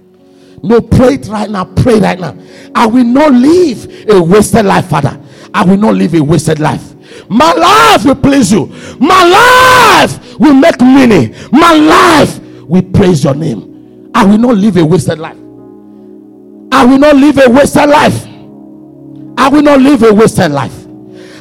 No, 0.63 0.81
pray 0.81 1.15
it 1.15 1.27
right 1.29 1.51
now. 1.51 1.65
Pray 1.65 1.99
right 1.99 2.21
now. 2.21 2.37
I 2.75 2.87
will 2.87 3.05
not 3.05 3.33
live 3.33 4.09
a 4.09 4.23
wasted 4.23 4.67
life, 4.67 4.87
Father. 4.89 5.19
I 5.55 5.65
will 5.65 5.79
not 5.79 5.95
live 5.95 6.15
a 6.15 6.21
wasted 6.23 6.59
life. 6.61 6.95
My 7.29 7.53
life 7.53 8.05
will 8.05 8.15
please 8.15 8.53
you. 8.53 8.67
My 9.01 9.25
life 10.05 10.39
will 10.39 10.55
make 10.55 10.81
meaning. 10.81 11.35
My 11.51 11.75
life 11.75 12.39
will 12.65 12.83
praise 12.83 13.25
your 13.25 13.35
name. 13.35 14.11
I 14.15 14.25
will 14.25 14.39
not 14.39 14.57
live 14.57 14.77
a 14.77 14.85
wasted 14.85 15.19
life. 15.19 15.40
I 16.73 16.85
will 16.85 16.99
not 16.99 17.17
live 17.17 17.39
a 17.39 17.51
wasted 17.51 17.89
life. 17.89 18.27
I 19.37 19.49
will 19.49 19.63
not 19.63 19.81
live 19.81 20.03
a 20.03 20.13
wasted 20.13 20.53
life. 20.53 20.87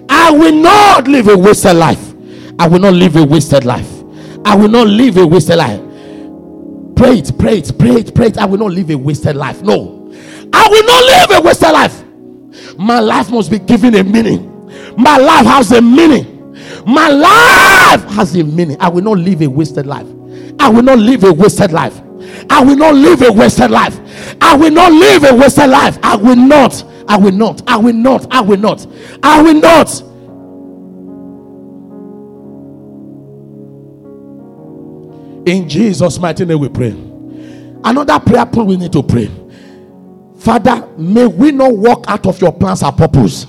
I 0.10 0.32
will 0.32 0.54
not 0.54 1.08
live 1.08 1.28
a 1.28 1.38
wasted 1.38 1.76
life. 1.76 2.14
I 2.58 2.68
will 2.68 2.80
not 2.80 2.94
live 2.94 3.16
a 3.16 3.24
wasted 3.24 3.66
life. 3.66 3.88
I 4.46 4.56
will 4.56 4.70
not 4.70 4.88
live 4.88 5.18
a 5.18 5.26
wasted 5.28 5.58
life. 5.58 5.80
Pray 6.96 7.20
it, 7.20 7.38
pray 7.38 7.60
it, 7.60 7.78
pray 7.78 7.92
it, 7.92 8.16
pray 8.16 8.28
it. 8.28 8.38
I 8.38 8.46
will 8.46 8.58
not 8.58 8.72
live 8.72 8.90
a 8.90 8.96
wasted 8.98 9.36
life. 9.36 9.62
No. 9.62 10.12
I 10.52 10.68
will 10.70 10.84
not 10.84 11.04
live 11.04 11.40
a 11.40 11.42
wasted 11.46 11.72
life. 11.72 12.04
My 12.78 13.00
life 13.00 13.30
must 13.30 13.52
be 13.52 13.60
given 13.60 13.96
a 13.96 14.04
meaning. 14.04 14.46
My 14.98 15.18
life 15.18 15.46
has 15.46 15.72
a 15.72 15.82
meaning. 15.82 16.26
My 16.86 17.08
life 17.10 18.04
has 18.12 18.36
a 18.36 18.44
meaning. 18.44 18.78
I 18.80 18.90
will 18.90 19.04
not 19.04 19.18
live 19.20 19.42
a 19.42 19.48
wasted 19.48 19.86
life. 19.86 20.08
I 20.60 20.70
will 20.70 20.84
not 20.84 21.00
live 21.00 21.24
a 21.24 21.32
wasted 21.32 21.72
life. 21.72 22.02
I 22.50 22.64
will 22.64 22.76
not 22.76 22.96
live 22.96 23.22
a 23.22 23.32
wasted 23.32 23.72
life. 23.72 24.00
I 24.42 24.56
will 24.56 24.72
not 24.72 24.92
live 24.92 25.24
a 25.24 25.36
wasted 25.36 25.70
life. 25.70 25.98
I 26.04 26.16
will 26.16 26.36
not. 26.36 26.84
I 27.08 27.18
will 27.18 27.32
not. 27.32 27.62
I 27.68 27.78
will 27.78 27.94
not. 27.94 28.28
I 28.32 28.42
will 28.42 28.58
not. 28.58 28.88
I 29.24 29.42
will 29.42 29.54
not. 29.56 30.04
In 35.48 35.68
Jesus' 35.68 36.20
mighty 36.20 36.46
name 36.46 36.60
we 36.60 36.70
pray. 36.70 36.92
Another 37.84 38.20
prayer 38.20 38.46
point 38.46 38.68
we 38.68 38.78
need 38.78 38.94
to 38.94 39.02
pray. 39.02 39.32
Father, 40.38 40.88
may 40.98 41.26
we 41.26 41.52
not 41.52 41.74
walk 41.76 42.06
out 42.08 42.26
of 42.28 42.40
your 42.42 42.52
plans 42.52 42.84
and 42.84 42.96
purpose. 42.96 43.48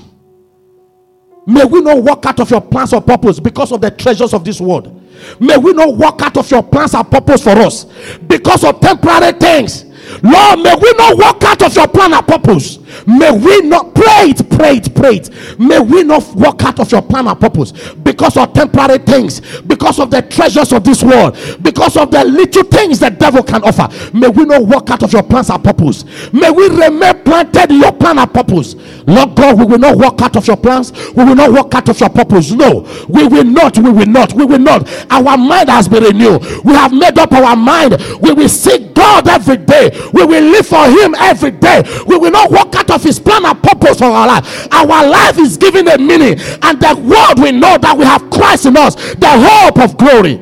May 1.47 1.65
we 1.65 1.81
not 1.81 2.02
walk 2.02 2.27
out 2.27 2.40
of 2.40 2.51
your 2.51 2.61
plans 2.61 2.93
or 2.93 3.01
purpose 3.01 3.40
because 3.40 3.73
of 3.73 3.81
the 3.81 3.90
treasures 3.90 4.32
of 4.32 4.44
this 4.44 4.61
world. 4.61 5.00
May 5.39 5.57
we 5.57 5.73
not 5.73 5.97
walk 5.97 6.23
out 6.23 6.37
of 6.37 6.51
your 6.51 6.62
plans 6.62 6.95
and 6.95 7.11
purpose 7.11 7.43
for 7.43 7.51
us 7.51 7.85
because 8.27 8.65
of 8.65 8.81
temporary 8.81 9.32
things. 9.32 9.85
Lord, 10.23 10.61
may 10.61 10.74
we 10.74 10.93
not 10.97 11.16
walk 11.16 11.45
out 11.45 11.62
of 11.62 11.74
your 11.74 11.89
plan 11.89 12.15
and 12.15 12.27
purpose. 12.27 12.78
May 13.07 13.31
we 13.31 13.61
not 13.62 13.95
pray 13.95 14.31
it, 14.31 14.49
pray 14.51 14.77
it, 14.77 14.95
pray 14.95 15.17
it. 15.17 15.59
May 15.59 15.81
we 15.81 16.03
not 16.03 16.35
walk 16.35 16.62
out 16.65 16.81
of 16.81 16.91
your 16.93 17.03
plan 17.03 17.27
and 17.29 17.39
purpose 17.41 17.73
because 17.95 18.37
of 18.37 18.53
temporary 18.53 18.99
things, 18.99 19.41
because 19.62 19.99
of 19.99 20.11
the 20.11 20.23
treasures 20.23 20.73
of 20.73 20.85
this 20.85 21.03
world, 21.03 21.37
because 21.62 21.97
of 21.97 22.11
the 22.11 22.25
little 22.25 22.65
things 22.65 22.99
the 22.99 23.11
devil 23.11 23.43
can 23.43 23.62
offer. 23.65 23.89
May 24.17 24.29
we 24.29 24.45
not 24.45 24.62
walk 24.62 24.91
out 24.91 25.03
of 25.03 25.12
your 25.12 25.23
plans 25.23 25.51
and 25.51 25.62
purpose. 25.62 26.05
May 26.33 26.51
we 26.51 26.69
remain 26.69 27.23
planted 27.25 27.71
in 27.71 27.81
your 27.81 27.93
plan 27.93 28.19
and 28.19 28.33
purpose. 28.33 28.75
Lord 29.07 29.35
God, 29.37 29.59
we 29.59 29.65
will 29.65 29.79
not 29.79 29.97
walk 29.97 30.21
out 30.23 30.37
of 30.37 30.47
your 30.47 30.57
plans. 30.57 30.93
We 31.15 31.25
will 31.25 31.35
not 31.35 31.53
walk 31.53 31.75
out 31.75 31.89
of 31.89 31.99
your 32.01 32.11
purpose. 32.11 32.51
No, 32.53 32.87
we 33.09 33.27
will 33.27 33.45
not. 33.45 33.79
We 33.79 33.91
will 33.91 34.07
not. 34.07 34.33
We 34.35 34.45
will 34.45 34.59
not. 34.59 34.89
Our 35.11 35.37
mind 35.37 35.69
has 35.69 35.89
been 35.89 36.05
renewed. 36.05 36.43
We 36.65 36.73
have 36.75 36.93
made 36.93 37.19
up 37.19 37.33
our 37.33 37.57
mind. 37.57 37.97
We 38.21 38.33
will 38.33 38.49
seek 38.49 38.95
God 38.95 39.29
every 39.29 39.57
day. 39.57 39.91
We 40.12 40.25
will 40.25 40.43
live 40.45 40.67
for 40.67 40.85
Him 40.87 41.15
every 41.19 41.53
day. 41.53 41.83
We 42.07 42.17
will 42.17 42.31
not 42.31 42.51
walk 42.51 42.75
out 42.81 42.90
of 42.90 43.02
his 43.02 43.19
plan 43.20 43.44
and 43.44 43.62
purpose 43.62 43.98
for 43.98 44.07
our 44.07 44.27
life. 44.27 44.69
Our 44.73 45.09
life 45.09 45.39
is 45.39 45.57
given 45.57 45.86
a 45.89 45.98
meaning, 45.98 46.39
and 46.62 46.81
the 46.81 46.97
world 46.97 47.39
will 47.39 47.52
know 47.52 47.77
that 47.78 47.97
we 47.97 48.05
have 48.05 48.28
Christ 48.31 48.66
in 48.66 48.77
us, 48.77 48.94
the 49.15 49.28
hope 49.28 49.78
of 49.78 49.97
glory. 49.97 50.40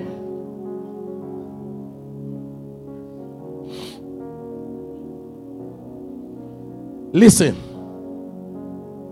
Listen, 7.13 7.55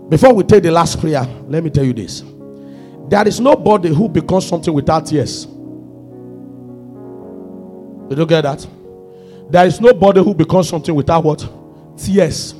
before 0.09 0.33
we 0.33 0.43
take 0.43 0.63
the 0.63 0.71
last 0.71 0.99
prayer, 0.99 1.23
let 1.47 1.63
me 1.63 1.69
tell 1.69 1.83
you 1.83 1.93
this. 1.93 2.23
There 3.09 3.27
is 3.27 3.39
nobody 3.39 3.89
who 3.89 4.07
becomes 4.07 4.45
something 4.47 4.73
without 4.73 5.05
tears. 5.07 5.45
You 8.09 8.25
get 8.25 8.41
that? 8.41 8.65
There 9.49 9.65
is 9.65 9.81
nobody 9.81 10.23
who 10.23 10.33
becomes 10.33 10.69
something 10.69 10.93
without 10.93 11.23
what? 11.23 11.47
Tears. 11.97 12.53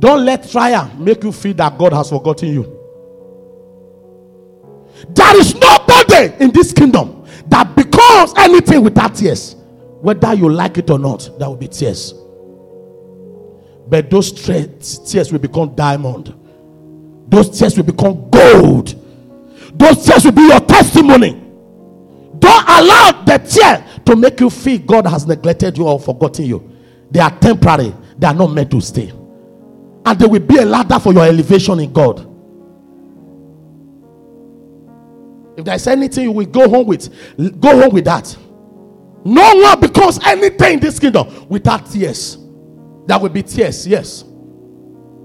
Don't 0.00 0.24
let 0.24 0.50
trial 0.50 0.90
make 0.96 1.22
you 1.22 1.30
feel 1.30 1.54
that 1.54 1.78
God 1.78 1.92
has 1.92 2.08
forgotten 2.10 2.48
you. 2.48 2.76
There 5.10 5.40
is 5.40 5.54
nobody 5.54 6.34
in 6.42 6.50
this 6.50 6.72
kingdom 6.72 7.24
that 7.46 7.76
becomes 7.76 8.34
anything 8.36 8.82
without 8.82 9.14
tears. 9.14 9.54
Whether 10.00 10.34
you 10.34 10.48
like 10.48 10.78
it 10.78 10.90
or 10.90 10.98
not, 10.98 11.30
there 11.38 11.48
will 11.48 11.56
be 11.56 11.68
tears. 11.68 12.14
But 13.88 14.10
those 14.10 14.32
tears 14.32 15.30
will 15.32 15.38
become 15.38 15.74
diamond. 15.74 16.34
Those 17.28 17.58
tears 17.58 17.76
will 17.76 17.84
become 17.84 18.30
gold. 18.30 18.94
Those 19.78 20.04
tears 20.04 20.24
will 20.24 20.32
be 20.32 20.42
your 20.42 20.60
testimony. 20.60 21.32
Don't 22.38 22.64
allow 22.68 23.22
the 23.26 23.38
tear 23.38 23.86
to 24.06 24.16
make 24.16 24.40
you 24.40 24.48
feel 24.48 24.78
God 24.78 25.06
has 25.06 25.26
neglected 25.26 25.76
you 25.76 25.86
or 25.86 26.00
forgotten 26.00 26.46
you. 26.46 26.72
They 27.10 27.20
are 27.20 27.36
temporary, 27.38 27.94
they 28.18 28.26
are 28.26 28.34
not 28.34 28.48
meant 28.52 28.70
to 28.70 28.80
stay. 28.80 29.12
And 30.06 30.18
there 30.18 30.28
will 30.28 30.40
be 30.40 30.56
a 30.56 30.64
ladder 30.64 30.98
for 30.98 31.12
your 31.12 31.24
elevation 31.24 31.78
in 31.80 31.92
God. 31.92 32.26
If 35.56 35.64
there's 35.64 35.86
anything 35.86 36.24
you 36.24 36.32
will 36.32 36.46
go 36.46 36.68
home 36.68 36.86
with, 36.86 37.60
go 37.60 37.80
home 37.82 37.92
with 37.92 38.06
that. 38.06 38.36
No 39.24 39.54
one 39.56 39.80
becomes 39.80 40.18
anything 40.24 40.74
in 40.74 40.80
this 40.80 40.98
kingdom 40.98 41.48
without 41.48 41.90
tears. 41.90 42.38
That 43.06 43.20
will 43.20 43.28
be 43.28 43.42
tears, 43.42 43.86
yes. 43.86 44.24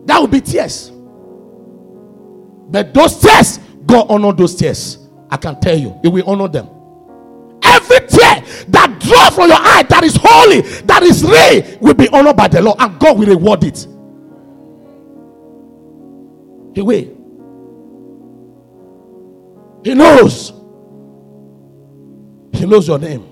That 0.05 0.19
will 0.19 0.27
be 0.27 0.41
tears. 0.41 0.91
But 2.67 2.93
those 2.93 3.19
tears, 3.19 3.59
God 3.85 4.07
honor 4.09 4.33
those 4.33 4.55
tears. 4.55 4.99
I 5.29 5.37
can 5.37 5.59
tell 5.59 5.77
you, 5.77 5.97
He 6.01 6.09
will 6.09 6.29
honor 6.29 6.47
them. 6.47 6.67
Every 7.63 7.99
tear 8.07 8.43
that 8.69 8.99
draws 8.99 9.35
from 9.35 9.47
your 9.47 9.57
eye 9.59 9.83
that 9.89 10.03
is 10.03 10.17
holy, 10.19 10.61
that 10.81 11.03
is 11.03 11.23
real, 11.23 11.79
will 11.79 11.93
be 11.93 12.09
honored 12.09 12.35
by 12.35 12.47
the 12.47 12.61
Lord, 12.61 12.77
and 12.79 12.99
God 12.99 13.17
will 13.17 13.27
reward 13.27 13.63
it. 13.63 13.87
He 16.75 16.83
will. 16.83 17.33
He 19.83 19.93
knows. 19.95 20.53
He 22.53 22.65
knows 22.65 22.87
your 22.87 22.99
name. 22.99 23.25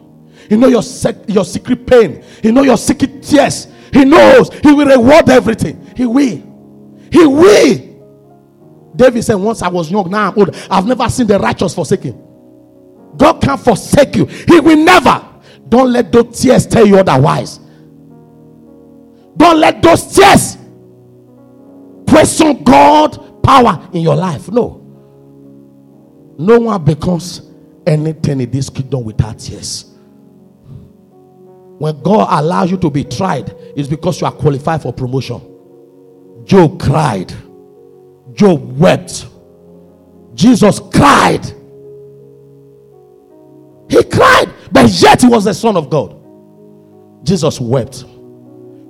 He 0.50 0.58
knows 0.58 0.72
your 0.72 0.84
sec- 0.84 1.30
your 1.30 1.46
secret 1.46 1.86
pain. 1.88 2.24
He 2.42 2.52
knows 2.52 2.66
your 2.66 2.78
secret 2.78 3.24
tears. 3.24 3.68
He 3.94 4.06
knows 4.06 4.50
He 4.64 4.72
will 4.74 4.88
reward 4.88 5.30
everything. 5.30 5.92
He 5.96 6.06
will. 6.06 6.42
He 7.12 7.26
will. 7.28 8.12
David 8.96 9.24
said, 9.24 9.36
Once 9.36 9.62
I 9.62 9.70
was 9.70 9.92
young, 9.92 10.10
now 10.10 10.30
I'm 10.32 10.38
old. 10.38 10.56
I've 10.70 10.86
never 10.86 11.10
seen 11.10 11.28
the 11.28 11.40
righteous 11.40 11.74
forsaken. 11.76 12.22
God 13.18 13.42
can't 13.42 13.60
forsake 13.60 14.16
you. 14.16 14.26
He 14.26 14.60
will 14.60 14.78
never. 14.78 15.26
Don't 15.70 15.92
let 15.92 16.12
those 16.12 16.40
tears 16.42 16.68
tell 16.68 16.86
you 16.86 16.98
otherwise. 16.98 17.60
Don't 19.38 19.60
let 19.60 19.82
those 19.82 20.16
tears 20.16 20.58
question 22.08 22.64
God 22.64 23.33
power 23.44 23.90
in 23.94 24.02
your 24.02 24.16
life. 24.16 24.50
No. 24.50 24.80
No 26.38 26.60
one 26.60 26.84
becomes 26.84 27.42
anything 27.86 28.42
in 28.42 28.50
this 28.50 28.70
kingdom 28.70 29.04
without 29.04 29.38
tears. 29.40 29.92
When 31.78 32.02
God 32.02 32.28
allows 32.32 32.72
you 32.72 32.78
to 32.78 32.90
be 32.90 33.04
tried, 33.04 33.54
it's 33.76 33.88
because 33.88 34.22
you 34.22 34.28
are 34.28 34.32
qualified 34.32 34.82
for 34.82 34.94
promotion. 34.94 35.42
Job 36.46 36.80
cried. 36.80 37.34
Job 38.34 38.80
wept. 38.80 39.28
Jesus 40.34 40.80
cried. 40.94 41.46
He 43.90 44.04
cried, 44.04 44.52
but 44.72 44.90
yet 44.90 45.22
he 45.22 45.28
was 45.28 45.44
the 45.44 45.54
Son 45.54 45.78
of 45.78 45.90
God. 45.90 46.20
Jesus 47.24 47.60
wept. 47.60 48.06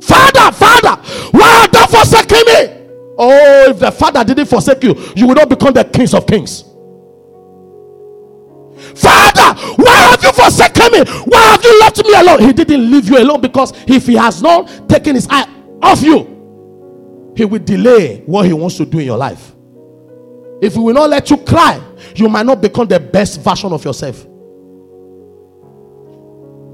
Father, 0.01 0.51
Father, 0.55 1.01
why 1.31 1.47
have 1.47 1.71
thou 1.71 1.87
forsaken 1.87 2.41
me? 2.47 2.82
Oh, 3.17 3.69
if 3.69 3.79
the 3.79 3.91
Father 3.91 4.23
didn't 4.23 4.45
forsake 4.47 4.83
you, 4.83 4.95
you 5.15 5.27
would 5.27 5.37
not 5.37 5.49
become 5.49 5.73
the 5.73 5.83
kings 5.83 6.13
of 6.13 6.25
kings. 6.25 6.63
Father, 8.95 9.59
why 9.75 9.95
have 10.11 10.23
you 10.23 10.31
forsaken 10.31 10.91
me? 10.91 10.99
Why 11.25 11.39
have 11.39 11.63
you 11.63 11.79
left 11.79 12.03
me 12.03 12.13
alone? 12.13 12.41
He 12.41 12.53
didn't 12.53 12.91
leave 12.91 13.07
you 13.07 13.17
alone 13.17 13.41
because 13.41 13.71
if 13.87 14.07
he 14.07 14.15
has 14.15 14.41
not 14.41 14.89
taken 14.89 15.15
his 15.15 15.27
eye 15.29 15.47
off 15.81 16.01
you, 16.01 17.31
he 17.35 17.45
will 17.45 17.59
delay 17.59 18.21
what 18.25 18.45
he 18.45 18.53
wants 18.53 18.77
to 18.77 18.85
do 18.85 18.99
in 18.99 19.05
your 19.05 19.17
life. 19.17 19.53
If 20.61 20.73
he 20.73 20.79
will 20.79 20.93
not 20.93 21.09
let 21.09 21.29
you 21.29 21.37
cry, 21.37 21.81
you 22.15 22.29
might 22.29 22.45
not 22.45 22.61
become 22.61 22.87
the 22.87 22.99
best 22.99 23.41
version 23.41 23.71
of 23.73 23.83
yourself. 23.83 24.25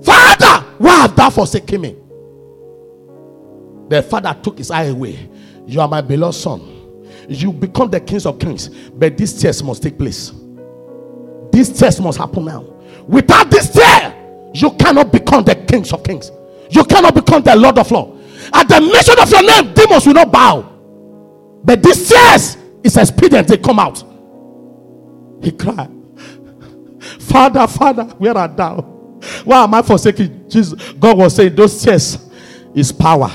Father, 0.04 0.66
why 0.78 1.02
have 1.02 1.16
thou 1.16 1.30
forsaken 1.30 1.82
me? 1.82 1.96
The 3.90 4.04
father 4.04 4.38
took 4.42 4.58
his 4.58 4.70
eye 4.70 4.86
away. 4.86 5.30
You 5.70 5.82
are 5.82 5.88
my 5.88 6.02
beloved 6.02 6.36
son. 6.36 6.62
You 7.28 7.54
become 7.54 7.92
the 7.92 8.00
kings 8.00 8.26
of 8.26 8.40
kings, 8.40 8.70
but 8.70 9.16
this 9.16 9.40
test 9.40 9.64
must 9.64 9.84
take 9.84 10.00
place. 10.00 10.34
This 11.52 11.70
test 11.78 12.02
must 12.02 12.18
happen 12.18 12.46
now. 12.46 12.62
Without 13.08 13.52
this 13.52 13.70
test, 13.70 14.16
you 14.56 14.72
cannot 14.72 15.12
become 15.12 15.44
the 15.44 15.54
kings 15.54 15.94
of 15.94 16.04
kings. 16.04 16.32
You 16.72 16.84
cannot 16.86 17.14
become 17.14 17.44
the 17.44 17.56
Lord 17.56 17.78
of 17.78 17.92
Lords. 17.92 18.20
At 18.52 18.68
the 18.68 18.82
mention 18.82 19.20
of 19.20 19.30
your 19.30 19.44
name, 19.44 19.74
demons 19.76 20.08
will 20.08 20.16
not 20.16 20.32
bow. 20.32 20.62
But 21.64 21.84
this 21.84 22.10
test 22.10 22.58
is 22.84 22.98
expedient, 22.98 23.48
they 23.48 23.58
come 23.58 23.78
out. 23.78 24.04
He 25.44 25.52
cried, 25.52 25.92
Father, 27.20 27.68
Father, 27.68 28.06
where 28.18 28.36
art 28.36 28.58
thou? 28.58 28.82
Why 29.44 29.64
am 29.66 29.74
I 29.76 29.84
forsaken? 29.84 30.50
Jesus, 30.50 30.94
God 30.94 31.16
was 31.16 31.36
saying, 31.36 31.56
Those 31.56 31.80
tears 31.80 32.18
is 32.74 32.92
power. 32.92 33.30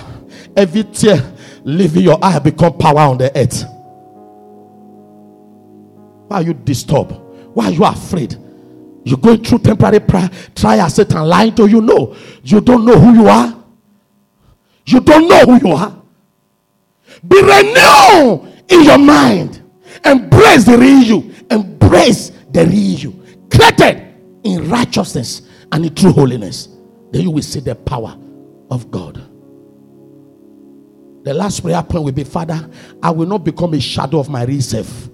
Every 0.57 0.83
tear 0.83 1.34
leaving 1.65 2.03
your 2.03 2.19
eye 2.23 2.39
become 2.39 2.77
power 2.79 3.01
on 3.01 3.19
the 3.19 3.37
earth. 3.37 3.65
Why 6.29 6.39
are 6.39 6.43
you 6.43 6.55
disturbed? 6.55 7.13
Why 7.55 7.67
are 7.67 7.73
you 7.73 7.85
afraid? 7.85 8.37
You're 9.05 9.19
going 9.19 9.43
through 9.43 9.59
temporary 9.59 10.01
prayer, 10.01 10.31
trial, 10.55 10.89
Satan 10.89 11.25
lying 11.27 11.55
to 11.57 11.67
you. 11.67 11.81
No, 11.81 12.17
you 12.43 12.61
don't 12.61 12.85
know 12.85 12.99
who 12.99 13.15
you 13.15 13.29
are. 13.29 13.55
You 14.87 15.01
don't 15.01 15.29
know 15.29 15.41
who 15.41 15.69
you 15.69 15.75
are. 15.75 15.97
Be 17.27 17.41
renewed 17.41 18.53
in 18.69 18.85
your 18.85 18.99
mind. 18.99 19.63
Embrace 20.05 20.65
the 20.65 20.77
real 20.79 21.03
you. 21.03 21.35
Embrace 21.51 22.31
the 22.51 22.67
real 22.67 22.99
you. 22.99 23.25
Created 23.51 24.15
in 24.43 24.69
righteousness 24.69 25.43
and 25.73 25.87
in 25.87 25.95
true 25.95 26.13
holiness. 26.13 26.69
Then 27.11 27.23
you 27.23 27.31
will 27.31 27.43
see 27.43 27.61
the 27.61 27.75
power 27.75 28.17
of 28.71 28.91
God. 28.91 29.24
The 31.25 31.33
last 31.33 31.61
prayer 31.63 31.83
point 31.83 32.05
will 32.05 32.13
be 32.13 32.23
Father, 32.25 32.69
I 33.03 33.11
will 33.11 33.27
not 33.27 33.45
become 33.45 33.73
a 33.75 33.81
shadow 33.81 34.19
of 34.21 34.29
my 34.29 34.45
real 34.45 34.61
self. 34.61 35.09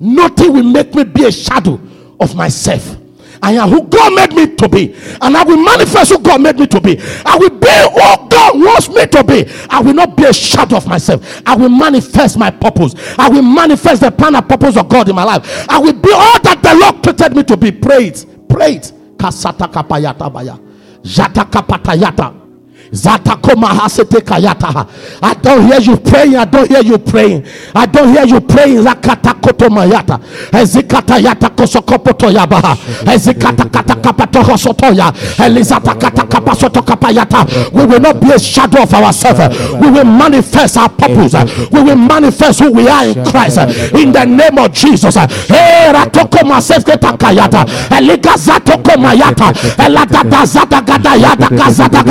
Nothing 0.00 0.52
will 0.52 0.62
make 0.64 0.94
me 0.94 1.04
be 1.04 1.24
a 1.26 1.32
shadow 1.32 1.78
of 2.18 2.34
myself. 2.34 2.96
I 3.42 3.52
am 3.52 3.68
who 3.68 3.82
God 3.82 4.14
made 4.14 4.32
me 4.34 4.54
to 4.56 4.68
be, 4.68 4.94
and 5.20 5.36
I 5.36 5.44
will 5.44 5.62
manifest 5.62 6.10
who 6.12 6.18
God 6.20 6.40
made 6.40 6.58
me 6.58 6.66
to 6.68 6.80
be. 6.80 6.98
I 7.26 7.36
will 7.36 7.50
be 7.50 7.68
who 7.68 8.28
God 8.28 8.54
wants 8.58 8.88
me 8.88 9.06
to 9.06 9.22
be. 9.24 9.44
I 9.68 9.82
will 9.82 9.92
not 9.92 10.16
be 10.16 10.24
a 10.24 10.32
shadow 10.32 10.76
of 10.76 10.86
myself. 10.86 11.42
I 11.46 11.54
will 11.54 11.68
manifest 11.68 12.38
my 12.38 12.50
purpose. 12.50 12.94
I 13.18 13.28
will 13.28 13.42
manifest 13.42 14.00
the 14.00 14.10
plan 14.10 14.34
and 14.36 14.48
purpose 14.48 14.76
of 14.78 14.88
God 14.88 15.08
in 15.10 15.14
my 15.14 15.24
life. 15.24 15.66
I 15.68 15.78
will 15.78 15.92
be 15.92 16.10
all 16.12 16.40
that 16.40 16.60
the 16.62 16.74
Lord 16.74 17.02
created 17.02 17.36
me 17.36 17.44
to 17.44 17.56
be. 17.58 17.70
Pray 17.72 18.06
it. 18.06 18.48
Pray 18.48 18.76
it. 18.76 18.92
Kasata 19.18 19.70
kapayata 19.70 20.32
baya. 20.32 20.56
Jata 21.02 21.44
kapatayata. 21.44 22.43
I 25.22 25.34
don't 25.42 25.66
hear 25.66 25.80
you 25.80 25.96
praying. 25.96 26.36
I 26.36 26.44
don't 26.44 26.68
hear 26.68 26.82
you 26.82 26.98
praying. 26.98 27.44
I 27.74 27.86
don't 27.86 28.08
hear 28.14 28.24
you 28.24 28.40
praying. 28.40 28.82
Zakata 28.82 29.34
kotomayata. 29.34 30.18
Ezikata 30.52 31.18
yata 31.18 31.48
kosokopoto 31.48 32.30
yabaha. 32.30 32.76
Ezikata 33.12 33.64
kata 33.64 33.94
kapato 33.94 34.42
hosotoya. 34.42 35.12
Elizata 35.44 35.94
kata 35.94 36.22
kapasoto 36.22 36.82
kapayata. 36.82 37.46
We 37.72 37.84
will 37.84 38.00
not 38.00 38.20
be 38.20 38.30
a 38.32 38.38
shadow 38.38 38.82
of 38.82 38.94
ourselves. 38.94 39.58
We 39.80 39.90
will 39.90 40.04
manifest 40.04 40.76
our 40.76 40.88
purpose. 40.88 41.34
We 41.72 41.82
will 41.82 41.96
manifest 41.96 42.60
who 42.60 42.72
we 42.72 42.88
are 42.88 43.06
in 43.06 43.24
Christ. 43.24 43.58
In 43.94 44.12
the 44.12 44.24
name 44.24 44.58
of 44.58 44.72
Jesus. 44.72 45.14
Hey, 45.16 45.92
ratoko 45.92 46.44
masefke 46.46 46.96
takayata. 46.96 47.66
Eligazato 47.90 48.78
komayata. 48.82 49.52
Eladada 49.84 50.46
zata 50.46 50.80
gada 50.80 51.16
yata 51.16 51.48
kazata 51.48 52.02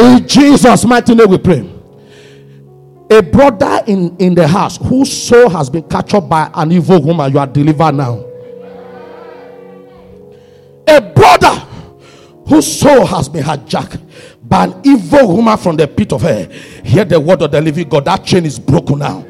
In 0.00 0.26
Jesus' 0.28 0.84
mighty 0.84 1.14
name 1.14 1.30
we 1.30 1.38
pray. 1.38 1.64
A 3.10 3.22
brother 3.22 3.82
in, 3.86 4.14
in 4.18 4.34
the 4.34 4.46
house 4.46 4.76
whose 4.76 5.10
soul 5.10 5.48
has 5.48 5.70
been 5.70 5.82
captured 5.88 6.22
by 6.28 6.50
an 6.54 6.72
evil 6.72 7.00
woman, 7.02 7.32
you 7.32 7.38
are 7.38 7.46
delivered 7.46 7.94
now. 7.94 8.22
A 10.86 11.00
brother 11.00 11.54
whose 12.46 12.80
soul 12.80 13.06
has 13.06 13.28
been 13.28 13.44
hijacked 13.44 14.00
by 14.42 14.64
an 14.64 14.74
evil 14.84 15.36
woman 15.36 15.56
from 15.56 15.76
the 15.76 15.86
pit 15.86 16.12
of 16.12 16.22
hell. 16.22 16.46
Hear 16.84 17.04
the 17.04 17.18
word 17.20 17.42
of 17.42 17.50
the 17.50 17.60
living 17.60 17.88
God. 17.88 18.04
That 18.04 18.24
chain 18.24 18.44
is 18.46 18.58
broken 18.58 18.98
now. 18.98 19.24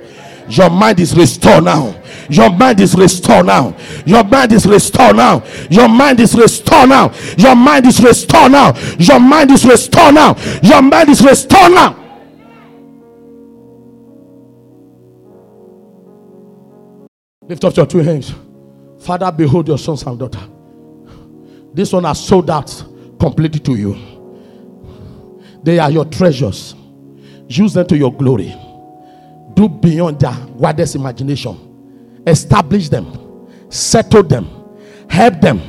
Your 0.49 0.71
mind 0.71 1.01
is 1.01 1.17
restored 1.17 1.65
now. 1.65 1.95
Your 2.31 2.51
mind 2.51 2.81
is 2.81 2.95
restored 2.95 3.47
now. 3.47 3.77
Your 4.07 4.25
mind 4.25 4.53
is 4.53 4.67
restored 4.67 5.17
now. 5.17 5.45
Your 5.71 5.89
mind 5.89 6.21
is 6.21 6.35
restored 6.35 6.89
now. 6.89 7.13
Your 7.37 7.55
mind 7.55 7.87
is 7.87 8.03
restored 8.03 8.53
now. 8.53 8.75
Your 8.99 9.21
mind 9.21 9.51
is 9.51 9.65
restored 9.65 10.15
now. 10.15 10.37
Your 10.63 10.83
mind 10.83 11.09
is 11.11 11.23
restored 11.23 11.73
now. 11.73 11.95
Lift 17.43 17.65
up 17.65 17.77
your 17.77 17.87
two 17.87 17.99
hands. 17.99 18.35
Father, 19.01 19.33
behold 19.33 19.69
your 19.69 19.79
sons 19.79 20.03
and 20.03 20.19
daughter. 20.19 20.41
This 21.73 21.93
one 21.93 22.05
has 22.05 22.23
sold 22.25 22.51
out 22.51 22.71
completely 23.19 23.61
to 23.61 23.75
you. 23.75 23.97
They 25.63 25.79
are 25.79 25.91
your 25.91 26.05
treasures. 26.05 26.75
Use 27.49 27.73
them 27.73 27.87
to 27.87 27.97
your 27.97 28.13
glory. 28.13 28.55
Do 29.59 29.69
beyond 29.69 30.21
their 30.21 30.37
wildest 30.55 30.95
imagination. 30.95 32.23
Establish 32.25 32.89
them. 32.89 33.49
Settle 33.69 34.23
them. 34.23 34.49
Help 35.11 35.41
them. 35.41 35.61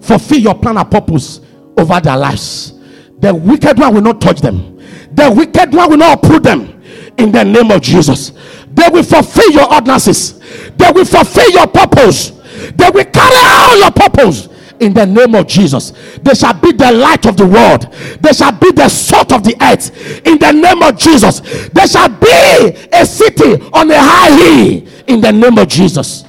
Fulfill 0.00 0.38
your 0.38 0.54
plan 0.56 0.76
and 0.76 0.90
purpose 0.90 1.40
over 1.78 2.00
their 2.00 2.16
lives. 2.16 2.72
The 3.20 3.32
wicked 3.32 3.78
one 3.78 3.94
will 3.94 4.00
not 4.00 4.20
touch 4.20 4.40
them. 4.40 4.80
The 5.12 5.30
wicked 5.30 5.72
one 5.72 5.90
will 5.90 5.96
not 5.98 6.24
uproot 6.24 6.42
them. 6.42 6.82
In 7.18 7.30
the 7.30 7.44
name 7.44 7.70
of 7.70 7.80
Jesus. 7.80 8.32
They 8.72 8.88
will 8.90 9.04
fulfill 9.04 9.52
your 9.52 9.72
ordinances. 9.72 10.40
They 10.76 10.90
will 10.90 11.04
fulfill 11.04 11.52
your 11.52 11.68
purpose. 11.68 12.30
They 12.30 12.90
will 12.90 13.04
carry 13.04 13.36
out 13.36 13.76
your 13.78 13.92
purpose 13.92 14.48
in 14.80 14.94
the 14.94 15.06
name 15.06 15.34
of 15.34 15.46
Jesus. 15.46 15.92
They 16.22 16.34
shall 16.34 16.54
be 16.54 16.72
the 16.72 16.90
light 16.90 17.26
of 17.26 17.36
the 17.36 17.46
world. 17.46 17.92
They 18.20 18.32
shall 18.32 18.52
be 18.52 18.72
the 18.72 18.88
salt 18.88 19.32
of 19.32 19.44
the 19.44 19.54
earth 19.60 20.26
in 20.26 20.38
the 20.38 20.52
name 20.52 20.82
of 20.82 20.98
Jesus. 20.98 21.40
They 21.68 21.86
shall 21.86 22.08
be 22.08 22.88
a 22.92 23.06
city 23.06 23.62
on 23.72 23.90
a 23.90 23.98
high 23.98 24.30
hill 24.36 24.88
in 25.06 25.20
the 25.20 25.32
name 25.32 25.58
of 25.58 25.68
Jesus. 25.68 26.24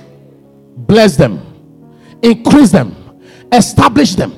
Bless 0.76 1.16
them, 1.16 1.42
increase 2.22 2.72
them, 2.72 2.96
establish 3.52 4.16
them, 4.16 4.34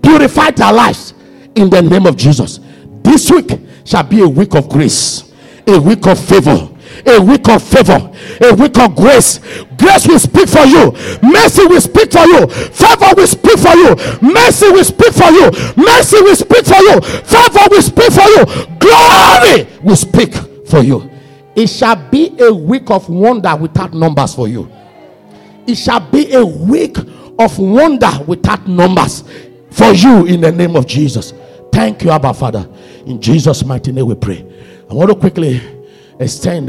beautify 0.00 0.50
their 0.50 0.72
lives 0.72 1.14
in 1.54 1.68
the 1.68 1.82
name 1.82 2.06
of 2.06 2.16
Jesus. 2.16 2.60
This 3.02 3.30
week 3.30 3.50
shall 3.84 4.04
be 4.04 4.22
a 4.22 4.28
week 4.28 4.54
of 4.54 4.68
grace, 4.68 5.32
a 5.66 5.78
week 5.78 6.06
of 6.06 6.18
favor 6.18 6.71
a 7.06 7.20
week 7.20 7.48
of 7.48 7.62
favor, 7.62 8.10
a 8.40 8.54
week 8.54 8.78
of 8.78 8.94
grace. 8.94 9.40
Grace 9.76 10.06
will 10.06 10.18
speak 10.18 10.48
for 10.48 10.64
you, 10.64 10.92
mercy 11.22 11.66
will 11.66 11.80
speak 11.80 12.12
for 12.12 12.24
you, 12.26 12.46
favor 12.46 13.14
will 13.16 13.26
speak 13.26 13.58
for 13.58 13.74
you, 13.74 13.96
mercy 14.22 14.70
will 14.70 14.84
speak 14.84 15.12
for 15.12 15.30
you, 15.30 15.50
mercy 15.76 16.20
will 16.22 16.36
speak 16.36 16.64
for 16.64 16.80
you, 16.82 17.00
favor 17.00 17.66
will 17.70 17.82
speak 17.82 18.12
for 18.12 18.28
you, 18.28 18.44
glory 18.78 19.66
will 19.82 19.96
speak 19.96 20.34
for 20.66 20.80
you. 20.80 21.10
It 21.54 21.66
shall 21.68 21.96
be 22.10 22.34
a 22.40 22.52
week 22.52 22.90
of 22.90 23.08
wonder 23.08 23.54
without 23.56 23.92
numbers 23.92 24.34
for 24.34 24.48
you. 24.48 24.70
It 25.66 25.74
shall 25.76 26.00
be 26.00 26.32
a 26.32 26.44
week 26.44 26.96
of 27.38 27.58
wonder 27.58 28.10
without 28.26 28.66
numbers 28.66 29.24
for 29.70 29.92
you 29.92 30.26
in 30.26 30.40
the 30.40 30.52
name 30.52 30.76
of 30.76 30.86
Jesus. 30.86 31.32
Thank 31.72 32.04
you, 32.04 32.10
Abba 32.10 32.34
Father. 32.34 32.68
In 33.06 33.20
Jesus' 33.20 33.64
mighty 33.64 33.92
name 33.92 34.06
we 34.06 34.14
pray. 34.14 34.46
I 34.90 34.94
want 34.94 35.10
to 35.10 35.16
quickly 35.16 35.60
extend 36.20 36.60